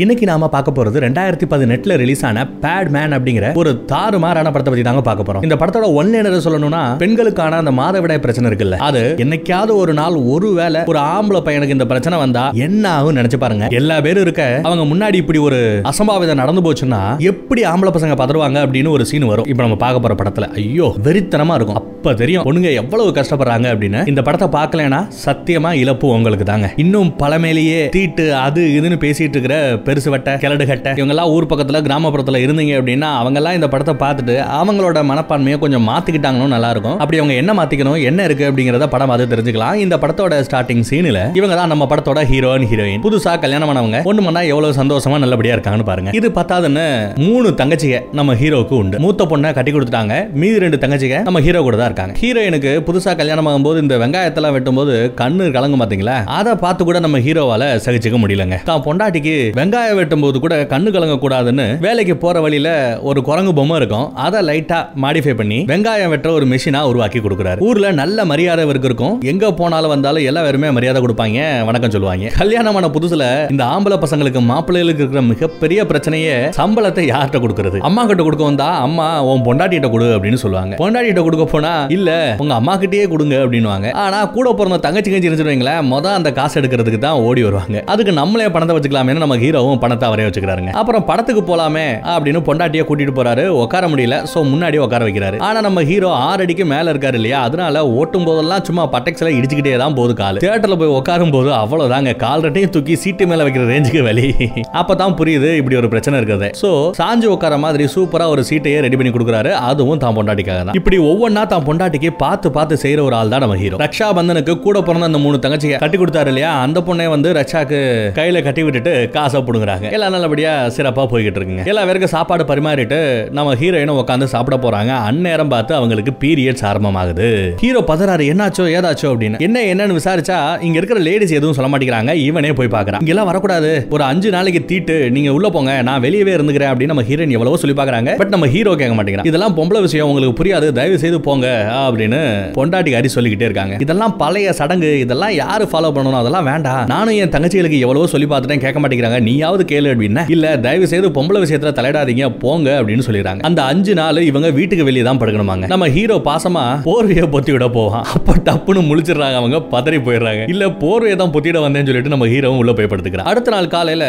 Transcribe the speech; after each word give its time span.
இன்னைக்கு 0.00 0.26
நாம 0.28 0.46
பார்க்க 0.52 0.70
போறது 0.76 0.98
ரெண்டாயிரத்தி 1.04 1.46
பதினெட்டுல 1.52 1.96
ரிலீஸ் 2.02 2.22
ஆன 2.26 2.44
பேட் 2.60 2.90
மேன் 2.94 3.14
அப்படிங்கிற 3.16 3.46
ஒரு 3.60 3.70
தாறுமாறான 3.90 4.50
படத்தை 4.52 4.70
பத்தி 4.70 4.84
தாங்க 4.86 5.02
பார்க்க 5.08 5.26
போறோம். 5.28 5.42
இந்த 5.46 5.56
படத்தோட 5.60 5.88
ஒன் 5.98 6.12
என்ன 6.20 6.38
சொல்லணும்னா 6.44 6.80
பெண்களுக்கான 7.02 7.56
அந்த 7.62 7.72
மாதவிடாய் 7.78 8.20
பிரச்சனை 8.26 8.46
இருக்குல்ல. 8.50 8.76
அது 8.86 9.02
என்னைக்காவது 9.24 9.72
ஒரு 9.80 9.94
நாள் 9.98 10.16
ஒருவேளை 10.34 10.80
ஒரு 10.92 11.00
ஆம்பளை 11.16 11.40
பையனுக்கு 11.48 11.76
இந்த 11.76 11.86
பிரச்சனை 11.90 12.20
வந்தா 12.22 12.44
என்ன 12.66 12.84
ஆகும் 12.94 13.18
நினைச்சு 13.18 13.40
பாருங்க. 13.42 13.68
எல்லா 13.80 13.98
பேரும் 14.06 14.24
இருக்க 14.26 14.46
அவங்க 14.70 14.86
முன்னாடி 14.92 15.20
இப்படி 15.22 15.42
ஒரு 15.48 15.58
அசம்பாவிதம் 15.92 16.40
நடந்து 16.42 16.64
போச்சுன்னா 16.68 17.02
எப்படி 17.32 17.64
ஆம்பளை 17.72 17.92
பசங்க 17.98 18.16
பதறுவாங்க 18.22 18.62
அப்படின்னு 18.64 18.94
ஒரு 18.96 19.06
சீன் 19.12 19.28
வரும். 19.32 19.50
இப்போ 19.52 19.62
நம்ம 19.66 19.78
பார்க்க 19.84 20.04
போற 20.06 20.16
படத்துல. 20.22 20.48
ஐயோ 20.62 20.88
வெறித்தனமா 21.08 21.58
இருக்கும். 21.60 21.80
அப்ப 21.82 22.16
தெரியும் 22.22 22.48
பொண்ணுங்க 22.48 22.72
எவ்வளவு 22.84 23.14
கஷ்டப்படுறாங்க 23.20 23.68
அப்படின்னு. 23.74 24.06
இந்த 24.14 24.24
படத்தை 24.30 24.50
பார்க்கலனா 24.58 25.02
சத்தியமா 25.26 25.72
இழப்பு 25.82 26.14
உங்களுக்கு 26.16 26.48
தாங்க. 26.54 26.72
இன்னும் 26.86 27.12
பழமையிலேயே 27.22 27.84
தீட்டு 27.98 28.26
அது 28.46 28.64
இதுன்னு 28.80 29.00
பேசிட்டு 29.06 29.36
இருக்கிற 29.38 29.62
பெருசு 29.88 30.10
வட்டை 30.14 30.34
கிழடு 30.44 30.66
கட்ட 30.70 30.94
இவங்க 30.98 31.14
எல்லாம் 31.16 31.30
ஊர் 31.34 31.48
பக்கத்துல 31.52 31.80
கிராமப்புறத்துல 31.88 32.40
இருந்தீங்க 32.44 32.74
அப்படின்னா 32.80 33.10
அவங்க 33.20 33.38
எல்லாம் 33.42 33.56
இந்த 33.58 33.68
படத்தை 33.74 33.94
பார்த்துட்டு 34.04 34.36
அவங்களோட 34.60 34.98
மனப்பான்மையை 35.10 35.58
கொஞ்சம் 35.64 35.86
மாத்திக்கிட்டாங்கன்னு 35.90 36.54
நல்லா 36.56 36.70
இருக்கும் 36.74 36.98
அப்படி 37.02 37.20
அவங்க 37.20 37.34
என்ன 37.42 37.52
மாத்திக்கணும் 37.58 37.98
என்ன 38.10 38.20
இருக்கு 38.28 38.44
அப்படிங்கறத 38.48 38.86
படம் 38.94 39.12
அது 39.14 39.24
தெரிஞ்சுக்கலாம். 39.32 39.76
இந்த 39.84 39.94
படத்தோட 40.02 40.38
ஸ்டார்டிங் 40.46 40.84
சீனில் 40.90 41.20
இவங்க 41.38 41.54
தான் 41.60 41.70
நம்ம 41.72 41.86
படத்தோட 41.92 42.20
ஹீரோயின் 42.30 42.66
ஹீரோயின் 42.70 43.02
புதுசா 43.06 43.32
கல்யாணம் 43.44 43.70
பண்ணவங்க 43.70 44.00
ஒண்ணு 44.10 44.24
மண்ணா 44.26 44.42
எவ்வளவு 44.52 44.78
சந்தோஷமா 44.80 45.18
நல்லபடியா 45.24 45.56
இருக்காங்கன்னு 45.56 45.88
பாருங்க. 45.90 46.12
இது 46.20 46.30
பத்தாதுன்னு 46.38 46.84
மூணு 47.26 47.50
தங்கச்சிக 47.60 48.00
நம்ம 48.20 48.36
ஹீரோக்கு 48.42 48.74
உண்டு. 48.82 49.02
மூத்த 49.06 49.26
பொண்ணை 49.32 49.50
கட்டி 49.58 49.74
கொடுத்துட்டாங்க. 49.76 50.14
மீதி 50.42 50.62
ரெண்டு 50.64 50.80
தங்கச்சிக 50.84 51.22
நம்ம 51.28 51.42
ஹீரோ 51.46 51.62
கூட 51.66 51.76
தான் 51.80 51.90
இருக்காங்க. 51.90 52.14
ஹீரோயினுக்கு 52.22 52.72
புதுசா 52.88 53.14
கல்யாணம் 53.22 53.50
ஆகும்போது 53.52 53.82
இந்த 53.84 53.96
வெங்காயத்தெல்லாம் 54.04 54.56
வெட்டும்போது 54.58 54.94
கண்ணு 55.22 55.44
கலங்கும் 55.58 55.84
பாத்தீங்களா? 55.84 56.16
அதை 56.38 56.54
பார்த்து 56.64 56.88
கூட 56.90 57.00
நம்ம 57.06 57.18
ஹீரோவால 57.26 57.70
சகிச்சுக்க 57.86 58.18
முடியலங்க. 58.24 58.58
தான் 58.70 58.84
பொண்டாட்டிக்கு 58.88 59.36
வெங்காயம் 59.60 59.70
வெட்டும்போது 59.98 60.38
கூட 60.44 60.54
கண்ணு 60.72 60.90
கலங்கக்கூடாதுன்னு 60.94 61.66
வேலைக்கு 61.86 62.16
போற 62.16 62.40
வழியில 62.44 62.70
ஒரு 63.10 63.22
குரங்கு 63.28 63.52
பொம்மை 63.58 63.76
இருக்கும். 63.80 64.06
அதை 64.26 64.40
லைட்டா 64.48 64.78
மாடிஃபை 65.04 65.34
பண்ணி 65.40 65.58
வெங்காயம் 65.70 66.12
வெட்டுற 66.14 66.30
ஒரு 66.38 66.46
மிஷினா 66.52 66.80
உருவாக்கி 66.90 67.18
கொடுக்குறாரு. 67.18 67.60
ஊர்ல 67.68 67.90
நல்ல 68.00 68.24
மரியாதை 68.32 68.64
இவருக்கு 68.66 68.88
இருக்கும். 68.90 69.14
எங்க 69.32 69.52
போனாலும் 69.60 69.92
வந்தாலும் 69.94 70.26
எல்லா 70.30 70.42
பேருமே 70.46 70.70
மரியாதை 70.76 71.02
கொடுப்பாங்க. 71.04 71.40
வணக்கம் 71.68 71.94
சொல்லுவாங்க. 71.96 72.30
கல்யாணமான 72.40 72.90
புதுசுல 72.96 73.24
இந்த 73.54 73.64
ஆம்பளை 73.74 73.98
பசங்களுக்கு 74.04 74.42
மாப்பிள்ளைகளுக்கு 74.50 75.02
இருக்கிற 75.04 75.22
மிகப்பெரிய 75.30 75.86
பிரச்சனையே 75.92 76.36
சம்பளத்தை 76.58 77.04
யார்கிட்ட 77.12 77.40
கொடுக்கறது? 77.44 77.80
அம்மா 77.90 78.04
கிட்ட 78.04 78.22
கொடுக்க 78.28 78.44
வந்தா 78.50 78.68
அம்மா 78.86 79.06
உன் 79.30 79.44
பொண்டாட்டிகிட்ட 79.48 79.90
கொடு 79.94 80.08
அப்படின்னு 80.16 80.42
சொல்லுவாங்க. 80.44 80.74
பொண்டாட்டிகிட்ட 80.82 81.24
கொடுக்க 81.28 81.46
போனா 81.54 81.72
இல்ல 81.96 82.10
உங்க 82.44 82.54
அம்மா 82.60 82.76
கிட்டயே 82.84 83.06
கொடுங்க 83.14 83.36
அப்படின்னுவாங்க. 83.44 83.90
ஆனா 84.04 84.20
கூட 84.36 84.54
பிறந்த 84.60 84.80
தங்கச்சி 84.88 85.10
கஞ்சி 85.10 85.28
இருந்துச்சுங்களேன் 85.30 85.88
மொத 85.92 86.12
அந்த 86.18 86.32
காசு 86.40 86.60
எடுக்கிறதுக்கு 86.60 87.02
தான் 87.06 87.20
ஓடி 87.28 87.42
வருவாங்க. 87.48 87.84
அதுக்கு 87.94 88.12
நம்மளே 88.20 88.48
பணத்தை 88.56 88.76
வச்சுக்கலாமே 88.76 89.18
நம்ம 89.24 89.36
ஹீரோ 89.44 89.61
ஹீரோவும் 89.62 89.82
பணத்தை 89.82 90.04
அவரே 90.10 90.24
வச்சுக்கிறாருங்க. 90.26 90.70
அப்புறம் 90.80 91.04
படத்துக்கு 91.08 91.42
போலாமே 91.48 91.84
அப்படின்னு 92.12 92.40
பொண்டாட்டியை 92.48 92.84
கூட்டிட்டு 92.88 93.14
போறாரு. 93.18 93.44
உட்கார 93.62 93.84
முடியல. 93.92 94.16
சோ 94.32 94.38
முன்னாடி 94.52 94.76
உட்கார 94.84 95.02
வைக்கிறாரு. 95.08 95.36
ஆனா 95.48 95.58
நம்ம 95.66 95.82
ஹீரோ 95.90 96.08
ஆறு 96.28 96.42
அடிக்கு 96.46 96.64
மேல 96.72 96.92
இருக்காரு 96.94 97.16
இல்லையா? 97.20 97.38
அதனால 97.48 97.82
ஓட்டும் 97.98 98.26
போதெல்லாம் 98.28 98.64
சும்மா 98.68 98.84
பட்டெக்ஸ்ல 98.94 99.32
இடிச்சுக்கிட்டே 99.38 99.74
தான் 99.82 99.96
போகுது 99.98 100.14
கால். 100.22 100.40
தியேட்டர்ல 100.44 100.78
போய் 100.82 100.94
உட்காரும் 100.98 101.34
போது 101.36 101.50
அவ்வளவுதாங்க. 101.60 102.12
கால் 102.24 102.44
ரெட்டையும் 102.46 102.72
தூக்கி 102.76 102.96
சீட்டு 103.04 103.26
மேல 103.32 103.46
வைக்கிற 103.48 103.66
ரேஞ்சுக்கு 103.72 104.02
வலி. 104.08 104.26
அப்பதான் 104.80 105.16
புரியுது 105.20 105.50
இப்படி 105.60 105.78
ஒரு 105.82 105.90
பிரச்சனை 105.94 106.16
இருக்குது. 106.22 106.48
சோ 106.62 106.70
சாஞ்சு 107.00 107.28
உட்கார 107.36 107.58
மாதிரி 107.66 107.86
சூப்பரா 107.94 108.26
ஒரு 108.34 108.44
சீட்டையே 108.50 108.80
ரெடி 108.86 108.98
பண்ணி 109.00 109.12
கொடுக்குறாரு. 109.16 109.52
அதுவும் 109.70 110.02
தான் 110.06 110.16
பொண்டாட்டிக்காக 110.18 110.60
தான். 110.68 110.78
இப்படி 110.82 110.98
ஒவ்வொன்னா 111.10 111.44
தான் 111.54 111.66
பொண்டாட்டிக்கு 111.70 112.12
பார்த்து 112.24 112.54
பார்த்து 112.58 112.80
செய்யற 112.84 113.02
ஒரு 113.08 113.16
ஆள் 113.20 113.32
தான் 113.34 113.44
நம்ம 113.46 113.58
ஹீரோ. 113.62 113.78
ரக்ஷா 113.84 114.10
பந்தனுக்கு 114.20 114.54
கூட 114.66 114.76
பிறந்த 114.88 115.10
அந்த 115.12 115.22
மூணு 115.26 115.42
தங்கச்சியை 115.46 115.78
கட்டி 115.84 115.98
கொடுத்தாரு 116.02 116.30
இல்லையா? 116.34 116.52
அந்த 116.66 116.78
பொண்ணை 116.88 117.08
வந்து 117.16 117.28
ரக்ஷாக்கு 117.40 117.78
கையில 118.18 118.38
கட்டி 118.48 118.62
விட்டுட்டு 118.66 118.92
காசை 119.16 119.38
புடுங்குறாங்க 119.52 119.88
எல்லாம் 119.98 120.14
நல்லபடியா 120.16 120.54
சிறப்பாக 120.78 121.06
போய்கிட்டு 121.14 121.40
இருக்குங்க. 121.40 121.64
எல்லா 121.72 121.84
பேருக்கும் 121.88 122.14
சாப்பாடு 122.16 122.44
பரிமாறிட்டு 122.52 123.00
நம்ம 123.38 123.54
ஹீரோயினும் 123.62 124.00
உட்காந்து 124.02 124.26
சாப்பிட 124.34 124.56
போறாங்க. 124.64 124.92
அந்நேரம் 125.08 125.52
பார்த்து 125.54 125.72
அவங்களுக்கு 125.78 126.14
பீரியட்ஸ் 126.22 126.66
ஆரம்பமாகுது 126.70 127.28
ஹீரோ 127.62 127.80
பதறாரு 127.90 128.24
என்னாச்சோ 128.32 128.66
ஏதாச்சோ 128.76 129.08
அப்படின்னு. 129.12 129.40
என்ன 129.46 129.58
என்னன்னு 129.72 129.98
விசாரிச்சா 129.98 130.38
இங்க 130.66 130.76
இருக்கிற 130.80 131.00
லேடிஸ் 131.08 131.36
எதுவும் 131.38 131.56
சொல்ல 131.58 131.70
மாட்டேங்கிறாங்க. 131.72 132.12
இவனே 132.28 132.52
போய் 132.58 132.72
பார்க்குறான் 132.76 133.02
இங்கெல்லாம் 133.04 133.28
வரக்கூடாது. 133.30 133.70
ஒரு 133.94 134.04
அஞ்சு 134.10 134.28
நாளைக்கு 134.36 134.62
தீட்டு 134.70 134.96
நீங்க 135.16 135.30
உள்ளே 135.36 135.50
போங்க 135.56 135.72
நான் 135.88 136.02
வெளியவே 136.06 136.34
இருந்துக்கிறேன் 136.36 136.70
அப்படின்னு 136.72 136.92
நம்ம 136.94 137.06
ஹீரோயின் 137.10 137.36
எவ்வளவோ 137.38 137.60
சொல்லி 137.62 137.76
பார்க்குறாங்க 137.80 138.16
பட் 138.20 138.32
நம்ம 138.34 138.48
ஹீரோ 138.54 138.74
கேட்க 138.80 138.94
மாட்டேங்கிறான். 138.98 139.28
இதெல்லாம் 139.30 139.56
பொம்பளை 139.58 139.82
விஷயம் 139.86 140.10
உங்களுக்கு 140.10 140.38
புரியாது. 140.40 140.68
தயவு 140.78 140.98
செய்து 141.04 141.20
போங்க 141.28 141.46
அப்படின்னு 141.86 142.20
பொண்டாட்டி 142.58 142.96
அடி 142.98 143.08
சொல்லிக்கிட்டே 143.16 143.48
இருக்காங்க. 143.48 143.76
இதெல்லாம் 143.86 144.14
பழைய 144.22 144.52
சடங்கு. 144.60 144.90
இதெல்லாம் 145.04 145.34
யாரு 145.42 145.64
ஃபாலோ 145.72 145.90
பண்ணணும்? 145.96 146.20
அதெல்லாம் 146.22 146.48
வேண்டாம். 146.50 146.82
நானும் 146.92 147.18
என் 147.22 147.32
தங்கச்சிகளுக்கு 147.34 147.82
எவ்வளவோ 147.86 148.06
சொல்லி 148.14 148.28
பார்த்துட்டேன். 148.32 148.62
கேட்க 148.64 148.80
மாட்டேங்கிறாங்க. 148.82 149.20
நீ 149.28 149.34
நீயாவது 149.42 149.64
கேளு 149.70 149.88
அப்படின்னா 149.92 150.22
இல்ல 150.34 150.46
தயவு 150.64 150.86
செய்து 150.90 151.06
பொம்பளை 151.16 151.38
விஷயத்துல 151.44 151.70
தலையிடாதீங்க 151.78 152.26
போங்க 152.42 152.68
அப்படின்னு 152.80 153.04
சொல்லிடுறாங்க. 153.06 153.42
அந்த 153.48 153.60
அஞ்சு 153.70 153.92
நாள் 154.00 154.20
இவங்க 154.30 154.48
வீட்டுக்கு 154.58 154.84
வெளியே 154.88 155.04
தான் 155.06 155.20
படுக்கணுமாங்க. 155.20 155.66
நம்ம 155.72 155.86
ஹீரோ 155.96 156.16
பாசமா 156.28 156.62
போர்வையை 156.88 157.26
பொத்தி 157.34 157.52
விட 157.54 157.66
போவான். 157.76 158.04
அப்ப 158.16 158.36
டப்புன்னு 158.48 158.82
முழிச்சிடுறாங்க 158.88 159.38
அவங்க 159.40 159.58
பதறி 159.74 159.98
போயிடுறாங்க. 160.06 160.42
இல்ல 160.52 160.66
போர்வையை 160.82 161.16
தான் 161.22 161.32
பொத்திட 161.36 161.60
வந்தேன்னு 161.64 161.90
சொல்லிட்டு 161.90 162.12
நம்ம 162.14 162.28
ஹீரோவும் 162.34 162.60
உள்ள 162.62 162.74
போய் 162.78 162.90
படுத்துக்கிறான். 162.92 163.30
அடுத்த 163.32 163.54
நாள் 163.54 163.72
காலையில 163.74 164.04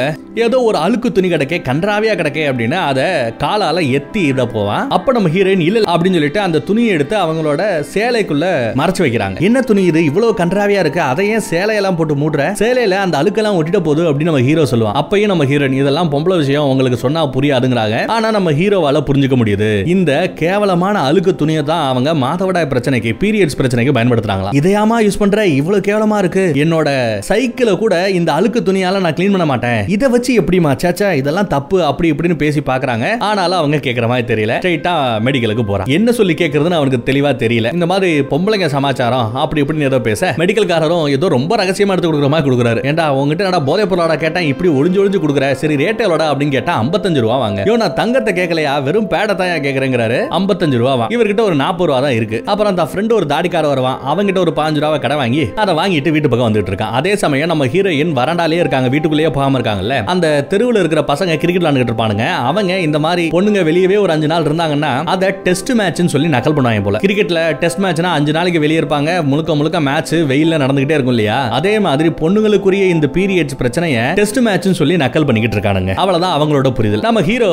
ஏதோ 0.45 0.59
ஒரு 0.69 0.77
அழுக்கு 0.85 1.11
துணி 1.17 1.27
கிடக்கே 1.33 1.59
கன்றாவியா 1.69 2.15
கிடக்கே 2.21 2.45
அப்படின்னா 2.51 2.79
அதை 2.91 3.07
காலால 3.44 3.83
எத்தி 4.00 4.23
இட 4.31 4.45
போவான். 4.55 4.85
அப்ப 4.97 5.15
நம்ம 5.17 5.31
ஹீரோயின் 5.38 5.65
இல்ல 5.69 5.85
அப்படின்னு 5.95 6.19
சொல்லிட்டு 6.19 6.44
அந்த 6.45 6.63
துணியை 6.69 6.91
எடுத்து 6.97 7.17
அவங்களோட 7.23 7.61
சேலைக்குள்ள 7.95 8.45
மறைச்சு 8.81 9.03
வைக்கிறாங்க. 9.05 9.39
என்ன 9.50 9.65
துணி 9.71 9.83
இது? 9.91 10.01
இவ்வளவு 10.11 10.39
கன்றாவியா 10.44 10.83
இருக்கு. 10.85 11.03
அதை 11.11 11.27
ஏன் 11.35 11.47
சேலையெல்லாம் 11.51 12.00
போட்டு 12.01 12.17
மூடுற? 12.23 12.41
சேலையில 12.63 13.01
அந்த 13.05 13.15
அழுக்கெல்லாம் 13.21 13.59
ஒட்டிட 13.59 13.79
போகுது 13.89 14.03
அப்படின்னு 14.09 14.31
நம்ம 14.31 14.45
ஹீரோ 14.50 14.65
சொல்லுவான். 14.71 14.97
அப்பயும் 15.23 15.34
நம்ம 15.34 15.45
ஹீரோயின் 15.50 15.75
இதெல்லாம் 15.81 16.09
பொம்பளை 16.13 16.35
விஷயம் 16.39 16.69
உங்களுக்கு 16.72 16.97
சொன்னா 17.03 17.22
புரியாதுங்கிறாங்க. 17.35 17.97
ஆனா 18.16 18.28
நம்ம 18.35 18.50
ஹீரோவால 18.59 19.01
புரிஞ்சுக்க 19.09 19.35
முடியுது. 19.41 19.69
இந்த 19.94 20.11
கேவலமான 20.41 20.95
அழுக்கு 21.09 21.31
துணியை 21.41 21.61
தான் 21.69 21.84
அவங்க 21.91 22.09
மாதவிடாய் 22.23 22.67
பிரச்சனைக்கு 22.72 23.11
பீரியட்ஸ் 23.22 23.57
பிரச்சனைக்கு 23.59 23.94
பயன்படுத்துறாங்களா? 23.97 24.51
இதையாமா 24.59 24.97
யூஸ் 25.06 25.19
பண்ற? 25.22 25.45
இவ்வளவு 25.59 25.85
கேவலமா 25.88 26.17
இருக்கு. 26.23 26.44
என்னோட 26.63 26.89
சைக்கிளை 27.29 27.75
கூட 27.83 27.94
இந்த 28.19 28.29
அழுக்கு 28.38 28.62
துணியால 28.69 29.01
நான் 29.06 29.16
க்ளீன் 29.19 29.35
பண்ண 29.35 29.47
மாட்டேன். 29.51 29.79
இதை 29.95 30.09
வச்சு 30.16 30.33
எப்படிமா 30.41 30.73
சேச்சா 30.83 31.12
இதெல்லாம் 31.22 31.50
தப்பு 31.56 31.79
அப்படி 31.91 32.09
இப்படின்னு 32.16 32.38
பேசி 32.44 32.63
பாக்குறாங்க. 32.72 33.06
ஆனாலும் 33.29 33.59
அவங்க 33.62 33.79
கேட்கற 33.88 34.07
மாதிரி 34.13 34.28
தெரியல. 34.33 34.57
ஸ்ட்ரைட்டா 34.63 34.95
மெடிக்கலுக்கு 35.29 35.66
போறான். 35.72 35.91
என்ன 36.00 36.17
சொல்லி 36.19 36.35
கேட்கறதுன்னு 36.44 36.79
அவனுக்கு 36.81 37.01
தெளிவா 37.12 37.33
தெரியல. 37.45 37.73
இந்த 37.79 37.89
மாதிரி 37.94 38.12
பொம்பளைங்க 38.33 38.69
சமாச்சாரம் 38.75 39.29
அப்படி 39.45 39.63
இப்படின்னு 39.66 39.89
ஏதோ 39.91 40.01
பேச 40.09 40.33
மெடிக்கல்காரரும் 40.44 41.07
ஏதோ 41.17 41.33
ரொம்ப 41.38 41.53
ரகசியமா 41.63 41.95
எடுத்து 41.95 42.12
கொடுக்குற 42.12 42.33
மாதிரி 42.35 42.47
கொடுக்குறாரு. 42.50 42.83
ஏன்டா 42.91 43.07
உங்ககிட்ட 43.22 43.51
நான் 43.56 43.69
போதை 43.72 43.83
பொருளாடா 43.89 44.16
கேட்டேன்? 44.23 44.47
இப்படி 44.51 44.69
ஒளிஞ்சு 44.78 45.00
ஒளிஞ்சு 45.01 45.12
குறைஞ்சு 45.13 45.24
கொடுக்குற 45.24 45.47
சரி 45.62 45.75
ரேட் 45.81 46.01
எவ்வளோடா 46.06 46.28
அப்படின்னு 46.31 46.56
கேட்டா 46.57 46.74
55 46.84 47.22
ரூபா 47.25 47.35
வாங்க. 47.44 47.59
இவன் 47.69 47.81
நான் 47.84 47.97
தங்கத்தை 48.00 48.31
கேட்கலையா? 48.40 48.74
வெறும் 48.88 49.09
பேடை 49.13 49.34
தாயா 49.41 49.57
கேட்கறேங்கிறாரு. 49.66 50.19
55 50.38 50.79
ரூபா 50.81 50.94
வாங்க 51.01 51.16
இவர்கிட்ட 51.16 51.41
ஒரு 51.50 51.56
நாற்பது 51.63 51.88
ரூபா 51.90 52.00
தான் 52.06 52.16
இருக்கு. 52.19 52.38
அப்புறம் 52.51 52.72
அந்த 52.74 52.84
ஃப்ரெண்டு 52.91 53.13
ஒரு 53.19 53.25
தாடிக்கார 53.34 53.68
வருவான். 53.74 53.97
அவங்கிட்ட 54.12 54.40
ஒரு 54.46 54.53
பாஞ்சு 54.59 54.81
ரூபா 54.84 54.97
கடை 55.06 55.18
வாங்கி 55.22 55.44
அதை 55.63 55.74
வாங்கிட்டு 55.81 56.13
வீட்டு 56.16 56.31
பக்கம் 56.31 56.47
வந்துட்டு 56.50 56.72
இருக்கான். 56.74 56.94
அதே 57.00 57.13
சமயம் 57.24 57.51
நம்ம 57.53 57.68
ஹீரோயின் 57.74 58.13
வராண்டாலே 58.19 58.59
இருக்காங்க 58.63 58.90
வீட்டுக்குள்ளேயே 58.96 59.31
போகாம 59.38 59.59
இருக்காங்கல்ல. 59.59 59.97
அந்த 60.13 60.28
தெருவில் 60.53 60.81
இருக்கிற 60.84 61.03
பசங்க 61.12 61.38
கிரிக்கெட் 61.44 61.63
விளாண்டுட்டு 61.63 61.94
இருப்பானுங்க. 61.94 62.25
அவங்க 62.50 62.80
இந்த 62.88 63.00
மாதிரி 63.06 63.25
பொண்ணுங்க 63.35 63.62
வெளியவே 63.69 64.00
ஒரு 64.06 64.13
அஞ்சு 64.16 64.30
நாள் 64.34 64.47
இருந்தாங்கன்னா 64.50 64.91
அதை 65.16 65.30
டெஸ்ட் 65.47 65.72
மேட்ச்னு 65.81 66.13
சொல்லி 66.16 66.31
நக்கல் 66.38 66.57
பண்ணுவாங்க 66.57 66.84
போல. 66.88 67.01
கிரிக்கெட்ல 67.06 67.41
டெஸ்ட் 67.63 67.81
மேட்ச்னா 67.85 68.12
அஞ்சு 68.19 68.31
நாளைக்கு 68.40 68.63
வெளியே 68.66 68.81
இருப்பாங்க. 68.84 69.12
முழுக்க 69.31 69.51
முழுக்க 69.62 69.78
மேட்ச் 69.90 70.13
வெயில்ல 70.31 70.62
நடந்துகிட்டே 70.63 70.97
இருக்கும் 70.97 71.16
இல்லையா? 71.18 71.40
அதே 71.59 71.74
மாதிரி 71.88 72.09
பொண்ணுங்களுக்குரிய 72.22 72.84
இந்த 72.95 73.07
பீரியட்ஸ் 73.18 73.59
பிரச்சனையை 73.62 74.03
டெஸ்ட் 74.19 74.40
மேட்ச்னு 74.47 74.80
சொல்லி 74.81 74.95
நக்கல் 75.03 75.25
பண்ணிக்கிட்டு 75.25 75.57
இருக்கானுங்க. 75.57 75.93
அவ்வளவுதான் 75.93 76.35
அவங்களோட 76.39 76.69
புரிதல். 76.73 76.99
நம்ம 76.99 77.21
ஹீரோ 77.21 77.51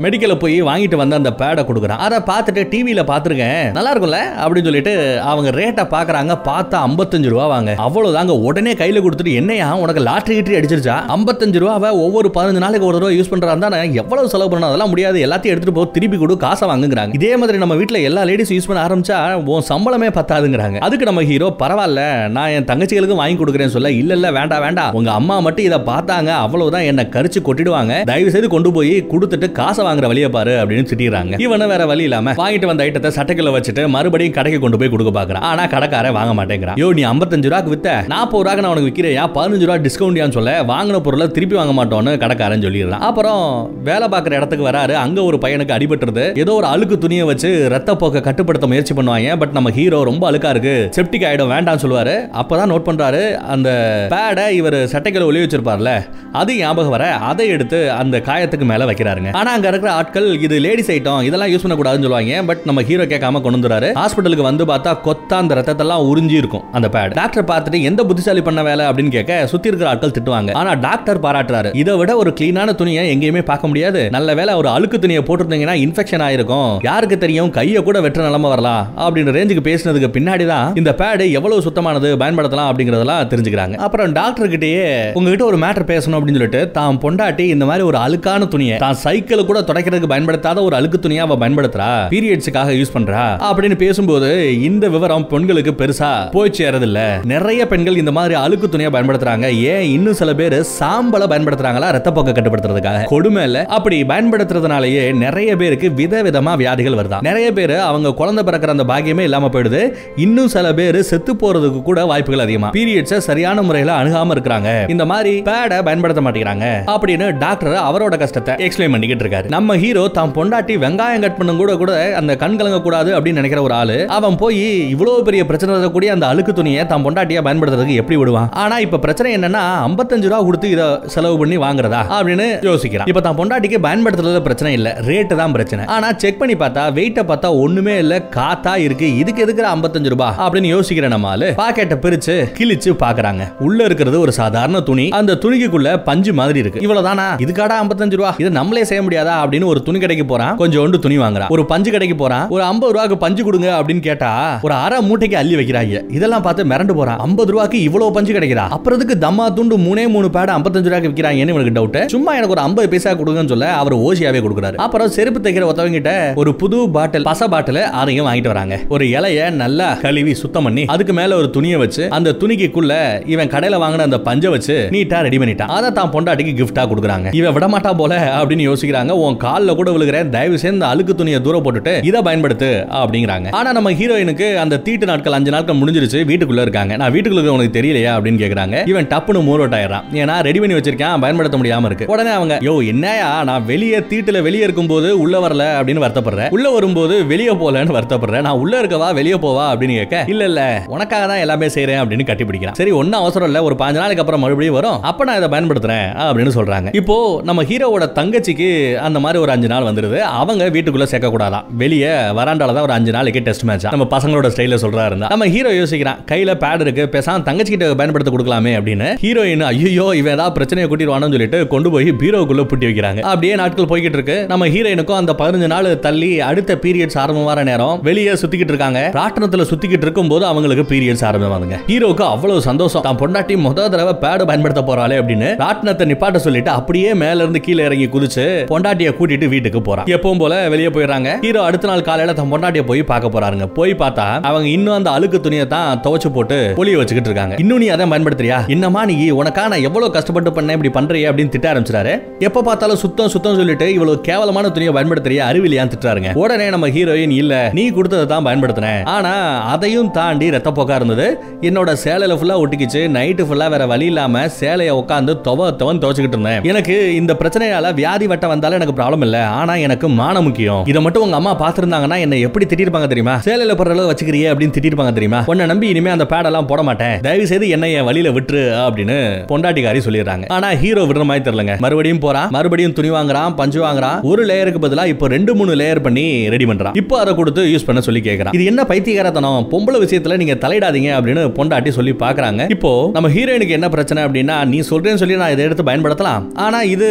மெடிக்கல 0.00 0.34
போய் 0.38 0.62
வாங்கிட்டு 0.62 0.96
வந்து 0.96 1.16
அந்த 1.16 1.30
பேடை 1.38 1.64
கொடுக்குறான். 1.64 2.04
அதை 2.06 2.18
பார்த்துட்டு 2.18 2.66
டிவியில 2.72 3.02
பார்த்துருக்கேன். 3.10 3.72
நல்லா 3.72 3.94
இருக்கும்ல? 3.94 4.20
அப்படின்னு 4.42 4.68
சொல்லிட்டு 4.68 5.20
அவங்க 5.20 5.50
ரேட்டை 5.60 5.84
பாக்குறாங்க 5.94 6.32
பார்த்தா 6.44 6.78
55 6.86 7.28
ரூபா 7.28 7.46
வாங்க. 7.46 7.74
அவ்வளவுதாங்க. 7.78 8.28
உடனே 8.28 8.72
கையில 8.72 9.02
கொடுத்துட்டு 9.02 9.34
என்னையா 9.34 9.76
உனக்கு 9.76 10.02
லாட்டரி 10.02 10.40
கிட்டரி 10.40 10.58
அடிச்சிருச்சா? 10.60 10.96
55 11.16 11.58
ரூபாவை 11.64 11.90
ஒவ்வொரு 11.90 12.30
பதினஞ்சு 12.34 12.64
நாளைக்கு 12.64 12.86
ஒரு 12.86 12.96
தடவை 12.96 13.20
யூஸ் 13.20 13.32
பண்றா 13.32 13.50
இருந்தா 13.52 13.82
எவ்வளவு 13.82 14.28
செலவு 14.28 14.50
பண்ணணும் 14.50 14.70
அதெல்லாம் 14.70 14.88
முடியாது. 14.88 15.18
எல்லாத்தையும் 15.26 15.54
எடுத்துட்டு 15.54 15.72
போ. 15.72 15.84
திருப்பி 15.84 16.18
கொடு. 16.18 16.36
காசை 16.36 16.68
வாங்குங்கிறாங்க. 16.68 17.14
இதே 17.14 17.36
மாதிரி 17.36 17.58
நம்ம 17.58 17.74
வீட்டில் 17.74 18.02
எல்லா 18.02 18.22
லேடிஸும் 18.22 18.58
யூஸ் 18.58 18.66
பண்ண 18.66 18.80
ஆரம்பிச்சா 18.86 19.34
உன் 19.44 19.64
சம்பளமே 19.68 20.08
பத்தாதுங்கிறாங்க. 20.18 20.78
அதுக்கு 20.78 21.04
நம்ம 21.04 21.22
ஹீரோ 21.22 21.54
பரவாயில்ல. 21.58 22.28
நான் 22.28 22.48
என் 22.48 22.64
தங்கச்சிகளுக்கும் 22.64 23.20
வாங்கி 23.22 23.44
கொடுக்குறேன்னு 23.44 23.74
சொல்ல 23.76 23.90
இல்ல 23.90 24.14
இல்ல 24.14 24.32
வேண்டாம் 24.32 24.60
வேண்டாம் 24.60 24.94
உங்க 24.94 25.10
அம்மா 25.12 25.40
மட்டும் 25.40 25.64
இதை 25.64 25.78
பார்த்தாங்க. 25.78 26.26
அவ்வளவுதான். 26.26 26.79
என்ன 26.90 27.02
கரிச்சு 27.14 27.40
கொட்டிடுவாங்க. 27.48 27.94
தயவு 28.10 28.30
செய்து 28.34 28.48
கொண்டு 28.54 28.72
போய் 28.76 28.94
கொடுத்துட்டு 29.12 29.48
காசை 29.58 29.84
வாங்குற 29.86 30.06
வழியை 30.12 30.30
பாரு 30.36 30.54
அப்படின்னு 30.62 30.88
திட்டிடுறாங்க. 30.90 31.34
இவன 31.46 31.66
வேற 31.72 31.82
வழி 31.92 32.04
இல்லாம 32.08 32.34
வாங்கிட்டு 32.42 32.70
வந்த 32.70 32.84
ஐட்டத்தை 32.86 33.12
சட்டக்கில 33.18 33.54
வச்சுட்டு 33.56 33.84
மறுபடியும் 33.96 34.36
கடைக்கு 34.38 34.60
கொண்டு 34.64 34.80
போய் 34.82 34.92
கொடுக்க 34.94 35.12
பாக்குறான் 35.18 35.46
ஆனா 35.50 35.64
கடைக்காரன் 35.74 36.16
வாங்க 36.18 36.34
மாட்டேங்கிறான். 36.40 36.78
யோ 36.82 36.88
நீ 36.98 37.04
55 37.12 37.50
ரூபாய்க்கு 37.50 37.74
வித்த. 37.74 37.96
நாற்பது 38.14 38.42
ரூபாய்க்கு 38.42 38.64
நான் 38.66 38.72
உனக்கு 38.74 38.90
விற்கிறையா 38.90 39.24
பதினஞ்சு 39.36 39.66
ரூபா 39.68 39.78
டிஸ்கவுண்ட் 39.86 40.36
சொல்ல 40.38 40.56
வாங்கின 40.72 41.00
பொருளை 41.06 41.28
திருப்பி 41.36 41.56
வாங்க 41.60 41.74
மாட்டோம்னு 41.78 42.12
கடைக்காரன் 42.24 42.64
சொல்லிடுறான். 42.66 43.04
அப்புறம் 43.08 43.42
வேலை 43.88 44.08
பார்க்குற 44.14 44.38
இடத்துக்கு 44.40 44.68
வராரு. 44.70 44.94
அங்க 45.04 45.18
ஒரு 45.28 45.38
பையனுக்கு 45.44 45.76
அடிபட்டுருது. 45.76 46.24
ஏதோ 46.44 46.52
ஒரு 46.60 46.66
அழுக்கு 46.72 46.98
துணியை 47.04 47.24
வச்சு 47.30 47.50
ரத்த 47.74 47.96
போக்க 48.02 48.20
கட்டுப்படுத்த 48.28 48.66
முயற்சி 48.72 48.94
பண்ணுவாங்க. 48.94 49.36
பட் 49.42 49.54
நம்ம 49.58 49.70
ஹீரோ 49.78 50.00
ரொம்ப 50.10 50.24
அழுக்கா 50.30 50.50
இருக்கு. 50.54 50.74
செப்டிக் 50.96 51.26
ஆயிடும் 51.28 51.52
வேண்டாம்னு 51.54 51.82
சொல்லுவாரு. 51.84 52.16
அப்பதான் 52.42 52.70
நோட் 52.72 52.88
பண்றாரு. 52.88 53.22
அந்த 53.54 53.70
பேடை 54.14 54.46
இவர் 54.60 54.78
சட்டைகளை 54.94 55.26
ஒளி 55.30 55.42
வச்சிருப்பார்ல. 55.44 55.92
அது 56.40 56.52
ஞாபகம் 56.70 56.94
வர 56.96 57.04
அதை 57.30 57.44
எடுத்து 57.54 57.78
அந்த 58.00 58.16
காயத்துக்கு 58.26 58.66
மேல 58.70 58.82
வைக்கிறாருங்க. 58.90 59.30
ஆனா 59.38 59.50
அங்க 59.56 59.66
இருக்கிற 59.72 59.90
ஆட்கள் 60.00 60.28
இது 60.46 60.56
லேடிஸ் 60.66 60.90
ஐட்டம் 60.94 61.22
இதெல்லாம் 61.28 61.50
யூஸ் 61.52 61.64
பண்ணக்கூடாதுன்னு 61.64 62.06
சொல்லுவாங்க. 62.06 62.42
பட் 62.50 62.62
நம்ம 62.68 62.82
ஹீரோ 62.88 63.04
கேட்காம 63.12 63.40
கொண்டு 63.44 63.58
வந்துறாரு 63.58 63.88
ஹாஸ்பிட்டலுக்கு 64.00 64.44
வந்து 64.48 64.64
பார்த்தா 64.70 64.90
கொத்தா 65.06 65.36
அந்த 65.42 65.54
ரத்தத்தெல்லாம் 65.58 66.04
உறிஞ்சி 66.10 66.36
இருக்கும் 66.42 66.64
அந்த 66.78 66.88
பேட் 66.94 67.14
டாக்டர் 67.20 67.48
பார்த்துட்டு 67.50 67.78
எந்த 67.90 68.00
புத்திசாலி 68.10 68.42
பண்ண 68.48 68.62
வேலை? 68.68 68.84
அப்படின்னு 68.90 69.12
கேட்க 69.16 69.38
சுத்தி 69.52 69.70
இருக்கிற 69.70 69.90
ஆட்கள் 69.92 70.14
திட்டுவாங்க. 70.18 70.52
ஆனா 70.60 70.72
டாக்டர் 70.86 71.20
பாராட்டுறாரு. 71.26 71.70
இதை 71.82 71.94
விட 72.00 72.10
ஒரு 72.22 72.32
கிளீனான 72.40 72.74
துணியை 72.80 73.04
எங்கேயுமே 73.14 73.42
பார்க்க 73.50 73.70
முடியாது. 73.72 74.02
நல்ல 74.16 74.34
வேலை 74.40 74.54
ஒரு 74.60 74.70
அழுக்கு 74.76 74.98
துணியை 75.04 75.22
போட்டிருந்தீங்கன்னா 75.28 75.76
இன்ஃபெக்ஷன் 75.84 76.24
ஆயிருக்கும். 76.28 76.70
யாருக்கு 76.88 77.18
தெரியும்? 77.24 77.50
கையை 77.58 77.82
கூட 77.88 78.00
வெற்ற 78.06 78.28
நிலம 78.28 78.52
வரலாம். 78.54 78.84
அப்படின்ற 79.06 79.34
ரேஞ்சுக்கு 79.38 79.66
பேசினதுக்கு 79.70 80.10
பின்னாடி 80.18 80.46
தான் 80.52 80.76
இந்த 80.82 80.92
பேடு 81.02 81.26
எவ்வளவு 81.40 81.66
சுத்தமானது 81.68 82.10
பயன்படுத்தலாம் 82.24 82.70
அப்படிங்கறதெல்லாம் 82.70 83.26
தெரிஞ்சுக்கிறாங்க. 83.34 83.76
அப்புறம் 83.86 84.16
டாக்டர் 84.20 84.52
கிட்டேயே 84.54 84.86
உங்ககிட்ட 85.18 85.44
ஒரு 85.50 85.60
மேட்டர் 85.64 85.88
பேசணும் 85.92 86.16
அப்படின்னு 86.18 86.38
சொல்லிட்டு 86.38 86.59
தான் 86.66 86.98
பொண்டாட்டி 87.02 87.38
இந்த 87.38 87.64
மாதிரி 87.64 87.84
ஒரு 87.84 87.98
அழுக்கான 87.98 88.48
துணியை 88.48 88.76
தான் 88.76 88.94
சைக்கிள் 88.94 89.44
கூட 89.44 89.60
துடைக்கிறதுக்கு 89.60 90.06
பயன்படுத்தாத 90.06 90.62
ஒரு 90.62 90.76
அழுக்கு 90.76 91.08
துணியா 91.08 91.16
அவ 91.16 91.36
பயன்படுத்துறா? 91.36 91.90
பீரியட்ஸுக்காக 92.10 92.70
யூஸ் 92.80 92.94
பண்றா? 92.94 93.38
அப்படின்னு 93.50 93.74
பேசும்போது 93.74 94.62
இந்த 94.62 94.88
விவரம் 94.88 95.26
பெண்களுக்கு 95.26 95.70
பெருசா 95.70 96.30
போய் 96.30 96.52
சேரதில்ல. 96.58 97.24
நிறைய 97.24 97.66
பெண்கள் 97.66 97.96
இந்த 97.96 98.12
மாதிரி 98.12 98.34
அழுக்கு 98.34 98.68
துணியை 98.68 98.92
பயன்படுத்துறாங்க. 98.92 99.56
ஏன் 99.58 99.82
இன்னும் 99.82 100.14
சில 100.14 100.34
பேர் 100.34 100.60
சாம்பலை 100.60 101.26
பயன்படுத்துறாங்களா? 101.32 101.88
ரத்தப்போக்க 101.96 102.34
கட்டுப்படுத்துறதுக்காக. 102.34 103.04
கொடுமை 103.04 103.42
இல்ல 103.42 103.64
அப்படி 103.64 104.02
பயன்படுத்துறதுனாலயே 104.02 105.14
நிறைய 105.14 105.56
பேருக்கு 105.56 105.88
விதவிதமா 105.88 106.56
வியாதிகள் 106.56 106.92
வருதா? 106.92 107.20
நிறைய 107.20 107.52
பேர் 107.52 107.76
அவங்க 107.76 108.12
குழந்தை 108.12 108.44
பிறக்கிற 108.44 108.66
அந்த 108.66 108.84
பாக்கியமே 108.84 109.20
இல்லாம 109.20 109.48
போயிடுது. 109.48 109.92
இன்னும் 110.16 110.48
சில 110.48 110.74
பேர் 110.74 111.02
செத்து 111.02 111.34
போறதுக்கு 111.34 111.82
கூட 111.82 112.04
வாய்ப்புகள் 112.04 112.40
அதிகமா. 112.40 112.70
பீரியட்ஸை 112.70 113.18
சரியான 113.18 113.62
முறையில 113.62 114.02
அணுகாம 114.02 114.30
இருக்கிறாங்க. 114.36 114.90
இந்த 114.90 115.04
மாதிரி 115.04 115.42
பேடை 115.42 115.82
பயன்படுத்த 115.82 116.20
மாட்டேங்கிறாங்க. 116.20 116.49
அப்படின்னு 116.94 117.26
டாக்டர் 117.44 117.76
அவரோட 117.88 118.14
கஷ்டத்தை 118.22 118.54
எக்ஸ்பிளைன் 118.66 118.94
பண்ணிக்கிட்டு 118.94 119.24
இருக்காரு. 119.24 119.46
நம்ம 119.56 119.76
ஹீரோ 119.82 120.04
தான் 120.18 120.34
பொண்டாட்டி 120.38 120.74
வெங்காயம் 120.84 121.24
கட் 121.24 121.38
பண்ணும் 121.38 121.60
கூட 121.62 121.72
கூட 121.82 121.92
அந்த 122.20 122.32
கண் 122.42 122.56
கலங்க 122.60 122.78
கூடாது 122.86 123.10
அப்படின்னு 123.16 123.40
நினைக்கிற 123.42 123.62
ஒரு 123.68 123.74
ஆளு 123.80 123.96
அவன் 124.18 124.38
போய் 124.42 124.62
இவ்வளவு 124.94 125.24
பெரிய 125.28 125.42
பிரச்சனை 125.50 125.74
இருக்கக்கூடிய 125.74 126.10
அந்த 126.16 126.26
அழுக்கு 126.32 126.52
துணியை 126.58 126.84
தான் 126.92 127.04
பொண்டாட்டியா 127.06 127.42
பயன்படுத்துறதுக்கு 127.46 127.98
எப்படி 128.02 128.18
விடுவான்? 128.20 128.48
ஆனா 128.62 128.78
இப்ப 128.86 129.00
பிரச்சனை 129.06 129.30
என்னன்னா 129.38 129.62
55 129.86 130.30
ரூபா 130.32 130.40
கொடுத்து 130.48 130.70
இதை 130.74 130.86
செலவு 131.14 131.36
பண்ணி 131.42 131.56
வாங்குறதா 131.64 132.02
அப்படின்னு 132.16 132.46
யோசிக்கிறான். 132.68 133.08
இப்ப 133.12 133.22
தான் 133.26 133.38
பொண்டாட்டிக்கு 133.40 133.80
பயன்படுத்துறது 133.86 134.40
பிரச்சனை 134.48 134.72
இல்ல 134.78 134.88
ரேட்டு 135.08 135.36
தான் 135.42 135.54
பிரச்சனை. 135.56 135.84
ஆனா 135.96 136.10
செக் 136.22 136.40
பண்ணி 136.42 136.56
பார்த்தா 136.62 136.84
வெயிட்ட 136.98 137.22
பார்த்தா 137.30 137.50
ஒண்ணுமே 137.64 137.96
இல்ல 138.04 138.14
காத்தா 138.38 138.74
இருக்கு 138.86 139.08
இதுக்கு 139.22 139.44
எதுக்குற 139.46 139.68
55 139.74 140.14
ரூபாய் 140.14 140.34
அப்படின்னு 140.44 140.72
யோசிக்கிற 140.74 141.08
நம்ம 141.14 141.30
ஆளு 141.34 141.48
பாக்கெட்டை 141.62 141.98
பிரிச்சு 142.04 142.36
கிழிச்சு 142.58 142.90
பாக்குறாங்க. 143.04 143.42
உள்ள 143.66 143.78
இருக்கிறது 143.88 144.16
ஒரு 144.24 144.34
சாதாரண 144.40 144.80
துணி 144.90 145.06
அந்த 145.20 145.38
துணிக்குள்ள 145.44 145.90
பஞ்சு 146.08 146.32
மாதிரி 146.40 146.62
இருக்கு. 146.64 146.82
இவ்வளவுதானா? 146.86 147.26
இதுக்காடா 147.46 147.76
55 147.84 148.18
ரூபா? 148.20 148.32
இதை 148.42 148.52
நம்மளே 148.58 148.84
செய்ய 148.90 149.02
முடியாதா? 149.06 149.34
அப்படின்னு 149.42 149.70
ஒரு 149.72 149.82
துணி 149.88 149.98
கடைக்கு 150.04 150.26
போறான். 150.32 150.54
கொஞ்சம் 150.62 150.82
ஒன்று 150.84 151.02
துணி 151.06 151.18
வாங்குறான். 151.24 151.50
ஒரு 151.56 151.64
பஞ்சு 151.72 151.90
கடைக்கு 151.96 152.16
போறான். 152.22 152.46
ஒரு 152.56 152.62
50 152.70 152.92
ரூபாய்க்கு 152.94 153.18
பஞ்சு 153.24 153.44
கொடுங்க 153.48 153.68
அப்படின்னு 153.78 154.02
கேட்டா 154.08 154.30
ஒரு 154.66 154.74
அரை 154.84 154.98
மூட்டைக்கு 155.08 155.36
அள்ளி 155.42 155.56
வைக்கிறாங்க. 155.60 156.02
இதெல்லாம் 156.18 156.44
பார்த்து 156.46 156.68
மிரண்டு 156.72 156.94
போறான். 157.00 157.20
50 157.26 157.52
ரூபாய்க்கு 157.54 157.78
இவ்வளவு 157.88 158.14
பஞ்சு 158.16 158.32
கிடைக்கிறா 158.36 158.66
அப்புறத்துக்கு 158.76 159.16
தம்மா 159.26 159.46
துண்டு 159.58 159.78
மூணே 159.86 160.04
மூணு 160.14 160.28
பேட 160.36 160.48
55 160.58 160.90
ரூபாய்க்கு 160.90 161.10
விற்கிறாங்கன்னு 161.12 161.54
எனக்கு 161.56 161.76
டவுட் 161.78 161.98
சும்மா 162.14 162.32
எனக்கு 162.38 162.54
ஒரு 162.56 162.64
50 162.66 162.90
பைசா 162.92 163.12
கொடுங்கன்னு 163.20 163.52
சொல்ல 163.54 163.68
அவர் 163.80 163.96
ஓசியாவே 164.06 164.42
கொடுக்குறாரு. 164.44 164.76
அப்புறம் 164.86 165.12
செருப்பு 165.16 165.40
தைக்கிற 165.44 165.66
ஒருத்தவங்கிட்ட 165.70 166.12
ஒரு 166.42 166.52
புது 166.62 166.78
பாட்டில் 166.96 167.26
பச 167.30 167.48
பாட்டில் 167.54 167.82
அதையும் 168.00 168.26
வாங்கிட்டு 168.28 168.52
வராங்க. 168.52 168.76
ஒரு 168.94 169.04
இலைய 169.16 169.50
நல்லா 169.62 169.88
கழுவி 170.04 170.34
சுத்தம் 170.42 170.66
பண்ணி 170.68 170.84
அதுக்கு 170.94 171.14
மேல 171.20 171.36
ஒரு 171.40 171.50
துணியை 171.56 171.78
வச்சு 171.82 172.04
அந்த 172.18 172.34
துணிக்குள்ள 172.42 172.94
இவன் 173.34 173.52
கடையில 173.54 173.80
வாங்கின 173.82 174.06
அந்த 174.08 174.20
பஞ்சை 174.28 174.50
வச்சு 174.54 174.76
நீட்டா 174.94 175.18
ரெடி 175.26 175.38
பண்ணிட்டான். 175.42 175.72
அதை 175.76 175.88
தான் 175.98 176.12
பொண்டாட்டிக்கு 176.30 176.60
கிஃப்டா 176.60 176.82
கொடுக்குறாங்க. 176.90 177.34
இவன் 177.34 177.52
விட 177.52 177.66
மாட்டா 177.66 177.94
போல 177.96 178.14
அப்படின்னு 178.40 178.64
யோசிக்கிறாங்க. 178.70 179.10
உன் 179.10 179.38
கால்ல 179.44 179.74
கூட 179.74 179.90
விழுகிறேன். 179.90 180.28
தயவு 180.28 180.58
செய்து 180.58 180.84
அழுக்கு 180.84 181.14
துணியை 181.14 181.40
தூரம் 181.40 181.64
போட்டுட்டு 181.64 182.04
இதை 182.04 182.20
பயன்படுத்து 182.20 182.68
அப்படிங்கிறாங்க. 183.02 183.48
ஆனா 183.50 183.72
நம்ம 183.72 183.92
ஹீரோயினுக்கு 183.92 184.56
அந்த 184.56 184.78
தீட்டு 184.78 185.06
நாட்கள் 185.06 185.32
அஞ்சு 185.32 185.50
நாட்கள் 185.50 185.76
முடிஞ்சிருச்சு. 185.76 186.18
வீட்டுக்குள்ள 186.30 186.60
இருக்காங்க. 186.60 186.96
நான் 186.96 187.12
வீட்டுக்குள்ள 187.12 187.46
உனக்கு 187.46 187.80
தெரியலையா 187.80 188.12
அப்படின்னு 188.16 188.40
கேக்குறாங்க. 188.44 188.88
இவன் 188.88 189.06
டப்புனு 189.06 189.40
மூரோட் 189.48 189.74
ஆயிடறான். 189.76 189.78
ஆயிடுறான் 189.80 190.18
ஏன்னா 190.22 190.42
ரெடி 190.42 190.58
பண்ணி 190.58 190.74
வச்சிருக்கேன். 190.74 191.20
பயன்படுத்த 191.20 191.58
முடியாம 191.58 191.84
இருக்கு. 191.84 192.06
உடனே 192.06 192.30
அவங்க 192.30 192.54
யோ 192.62 192.74
என்னயா? 192.92 193.44
நான் 193.44 193.64
வெளியே 193.64 193.98
தீட்டுல 193.98 194.42
வெளியே 194.42 194.62
இருக்கும்போது 194.62 195.18
உள்ள 195.18 195.48
வரல 195.48 195.64
அப்படின்னு 195.80 196.04
வருத்தப்படுறேன் 196.06 196.50
உள்ள 196.50 196.70
வரும்போது 196.70 197.26
வெளியே 197.26 197.52
போலன்னு 197.52 197.96
வருத்தப்படுறேன் 197.98 198.40
நான் 198.40 198.60
உள்ள 198.62 198.78
இருக்கவா? 198.78 199.12
வெளியே 199.14 199.34
போவா? 199.34 199.64
அப்படின்னு 199.72 199.94
கேட்க 199.94 200.24
இல்ல 200.26 200.44
இல்ல. 200.44 200.82
உனக்காக 200.86 201.26
தான் 201.26 201.42
எல்லாமே 201.44 201.66
செய்யறேன் 201.66 202.00
அப்படின்னு 202.02 202.26
கட்டி 202.26 202.44
பிடிக்கிறான் 202.44 202.78
சரி 202.80 202.90
ஒன்னும் 202.90 203.20
அவசரம் 203.20 203.48
இல்ல. 203.48 203.62
ஒரு 203.62 203.74
பாஞ்சு 203.74 204.00
நாளைக்கு 204.02 204.18
அப்புறம் 204.18 204.40
மறுபடியும் 204.40 204.74
வரும். 204.74 205.02
அப்ப 205.02 205.24
நான் 205.24 205.36
இதை 205.36 205.48
பயன்படுத்துறேன். 205.54 206.08
அப்படின்னு 206.28 206.52
சொல்றாங்க. 206.58 206.88
இப்போ 207.00 207.16
நம்ம 207.48 207.64
ஹீரோவோட 207.70 208.06
தங்கச்சிக்கு 208.18 208.68
அந்த 209.06 209.18
மாதிரி 209.24 209.40
ஒரு 209.44 209.52
அஞ்சு 209.54 209.70
நாள் 209.72 209.88
வந்துருது. 209.88 210.18
அவங்க 210.40 210.68
வீட்டுக்குள்ள 210.76 211.08
சேர்க்க 211.12 211.32
கூடாதான் 211.34 211.66
வெளியே 211.82 212.12
வராண்டால 212.38 212.74
தான் 212.76 212.86
ஒரு 212.88 212.96
அஞ்சு 212.98 213.14
நாளைக்கு 213.16 213.44
டெஸ்ட் 213.48 213.66
மேட்ச் 213.70 213.86
நம்ம 213.94 214.06
பசங்களோட 214.16 214.50
ஸ்டைல 214.54 214.78
சொல்றா 214.84 215.06
இருந்தா. 215.10 215.30
நம்ம 215.34 215.48
ஹீரோ 215.54 215.72
யோசிக்கிறான் 215.80 216.20
கையில 216.32 216.54
பேட் 216.64 216.84
இருக்கு 216.86 217.04
பேசாம 217.16 217.42
தங்கச்சி 217.48 217.72
கிட்ட 217.74 217.94
பயன்படுத்த 218.00 218.32
கொடுக்கலாமே 218.36 218.74
அப்படின்னு 218.78 219.08
ஹீரோயின் 219.24 219.64
ஐயோ 219.70 220.06
இவன் 220.20 220.34
ஏதாவது 220.36 220.56
பிரச்சனையை 220.58 220.88
கூட்டிடுவானு 220.90 221.32
சொல்லிட்டு 221.36 221.58
கொண்டு 221.74 221.88
போய் 221.94 222.08
பீரோக்குள்ள 222.22 222.62
பூட்டி 222.70 222.86
வைக்கிறாங்க. 222.88 223.20
அப்படியே 223.32 223.54
நாட்கள் 223.60 223.88
போய்கிட்டு 223.90 224.18
இருக்கு. 224.18 224.36
நம்ம 224.52 224.68
ஹீரோயினுக்கும் 224.74 225.18
அந்த 225.20 225.32
பதினஞ்சு 225.40 225.68
நாள் 225.72 225.88
தள்ளி 226.06 226.30
அடுத்த 226.48 226.78
பீரியட்ஸ் 226.84 227.18
ஆரம்பமான 227.22 227.64
நேரம் 227.70 228.00
வெளியே 228.08 228.32
சுத்திக்கிட்டு 228.42 228.74
இருக்காங்க. 228.74 229.00
ராட்டனத்துல 229.18 229.66
சுத்திக்கிட்டு 229.70 230.06
இருக்கும் 230.08 230.30
போது 230.32 230.44
அவங்களுக்கு 230.50 230.84
பீரியட்ஸ் 230.92 231.24
ஆரம்பமாதுங்க 231.30 231.78
ஹீரோக்கு 231.90 232.24
அவ்வளவு 232.34 232.60
சந்தோஷம். 232.68 233.04
தான் 233.08 233.20
பொண்டாட்டி 233.22 233.56
முதல் 233.66 233.90
தடவை 233.94 234.14
பேடு 234.24 234.48
பயன்படுத்த 234.50 234.82
போறாளே 234.88 235.18
அப்படின்னு 235.20 235.50
ராட்டனத்தை 235.64 236.06
நிப்பாட்ட 236.10 236.40
சொல்லிட்டு 236.46 236.72
அப்படியே 236.78 237.10
மேல 237.24 237.38
இருந்து 237.44 237.62
கீழே 237.66 237.84
இறங்கி 237.88 238.08
குதிச்சு 238.14 238.46
பொண்டாட்டியை 238.72 239.12
கூட்டிட்டு 239.18 239.48
வீட்டுக்கு 239.54 239.82
போறான். 239.88 240.08
எப்பவும் 240.16 240.42
போல 240.44 240.54
வெளியே 240.74 240.90
போயிடுறாங்க 240.94 241.30
ஹீரோ 241.46 241.62
அடுத்த 241.68 241.88
நாள் 241.92 242.06
காலையில 242.08 242.34
தன் 242.38 242.52
பொண்டாட்டியை 242.52 242.84
போய் 242.90 243.02
பார்க்க 243.12 243.34
போறாருங்க. 243.34 243.66
போய் 243.78 243.92
பார்த்தா 244.02 244.26
அவங்க 244.50 244.68
இன்னும் 244.76 244.96
அந்த 244.98 245.10
அழுக்கு 245.16 245.40
துணியை 245.46 245.66
தான் 245.74 246.00
துவச்சு 246.06 246.28
போட்டு 246.36 246.58
ஒளிய 246.82 246.98
வச்சுக்கிட்டு 247.00 247.30
இருக்காங்க. 247.30 247.56
இன்னும் 247.62 247.82
நீ 247.82 247.88
அதை 247.94 248.06
பயன்படுத்துறியா? 248.12 248.58
என்னமா 248.74 249.02
நீ? 249.10 249.16
உனக்கா 249.40 249.64
நான் 249.72 249.86
எவ்வளவு 249.88 250.14
கஷ்டப்பட்டு 250.16 250.52
பண்ண 250.56 250.76
இப்படி 250.76 250.92
பண்றியே 250.96 251.28
அப்படின்னு 251.30 251.52
திட்ட 251.54 251.66
ஆரம்பிச்சிட்டாரு. 251.72 252.12
எப்ப 252.48 252.62
பார்த்தாலும் 252.68 253.00
சுத்தம் 253.02 253.32
சுத்தம் 253.34 253.58
சொல்லிட்டு 253.60 253.86
இவ்வளவு 253.96 254.20
கேவலமான 254.28 254.70
துணியை 254.76 254.94
பயன்படுத்துறியா? 254.96 255.44
அறிவிலையான்னு 255.50 255.92
திட்டாருங்க 255.94 256.32
உடனே 256.42 256.66
நம்ம 256.74 256.88
ஹீரோயின் 256.96 257.34
இல்ல 257.40 257.54
நீ 257.78 257.84
கொடுத்ததை 257.96 258.26
தான் 258.32 258.46
பயன்படுத்தினேன். 258.48 259.02
ஆனா 259.14 259.34
அதையும் 259.72 260.10
தாண்டி 260.18 260.48
ரத்த 260.56 260.72
போக்கா 260.78 260.96
இருந்தது. 261.00 261.26
என்னோட 261.68 261.90
சேலையில 262.04 262.38
ஃபுல்லா 262.38 262.58
ஒட்டிக்கிச்சு. 262.62 263.02
நைட்டு 263.16 263.46
ஃபுல்லா 263.48 263.68
வேற 263.74 263.86
வழி 263.92 264.06
இல்லாம 264.12 264.44
சேலையை 264.60 264.94
உட்காந்து 265.00 265.34
துவ 265.46 265.70
துவன் 265.90 266.02
துவச்சிக்கிட்டு 266.02 266.36
இருந்தேன். 266.38 266.60
எனக்கு 266.70 266.94
இந்த 267.20 267.32
பிரச்சனையால 267.40 267.94
வியாதி 268.00 268.26
வட்டம் 268.32 268.52
வந்தாலும் 268.52 268.78
எனக்கு 268.80 268.94
ப்ராப்ளம் 268.98 269.24
இல்ல. 269.26 269.38
ஆனா 269.60 269.74
எனக்கு 269.86 270.06
மானம் 270.20 270.46
முக்கியம். 270.48 270.82
இதை 270.90 271.00
மட்டும் 271.06 271.24
உங்க 271.26 271.36
அம்மா 271.40 271.52
பாத்துருந்தாங்கன்னா 271.62 272.18
என்ன 272.24 272.38
எப்படி 272.46 272.64
திட்டிருப்பாங்க 272.70 273.08
தெரியுமா? 273.12 273.34
சேலையில 273.46 273.74
போடுற 273.78 273.94
அளவு 273.96 274.10
வச்சுக்கிறியே 274.10 274.48
அப்படின்னு 274.52 274.74
திட்டிருப்பாங்க 274.76 275.12
தெரியுமா? 275.18 275.40
உன்னை 275.52 275.66
நம்பி 275.72 275.88
இனிமே 275.92 276.10
அந்த 276.16 276.26
பேடெல்லாம் 276.32 276.68
போட 276.70 276.82
மாட்டேன். 276.88 277.16
தயவு 277.26 277.46
செய்து 277.52 277.68
என்னை 277.76 277.90
என் 277.98 278.06
வழியில 278.08 278.30
விட்டுரு 278.36 278.62
அப்படின்னு 278.86 279.16
பொண்டாட்டிக்காரி 279.52 280.02
சொல்லிடுறாங்க. 280.06 280.46
ஆனா 280.56 280.70
ஹீரோ 280.82 281.04
விடுற 281.10 281.24
மாதிரி 281.30 281.44
தெரியலங்க. 281.48 281.76
மறுபடியும் 281.86 282.22
போறான். 282.26 282.48
மறுபடியும் 282.56 282.96
துணி 282.98 283.10
வாங்குறான் 283.16 283.56
பஞ்சு 283.60 283.80
வாங்குறான். 283.86 284.18
ஒரு 284.30 284.44
லேயருக்கு 284.50 284.82
பதிலா 284.86 285.06
இப்போ 285.14 285.28
ரெண்டு 285.36 285.54
மூணு 285.60 285.74
லேயர் 285.80 286.02
பண்ணி 286.06 286.26
ரெடி 286.54 286.68
பண்றான். 286.72 286.96
இப்போ 287.02 287.16
அதை 287.22 287.34
கொடுத்து 287.40 287.64
யூஸ் 287.74 287.88
பண்ண 287.90 288.00
சொல்லி 288.08 288.22
கேட்கறான் 288.28 288.56
இது 288.58 288.64
என்ன 288.72 288.80
பைத்தியகாரத்தனம்? 288.92 289.60
பொம்பளை 289.72 290.00
விஷயத்துல 290.06 290.36
நீங்க 290.42 290.56
தலையிடாதீங்க 290.66 291.10
அப்படின்னு 291.18 291.44
பொண்டாட்டி 291.58 291.90
சொல்லி 291.98 292.14
பாக்குறாங்க 292.24 292.68
இப்போ 292.76 292.90
நம்ம 293.16 293.28
ஹீரோயினுக்கு 293.36 293.76
என்ன 293.78 293.88
பிரச்சனை 293.94 294.20
அப்படின்னா 294.26 294.56
நீ 294.72 294.78
சொல்றேன்னு 294.90 295.20
சொல்லி 295.22 295.36
நான் 295.42 295.52
இதை 295.54 295.62
எடுத்து 295.68 295.79
பயன்படுத்தலாம். 295.88 296.44
ஆனா 296.66 296.78
இது 296.94 297.08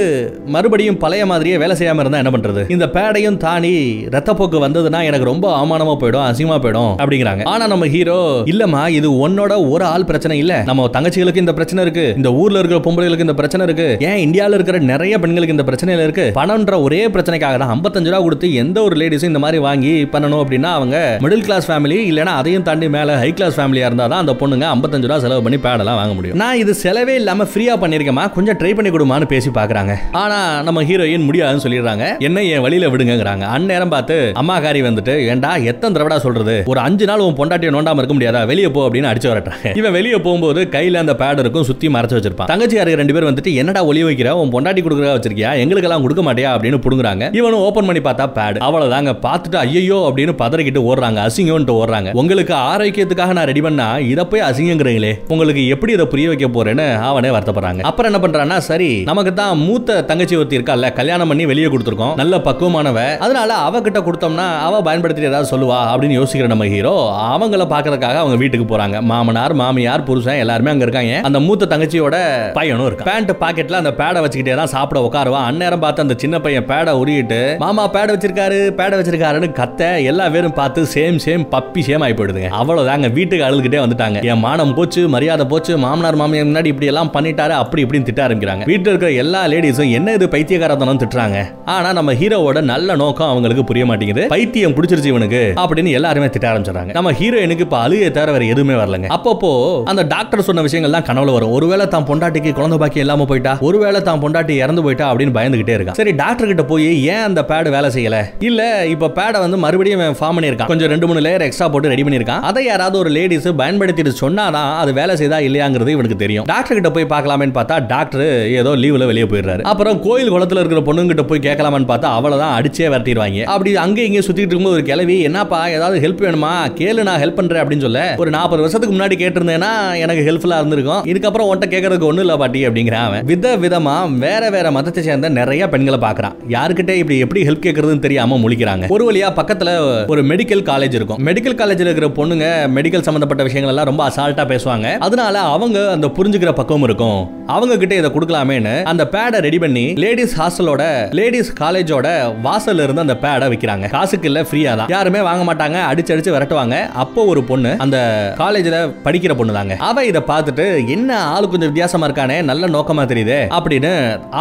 மறுபடியும் 0.56 1.00
பழைய 1.04 1.24
மாதிரியே 1.32 1.58
வேலை 1.64 1.76
செய்யாம 1.80 2.04
இருந்தா 2.04 2.22
என்ன 2.24 2.34
பண்றது? 2.36 2.64
இந்த 2.76 2.86
பேடையும் 2.96 3.40
தாண்டி 3.46 3.74
ரத்தப்போக்கு 4.16 4.58
வந்ததுன்னா 4.66 5.02
எனக்கு 5.10 5.30
ரொம்ப 5.32 5.46
அவமானமா 5.60 5.96
போயிடும் 6.04 6.26
அசிங்கமா 6.30 6.58
போயிடும் 6.66 6.94
அப்படிங்கிறாங்க. 7.02 7.44
ஆனா 7.54 7.68
நம்ம 7.74 7.88
ஹீரோ 7.96 8.20
இல்லம்மா 8.54 8.84
இது 9.00 9.12
உன்னோட 9.26 9.54
ஒரு 9.74 9.86
ஆள் 9.94 10.08
பிரச்சனை 10.12 10.38
இல்ல. 10.44 10.54
நம்ம 10.70 10.88
தங்கச்சிகளுக்கு 10.98 11.44
இந்த 11.46 11.54
பிரச்சனை 11.60 11.84
இருக்கு. 11.86 12.06
இந்த 12.20 12.32
ஊர்ல 12.42 12.60
இருக்கிற 12.62 12.82
பொம்பளைகளுக்கு 12.88 13.28
இந்த 13.28 13.38
பிரச்சனை 13.42 13.66
இருக்கு. 13.70 13.88
ஏன் 14.10 14.22
இந்தியாவில் 14.26 14.58
இருக்கிற 14.58 14.78
நிறைய 14.92 15.14
பெண்களுக்கு 15.24 15.56
இந்த 15.56 15.66
பிரச்சனையில 15.70 16.06
இருக்கு? 16.08 16.26
பணம்ன்ற 16.40 16.76
ஒரே 16.86 17.02
பிரச்சனைக்காக 17.16 17.58
தான் 17.64 17.72
55 17.74 18.12
ரூபா 18.14 18.22
கொடுத்து 18.26 18.48
எந்த 18.64 18.78
ஒரு 18.88 18.96
லேடிஸும் 19.02 19.32
இந்த 19.34 19.42
மாதிரி 19.46 19.60
வாங்கி 19.68 19.94
பண்ணணும் 20.14 20.42
அப்படின்னா 20.44 20.72
அவங்க 20.78 20.98
மிடில் 21.26 21.46
கிளாஸ் 21.48 21.68
ஃபேமிலி 21.70 21.98
இல்லனா 22.12 22.34
அதையும் 22.42 22.66
தாண்டி 22.70 22.90
மேல 22.96 23.18
ஹை 23.24 23.30
கிளாஸ் 23.40 23.58
ஃபேமிலியா 23.60 23.88
இருந்தா 23.90 24.08
தான் 24.14 24.24
அந்த 24.24 24.36
பொண்ணுங்க 24.42 24.66
55 24.74 25.10
ரூபா 25.10 25.20
செலவு 25.26 25.44
பண்ணி 25.46 25.60
பேடெல்லாம் 25.66 26.00
வாங்க 26.02 26.14
முடியும். 26.18 26.38
நான் 26.44 26.60
இது 26.64 26.74
செலவே 26.84 27.16
இல்லாம 27.22 27.48
ஃப்ரீயா 27.54 27.76
பண்ணிருக்கேமா 27.84 28.26
கொஞ்சம் 28.38 28.59
ட்ரை 28.60 28.72
பண்ணி 28.78 28.90
கொடுமான்னு 28.94 29.26
பேசி 29.32 29.50
பாக்குறாங்க 29.58 29.94
ஆனா 30.22 30.38
நம்ம 30.68 30.80
ஹீரோயின் 30.88 31.26
முடியாதுன்னு 31.28 31.62
சொல்லிடுறாங்க. 31.66 32.06
என்ன 32.28 32.42
என் 32.54 32.64
வழியில 32.64 32.88
விடுங்கிறாங்க 32.94 33.46
அந்நேரம் 33.56 33.92
பார்த்து 33.94 34.16
அம்மாக்காரி 34.42 34.80
வந்துட்டு 34.88 35.14
ஏண்டா 35.32 35.52
எத்தனை 35.72 35.92
தடவை 35.96 36.18
சொல்றது? 36.24 36.56
ஒரு 36.72 36.80
அஞ்சு 36.80 37.06
நாள் 37.10 37.24
உன் 37.26 37.38
பொண்டாட்டியை 37.38 37.72
நோண்டாம 37.76 38.02
இருக்க 38.02 38.16
முடியாதா? 38.18 38.42
வெளியே 38.50 38.70
போ 38.78 38.82
அப்படின்னு 38.88 39.10
அடிச்சு 39.12 39.30
வரட்டாங்க 39.32 39.72
இவன் 39.82 39.96
வெளியே 39.98 40.18
போகும்போது 40.26 40.64
கையில 40.74 41.02
அந்த 41.04 41.14
பேட் 41.22 41.42
இருக்கும் 41.44 41.68
சுத்தி 41.70 41.88
மறைச்சு 41.96 42.18
வச்சிருப்பான். 42.18 42.50
தங்கச்சியாருக்கு 42.52 43.02
ரெண்டு 43.02 43.16
பேர் 43.18 43.28
வந்துட்டு 43.30 43.54
என்னடா 43.62 43.84
ஒளிய 43.86 44.08
வைக்கிற? 44.10 44.34
உன் 44.42 44.52
பொண்டாட்டி 44.56 44.84
கொடுக்குறா 44.88 45.14
வச்சிருக்கியா? 45.18 45.54
எங்களுக்கெல்லாம் 45.64 46.04
கொடுக்க 46.08 46.24
மாட்டியா? 46.28 46.52
அப்படின்னு 46.56 46.82
புடுங்குறாங்க. 46.88 47.32
இவனும் 47.40 47.64
ஓபன் 47.70 47.90
பண்ணி 47.92 48.04
பார்த்தா 48.10 48.28
பேட் 48.40 48.60
அவ்வளவுதாங்க. 48.68 49.14
பார்த்துட்டு 49.28 49.60
ஐயோ 49.64 50.02
அப்படின்னு 50.10 50.36
பதறிக்கிட்டு 50.44 50.84
ஓடுறாங்க. 50.90 51.22
அசிங்கம்ட்டு 51.30 51.78
ஓடுறாங்க. 51.80 52.12
உங்களுக்கு 52.24 52.56
ஆரோக்கியத்துக்காக 52.72 53.38
நான் 53.40 53.50
ரெடி 53.54 53.62
பண்ணா 53.62 53.88
இத 54.12 54.28
போய் 54.34 54.46
அசிங்கங்கிறீங்களே. 54.50 55.14
உங்களுக்கு 55.34 55.64
எப்படி 55.78 55.98
இதை 56.00 56.08
புரிய 56.16 56.28
வைக்க 56.34 56.50
போறேன்னு? 56.60 56.90
அவனே 57.10 57.32
வருத்தப்படுறாங்க. 57.38 57.82
அப்புறம் 57.92 58.12
என்ன 58.12 58.24
பண்றான்னா 58.50 58.68
சரி 58.70 58.90
நமக்கு 59.10 59.32
தான் 59.40 59.56
மூத்த 59.68 59.98
தங்கச்சி 60.10 60.36
ஒருத்தி 60.40 60.58
இருக்கால 60.60 60.90
கல்யாணம் 61.00 61.30
பண்ணி 61.32 61.44
வெளியே 61.52 61.68
கொடுத்துருக்கோம். 61.74 62.14
நல்ல 62.22 62.36
பக்குவமானவ. 62.48 63.00
அதனால 63.26 63.50
அவ 63.68 63.82
கிட்ட 63.88 64.00
கொடுத்தோம்னா 64.08 64.48
அவ 64.68 64.82
பயன்படுத்திட்டு 64.88 65.32
ஏதாவது 65.32 65.52
சொல்லுவா 65.54 65.80
அப்படின்னு 65.92 66.18
யோசிக்கிற 66.20 66.48
நம்ம 66.54 66.68
ஹீரோ 66.74 66.96
அவங்கள 67.36 67.66
பாக்குறதுக்காக 67.74 68.18
அவங்க 68.24 68.38
வீட்டுக்கு 68.44 68.68
போறாங்க. 68.72 68.98
மாமனார் 69.12 69.56
மாமியார் 69.62 70.06
புருஷன் 70.10 70.42
எல்லாருமே 70.44 70.74
அங்க 70.74 70.86
இருக்காங்க. 70.88 71.16
அந்த 71.30 71.40
மூத்த 71.48 71.70
தங்கச்சியோட 71.74 72.18
பையனும் 72.60 72.88
இருக்கு 72.90 73.08
பேண்ட் 73.12 73.34
பாக்கெட்ல 73.44 73.82
அந்த 73.84 73.94
பேடை 74.02 74.22
வச்சுக்கிட்டே 74.26 74.58
தான் 74.62 74.74
சாப்பிட 74.76 75.00
உட்காருவா 75.08 75.42
அந்நேரம் 75.50 75.84
பார்த்து 75.86 76.06
அந்த 76.06 76.18
சின்ன 76.24 76.36
பையன் 76.46 76.68
பேடை 76.72 76.94
உருகிட்டு 77.02 77.42
மாமா 77.66 77.86
பேடை 77.98 78.12
வச்சிருக்காரு 78.16 78.60
பேடை 78.82 78.98
வச்சிருக்காருன்னு 79.02 79.50
கத்த 79.62 79.92
எல்லா 80.12 80.28
பேரும் 80.36 80.58
பார்த்து 80.62 80.88
சேம் 80.96 81.20
சேம் 81.28 81.46
பப்பி 81.56 81.84
சேம் 81.90 82.06
ஆகி 82.08 82.16
போயிடுதுங்க. 82.20 82.52
அவ்வளவுதாங்க 82.62 83.08
வீட்டுக்கு 83.20 83.48
அழுதுகிட்டே 83.50 83.82
வந்துட்டாங்க. 83.86 84.18
என் 84.32 84.44
மானம் 84.48 84.76
போச்சு 84.80 85.02
மரியாதை 85.16 85.46
போச்சு 85.54 85.76
மாமனார் 85.86 86.20
மாமியார் 86.22 86.50
முன்னாடி 86.52 86.72
இப்படி 86.74 86.92
எல்லாம் 86.94 87.14
பண்ணிட்டாரு 87.16 87.56
அப்படி 87.62 87.84
இப்படின்னு 87.86 88.10
திட்டாரு. 88.10 88.38
ஆரம்பிக்கிறாங்க 88.40 88.66
வீட்டில் 88.72 88.92
இருக்கிற 88.92 89.10
எல்லா 89.24 89.42
லேடிஸும் 89.52 89.92
என்ன 89.98 90.14
இது 90.18 90.26
பைத்தியகாரத்தனம் 90.34 91.00
திட்டுறாங்க. 91.02 91.38
ஆனா 91.76 91.90
நம்ம 91.98 92.14
ஹீரோவோட 92.20 92.60
நல்ல 92.72 92.96
நோக்கம் 93.02 93.30
அவங்களுக்கு 93.32 93.64
புரிய 93.70 93.84
மாட்டேங்குது. 93.90 94.24
பைத்தியம் 94.34 94.76
பிடிச்சிருச்சு 94.78 95.12
இவனுக்கு 95.14 95.42
அப்படின்னு 95.64 95.92
எல்லாருமே 96.00 96.28
திட்ட 96.36 96.48
ஆரம்பிச்சிடறாங்க. 96.52 96.94
நம்ம 96.98 97.14
ஹீரோயினுக்கு 97.20 97.66
இப்ப 97.68 97.78
அழுகை 97.86 98.10
தவிர 98.18 98.34
வேற 98.36 98.46
எதுவுமே 98.54 98.76
வரலங்க. 98.82 99.10
அப்பப்போ 99.18 99.52
அந்த 99.94 100.04
டாக்டர் 100.14 100.46
சொன்ன 100.50 100.64
விஷயங்கள் 100.68 100.96
தான் 100.98 101.08
கனவுல 101.10 101.36
வரும். 101.38 101.54
ஒருவேளை 101.58 101.88
தான் 101.96 102.08
பொண்டாட்டிக்கு 102.12 102.54
குழந்தை 102.60 102.80
பாக்கி 102.84 103.04
இல்லாம 103.06 103.28
போயிட்டா 103.32 103.54
ஒருவேளை 103.70 104.02
தான் 104.10 104.22
பொண்டாட்டி 104.24 104.56
இறந்து 104.64 104.84
போயிட்டா 104.88 105.08
அப்படின்னு 105.12 105.36
பயந்துகிட்டே 105.40 105.76
இருக்கான். 105.78 105.98
சரி 106.02 106.14
டாக்டர் 106.24 106.52
கிட்ட 106.52 106.66
போய் 106.72 106.90
ஏன் 107.14 107.26
அந்த 107.30 107.44
பேடு 107.52 107.76
வேலை 107.78 107.92
செய்யல? 107.98 108.18
இல்ல 108.50 108.62
இப்ப 108.94 109.12
பேடை 109.20 109.40
வந்து 109.46 109.60
மறுபடியும் 109.66 110.06
ஃபார்ம் 110.22 110.38
பண்ணிருக்கான் 110.38 110.72
கொஞ்சம் 110.74 110.92
ரெண்டு 110.94 111.08
மூணு 111.12 111.24
லேயர் 111.28 111.46
எக்ஸ்ட்ரா 111.48 111.68
போட்டு 111.74 111.94
ரெடி 111.94 112.06
பண்ணிருக்கான் 112.08 112.44
அதை 112.50 112.64
யாராவது 112.70 112.98
ஒரு 113.04 113.12
லேடிஸ் 113.18 113.48
பயன்படுத்திட்டு 113.62 114.14
சொன்னாதான் 114.24 114.72
அது 114.82 114.92
வேலை 115.00 115.14
செய்தா 115.22 115.38
இல்லையாங்கிறது 115.48 115.94
இவனுக்கு 115.96 116.18
தெரியும். 116.24 116.46
டாக்டர் 116.54 116.78
கிட்ட 116.80 116.92
போய் 116.98 117.12
பார்க்கலாமேன்னு 117.14 117.56
பார்த்தா 117.58 117.76
டாக்டர் 117.94 118.26
ஏதோ 118.52 118.72
லீவ்ல 118.76 119.06
வெளியே 119.06 119.26
போயிடுறாரு. 119.26 119.62
அப்புறம் 119.62 120.02
கோயில் 120.02 120.32
குளத்துல 120.32 120.62
இருக்கிற 120.64 120.82
பொண்ணுங்கிட்ட 120.82 121.22
போய் 121.22 121.40
கேட்கலாமான்னு 121.40 121.90
பார்த்தா 121.92 122.12
அவ்வளவுதான் 122.18 122.56
அடிச்சே 122.60 122.88
விரட்டிடுவாங்க. 122.94 123.44
அப்படி 123.44 123.76
அங்கே 123.76 124.06
இங்கே 124.06 124.20
சுத்திட்டு 124.20 124.52
இருக்கும்போது 124.52 124.76
ஒரு 124.76 124.84
கிளவி 124.84 125.20
என்னப்பா 125.22 125.68
ஏதாவது 125.68 125.98
ஹெல்ப் 126.08 126.24
வேணுமா? 126.26 126.54
கேளு 126.80 127.04
நான் 127.04 127.22
ஹெல்ப் 127.22 127.36
பண்றேன் 127.36 127.62
அப்படின்னு 127.64 127.82
சொல்ல 127.82 128.16
ஒரு 128.18 128.30
நாற்பது 128.30 128.62
வருஷத்துக்கு 128.62 128.96
முன்னாடி 128.98 129.18
கேட்டிருந்தேன்னா 129.22 129.72
எனக்கு 130.00 130.24
ஹெல்ப்ஃபுல்லா 130.30 130.56
இருந்திருக்கும். 130.56 131.06
இதுக்கப்புறம் 131.06 131.50
உன்ட்ட 131.52 131.68
கேட்கறதுக்கு 131.74 132.10
ஒண்ணு 132.12 132.20
இல்ல 132.20 132.38
பாட்டி 132.38 132.68
அப்படிங்கிறான் 132.68 133.06
அவன். 133.06 133.26
வித 133.26 133.58
விதமா 133.58 133.96
வேற 134.18 134.50
வேற 134.50 134.72
மதத்தை 134.72 135.04
சேர்ந்த 135.04 135.30
நிறைய 135.30 135.70
பெண்களை 135.70 136.00
பார்க்கறான். 136.00 136.36
யாருக்கிட்ட 136.50 136.90
இப்படி 137.02 137.20
எப்படி 137.20 137.44
ஹெல்ப் 137.48 137.66
கேட்கறதுன்னு 137.66 138.00
தெரியாம 138.00 138.38
முழிக்கிறாங்க. 138.38 138.88
ஒரு 138.88 139.12
வழியா 139.12 139.30
பக்கத்துல 139.40 139.70
ஒரு 140.08 140.22
மெடிக்கல் 140.24 140.64
காலேஜ் 140.72 140.94
இருக்கும். 140.94 141.26
மெடிக்கல் 141.26 141.60
காலேஜ்ல 141.62 141.88
இருக்கிற 141.88 142.08
பொண்ணுங்க 142.08 142.46
மெடிக்கல் 142.78 143.06
சம்பந்தப்பட்ட 143.08 143.44
விஷயங்கள் 143.44 143.74
எல்லாம் 143.76 143.86
ரொம்ப 143.86 144.04
அசால்ட்டா 144.08 144.46
பேசுவாங்க. 144.54 144.98
அதனால 144.98 145.40
அவங்க 145.40 145.92
அந்த 145.92 146.08
புரிஞ்சுக்கிற 146.08 146.52
பக்கம் 146.52 146.84
இருக்கும். 146.84 147.20
அவங்க 147.48 147.78
கிட்ட 147.78 147.96
இதை 147.96 148.10
கொடுக்கலாமேன்னு 148.20 148.76
அந்த 148.94 149.04
பேடை 149.16 149.44
ரெடி 149.48 149.62
பண்ணி 149.66 149.86
லேடிஸ் 150.06 150.38
ஹாஸ்டலோட 150.42 150.84
லேடிஸ் 151.22 151.52
காலேஜோட 151.62 152.08
வாசல்ல 152.48 152.86
இருந்து 152.86 153.06
அந்த 153.06 153.18
பேடை 153.26 153.48
விற்கிறாங்க 153.52 153.88
காசுக்கு 153.96 154.28
இல்ல 154.30 154.40
ஃப்ரீயா 154.48 154.72
தான். 154.80 154.90
யாருமே 154.96 155.22
வாங்க 155.28 155.44
மாட்டாங்க 155.50 155.78
அடிச்சு 155.90 156.14
அடிச்சு 156.14 156.34
விரட்டுவாங்க. 156.36 156.76
அப்போ 157.04 157.22
ஒரு 157.32 157.42
பொண்ணு 157.50 157.72
அந்த 157.86 157.98
காலேஜ்ல 158.42 158.78
படிக்கிற 159.06 159.34
பொண்ணு 159.40 159.54
தாங்க. 159.58 159.76
அவ 159.90 160.06
இதை 160.10 160.22
பார்த்துட்டு 160.32 160.66
என்ன 160.96 161.12
ஆளு 161.34 161.46
கொஞ்சம் 161.52 161.70
வித்தியாசமா 161.72 162.08
இருக்கானே 162.10 162.38
நல்ல 162.50 162.68
நோக்கமா 162.76 163.06
தெரியுது 163.12 163.38
அப்படின்னு 163.58 163.92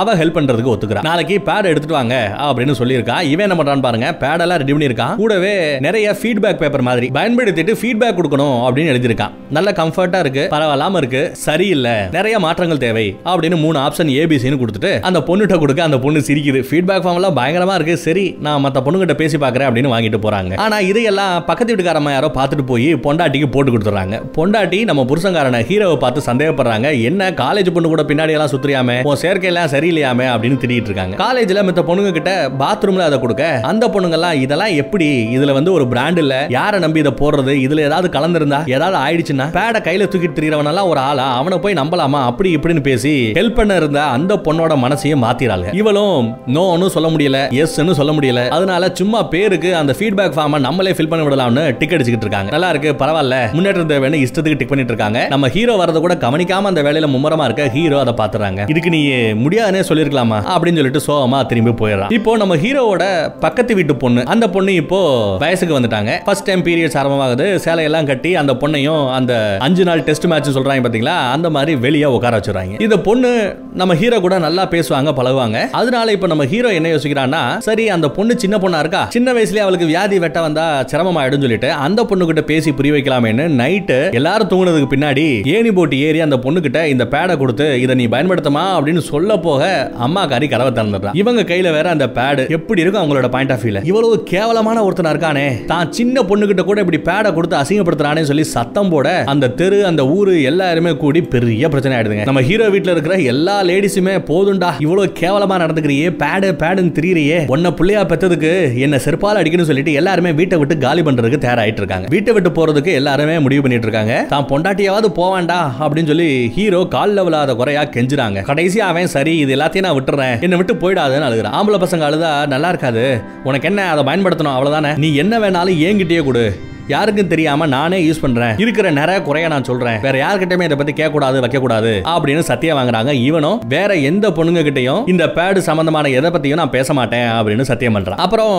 அவ 0.00 0.14
ஹெல்ப் 0.20 0.37
பண்றதுக்கு 0.38 0.73
ஒத்துக்கிறா. 0.75 1.02
நாளைக்கு 1.08 1.37
பேட் 1.49 1.70
எடுத்துட்டு 1.73 1.99
வாங்க 1.99 2.16
அப்படின்னு 2.49 2.76
சொல்லியிருக்கா. 2.80 3.16
இவன் 3.32 3.47
என்ன 3.49 3.58
பண்றான்னு 3.61 3.87
பாருங்க 3.87 4.08
பேடெல்லாம் 4.25 4.61
ரெடி 4.62 4.75
பண்ணியிருக்கான். 4.76 5.14
கூடவே 5.23 5.54
நிறைய 5.87 6.16
ஃபீட்பேக் 6.20 6.61
பேப்பர் 6.62 6.87
மாதிரி 6.90 7.08
பயன்படுத்திட்டு 7.18 7.75
ஃபீட்பேக் 7.80 8.18
கொடுக்கணும் 8.20 8.58
அப்படின்னு 8.66 8.92
எழுதியிருக்கான். 8.94 9.35
நல்ல 9.58 9.68
கம்ஃபர்ட்டா 9.80 10.20
இருக்கு 10.25 10.44
பரவாயில்லாம 10.54 11.02
இருக்கு 11.02 11.23
சரியில்லை 11.47 11.97
நிறைய 12.16 12.37
மாற்றங்கள் 12.47 12.82
தேவை 12.87 13.06
அப்படின்னு 13.30 13.58
மூணு 13.68 13.80
ஆப்ஷன் 13.87 14.12
ஏபிசின்னு 14.20 14.60
கொடுத்துட்டு 14.62 14.92
அந்த 15.08 15.20
பொண்ணுகிட்ட 15.28 15.58
கொடுக்க 15.62 15.88
அந்த 15.88 15.98
பொண்ணு 16.04 16.20
சிரிக்குது. 16.28 16.60
ஃபீட்பேக் 16.68 17.02
ஃபார்ம் 17.04 17.18
எல்லாம் 17.20 17.37
பயங்கரமா 17.38 17.75
இருக்கு. 17.75 17.96
சரி 18.06 18.26
நான் 18.40 18.62
மத்த 18.64 18.78
பொண்ணுகிட்ட 18.87 19.14
பேசி 19.14 19.37
பாக்குறேன் 19.37 19.68
அப்படின்னு 19.68 19.92
வாங்கிட்டு 19.94 20.18
போறாங்க. 20.25 20.52
ஆனா 20.64 20.78
இதையெல்லாம் 20.90 21.44
பக்கத்து 21.44 21.75
வீட்டுக்காரம்மா 21.75 22.10
யாரோ 22.10 22.28
பார்த்துட்டு 22.34 22.64
போய் 22.66 22.88
பொண்டாட்டிக்கு 22.94 23.50
போட்டு 23.50 23.72
கொடுத்துறாங்க. 23.72 24.16
பொண்டாட்டி 24.37 24.78
நம்ம 24.84 25.02
புருஷங்காரனை 25.08 25.60
ஹீரோவை 25.70 25.96
பார்த்து 25.96 26.20
சந்தேகப்படுறாங்க. 26.28 27.02
என்ன 27.02 27.30
காலேஜ் 27.30 27.70
பொண்ணு 27.75 27.88
கூட 27.88 28.02
பின்னாடி 28.02 28.34
எல்லாம் 28.37 28.50
சுத்துறியாமே? 28.52 28.96
உன் 29.02 29.20
சேர்க்கையெல்லாம் 29.22 29.70
சரியில்லையாமே? 29.75 30.26
அப்படின்னு 30.34 30.58
திட்டிட்டு 30.62 30.88
இருக்காங்க. 30.90 31.16
காலேஜ்ல 31.25 31.64
மத்த 31.68 31.84
பொண்ணுங்க 31.90 32.12
கிட்ட 32.12 32.32
பாத்ரூம்ல 32.62 33.06
அதை 33.08 33.20
கொடுக்க 33.20 33.60
அந்த 33.62 33.88
பொண்ணுங்கெல்லாம் 33.88 34.40
இதெல்லாம் 34.44 34.75
எப்படி? 34.75 35.08
இதுல 35.38 35.52
வந்து 35.52 35.72
ஒரு 35.72 35.88
பிராண்ட் 35.88 36.18
இல்ல. 36.18 36.46
யாரை 36.48 36.80
நம்பி 36.80 37.00
இதை 37.00 37.12
போடுறது? 37.12 37.54
இதுல 37.66 37.80
ஏதாவது 37.80 38.08
கலந்திருந்தா 38.18 38.60
ஏதாவது 38.76 38.98
ஆயிடுச்சுன்னா 39.04 39.48
பேட 39.58 39.78
கையில 39.88 40.08
தூக்கிட்டு 40.12 40.38
திரியறவனெல்லாம் 40.38 40.88
ஒரு 40.88 41.00
ஆளா? 41.00 41.26
அவனை 41.37 41.58
போய் 41.58 41.78
நம்பலாமா? 41.82 42.20
அப்படி 42.30 42.56
இப்படின்னு 42.56 42.82
பேசி 42.82 43.14
ஹெல்ப் 43.34 43.48
பண்ண 43.55 43.76
இருந்த 43.76 44.02
அந்த 44.02 44.37
பொண்ணோட 44.37 44.73
மனசையும் 44.85 45.23
மாத்திராங்க. 45.25 45.75
இவளும் 45.75 46.37
நோன்னு 46.47 46.87
சொல்ல 46.87 47.09
முடியல 47.09 47.38
எஸ்ன்னு 47.62 47.90
சொல்ல 47.90 48.12
முடியல. 48.12 48.49
அதனால 48.49 48.90
சும்மா 48.93 49.23
பேருக்கு 49.23 49.76
அந்த 49.76 49.95
ஃபீட்பேக் 49.99 50.37
ஃபார்மை 50.37 50.59
நம்மளே 50.59 50.90
ஃபில் 50.90 51.09
பண்ணி 51.09 51.26
விடலாம்னு 51.26 51.76
டிக் 51.78 51.90
அடிச்சுக்கிட்டு 51.90 52.26
இருக்காங்க. 52.26 52.50
நல்லா 52.50 52.71
இருக்கு 52.71 53.05
பரவாயில்ல 53.05 53.52
முன்னேற்றம் 53.52 53.88
தேவைன்னு 53.88 54.21
இஷ்டத்துக்கு 54.25 54.57
டிக் 54.57 54.69
பண்ணிட்டு 54.69 54.93
இருக்காங்க. 54.95 55.26
நம்ம 55.28 55.49
ஹீரோ 55.49 55.76
வரத 55.76 55.99
கூட 55.99 56.14
கவனிக்காம 56.14 56.71
அந்த 56.73 56.83
வேலையில 56.83 57.09
மும்முரமா 57.14 57.45
இருக்க 57.45 57.69
ஹீரோ 57.69 57.99
அதை 58.00 58.14
பாத்துறாங்க. 58.14 58.71
இதுக்கு 58.71 58.90
நீ 58.90 59.02
முடியாதுன்னே 59.45 59.83
சொல்லிருக்கலாமா? 59.88 60.40
அப்படின்னு 60.55 60.81
சொல்லிட்டு 60.83 61.00
சோகமா 61.07 61.47
திரும்பி 61.47 61.71
போயிடறான். 61.71 62.12
இப்போ 62.12 62.37
நம்ம 62.37 62.57
ஹீரோவோட 62.57 63.33
பக்கத்து 63.40 63.75
வீட்டு 63.75 63.97
பொண்ணு 63.97 64.25
அந்த 64.25 64.50
பொண்ணு 64.50 64.75
இப்போ 64.75 65.37
வயசுக்கு 65.37 65.81
வந்துட்டாங்க. 65.81 66.25
ஃபர்ஸ்ட் 66.25 66.45
டைம் 66.45 66.64
பீரியட்ஸ் 66.64 66.99
ஆரம்பமாகுது. 67.02 67.47
சேலையெல்லாம் 67.64 68.07
கட்டி 68.07 68.37
அந்த 68.37 68.55
பொண்ணையும் 68.55 69.12
அந்த 69.12 69.57
அஞ்சு 69.61 69.85
நாள் 69.85 70.02
டெஸ்ட் 70.02 70.26
மேட்ச் 70.26 70.50
சொல்றாங்க 70.50 70.83
பாத்தீங்களா? 70.87 71.17
அந்த 71.31 71.50
மாதிரி 71.50 71.76
வெளியே 71.76 72.05
உட்கார 72.05 72.38
வச்சுறாங்க 72.38 72.81
இந்த 72.83 72.99
பொண்ணு 72.99 73.31
நம்ம 73.80 73.95
ஹீரோ 74.00 74.16
கூட 74.25 74.37
நல்லா 74.45 74.62
பேசுவாங்க 74.75 75.11
பழகுவாங்க. 75.18 75.59
அதனால 75.80 76.12
இப்ப 76.16 76.26
நம்ம 76.33 76.45
ஹீரோ 76.52 76.71
என்ன 76.78 76.88
யோசிக்கிறான்னா 76.95 77.42
சரி 77.66 77.85
அந்த 77.97 78.07
பொண்ணு 78.16 78.33
சின்ன 78.42 78.57
பொண்ணா 78.62 78.78
இருக்கா? 78.85 79.02
சின்ன 79.16 79.33
வயசுலயே 79.37 79.64
அவளுக்கு 79.64 79.90
வியாதி 79.90 80.16
வெட்ட 80.25 80.38
வந்தா 80.47 80.64
சிரமமாயிடும் 80.90 81.45
சொல்லிட்டு 81.45 81.71
அந்த 81.87 82.00
பொண்ணு 82.11 82.26
கிட்ட 82.30 82.42
பேசி 82.50 82.73
புரிய 82.78 82.95
வைக்கலாமேன்னு 82.95 83.45
நைட்டு 83.61 83.99
எல்லாரும் 84.21 84.50
தூங்குனதுக்கு 84.52 84.90
பின்னாடி 84.95 85.26
ஏணி 85.57 85.73
போட்டு 85.78 85.99
ஏறி 86.07 86.21
அந்த 86.26 86.38
பொண்ணு 86.45 86.61
கிட்ட 86.66 86.80
இந்த 86.95 87.07
பேடை 87.14 87.37
கொடுத்து 87.42 87.66
இதை 87.85 87.97
நீ 88.00 88.07
பயன்படுத்தமா? 88.14 88.64
அப்படின்னு 88.78 89.04
சொல்ல 89.11 89.38
போக 89.47 89.62
அம்மா 90.07 90.25
காரி 90.33 90.49
கதவை 90.54 90.73
திறந்துடுறா. 90.78 91.12
இவங்க 91.23 91.45
கையில 91.50 91.73
வேற 91.76 91.87
அந்த 91.97 92.09
பேடு 92.18 92.45
எப்படி 92.59 92.83
இருக்கும் 92.85 93.02
அவங்களோட 93.02 93.30
பாயிண்ட் 93.37 93.54
ஆஃப் 93.57 93.64
வியூல 93.64 93.83
இவ்வளவு 93.90 94.16
கேவலமான 94.33 94.85
ஒருத்தனா 94.88 95.12
இருக்கானே. 95.14 95.47
தான் 95.73 95.92
சின்ன 95.99 96.23
பொண்ணு 96.30 96.50
கிட்ட 96.52 96.64
கூட 96.71 96.78
இப்படி 96.85 97.00
பேடை 97.11 97.33
கொடுத்து 97.38 97.61
அசிங்கப்படுத்துறானே 97.62 98.25
சொல்லி 98.33 98.47
சத்தம் 98.57 98.92
போட 98.95 99.09
அந்த 99.35 99.52
தெரு 99.61 99.80
அந்த 99.90 100.02
ஊரு 100.16 100.35
எல்லாருமே 100.50 100.92
கூடி 101.04 101.23
பெரிய 101.35 101.68
பிரச்சனை 101.68 101.95
ஆயிடுதுங்க. 101.99 102.25
நம்ம 102.30 102.40
ஹீரோ 102.49 102.66
வீட்டுல 102.75 102.95
இருக்கிற 102.95 103.14
எல்லா 103.32 103.54
லேடிஸுமே 103.68 104.14
போதும்டா 104.30 104.70
இவ்வளவு 104.85 105.12
கேவலமா 105.20 105.56
நடந்துக்கிறியே 105.62 106.08
பேடு 106.23 106.49
பேடுன்னு 106.62 106.94
திரியிறியே. 106.99 107.38
உன்ன 107.54 107.73
புள்ளையா 107.78 108.02
பெத்ததுக்கு 108.11 108.52
என்ன 108.85 108.97
செருப்பால் 109.04 109.40
அடிக்கணும்னு 109.40 109.70
சொல்லிட்டு 109.70 109.92
எல்லாருமே 110.00 110.30
வீட்டை 110.40 110.58
விட்டு 110.61 110.75
காலி 110.85 111.02
பண்றதுக்கு 111.08 111.42
தயாராயிட்டு 111.44 111.82
இருக்காங்க. 111.82 112.06
வீட்டை 112.14 112.32
விட்டு 112.37 112.52
போறதுக்கு 112.58 112.92
எல்லாருமே 113.00 113.35
முடிவு 113.47 113.62
பண்ணிட்டு 113.64 113.88
இருக்காங்க. 113.88 114.14
தான் 114.35 114.49
பொண்டாட்டியாவது 114.52 115.11
போவாண்டா 115.20 115.58
அப்படின்னு 115.80 116.12
சொல்லி 116.12 116.30
ஹீரோ 116.56 116.80
கால் 116.97 117.14
லெவலாத 117.18 117.56
குறையா 117.61 117.85
கெஞ்சுறாங்க. 117.97 118.44
கடைசியா 118.50 118.87
அவன் 118.92 119.12
சரி 119.16 119.35
இது 119.44 119.54
எல்லாத்தையும் 119.56 119.87
நான் 119.88 119.99
விட்டுறேன். 119.99 120.37
என்னை 120.47 120.58
விட்டு 120.62 120.75
போயிடாதுன்னு 120.85 121.28
அழுகுறான். 121.28 121.56
ஆம்பளை 121.61 121.80
பசங்க 121.85 122.08
அழுதா 122.08 122.32
நல்லா 122.54 122.70
இருக்காது. 122.75 123.04
உனக்கு 123.50 123.68
என்ன 123.73 123.87
அதை 123.92 124.04
பயன்படுத்தணும் 124.11 124.56
அவ்வளவுதானே? 124.56 124.92
நீ 125.04 125.11
என்ன 125.25 125.35
வேணாலும் 125.44 125.80
ஏங்கிட்டே 125.88 126.25
கொடு. 126.30 126.47
யாருக்கும் 126.92 127.30
தெரியாம 127.33 127.66
நானே 127.75 127.97
யூஸ் 128.04 128.21
பண்றேன். 128.23 128.52
இருக்கிற 128.62 128.90
நிறைய 128.99 129.18
குறைய 129.26 129.47
நான் 129.52 129.66
சொல்றேன். 129.68 129.97
வேற 130.04 130.16
யார்கிட்டயுமே 130.23 130.66
இதை 130.68 130.76
பத்தி 130.80 130.92
கேட்க 130.99 131.11
கூடாது 131.14 131.38
வைக்க 131.45 131.59
கூடாது 131.64 131.90
அப்படின்னு 132.12 132.42
சத்தியம் 132.50 132.78
வாங்குறாங்க 132.78 133.12
இவனும் 133.28 133.59
வேற 133.75 133.90
எந்த 134.11 134.26
பொண்ணுங்க 134.37 134.61
கிட்டையும் 134.68 135.02
இந்த 135.12 135.25
பேடு 135.37 135.62
சம்பந்தமான 135.66 136.11
எதை 136.18 136.28
பத்தியும் 136.35 136.61
நான் 136.61 136.73
பேச 136.76 136.95
மாட்டேன் 136.99 137.26
அப்படின்னு 137.38 137.66
சத்தியம் 137.71 137.97
பண்றான். 137.97 138.21
அப்புறம் 138.26 138.54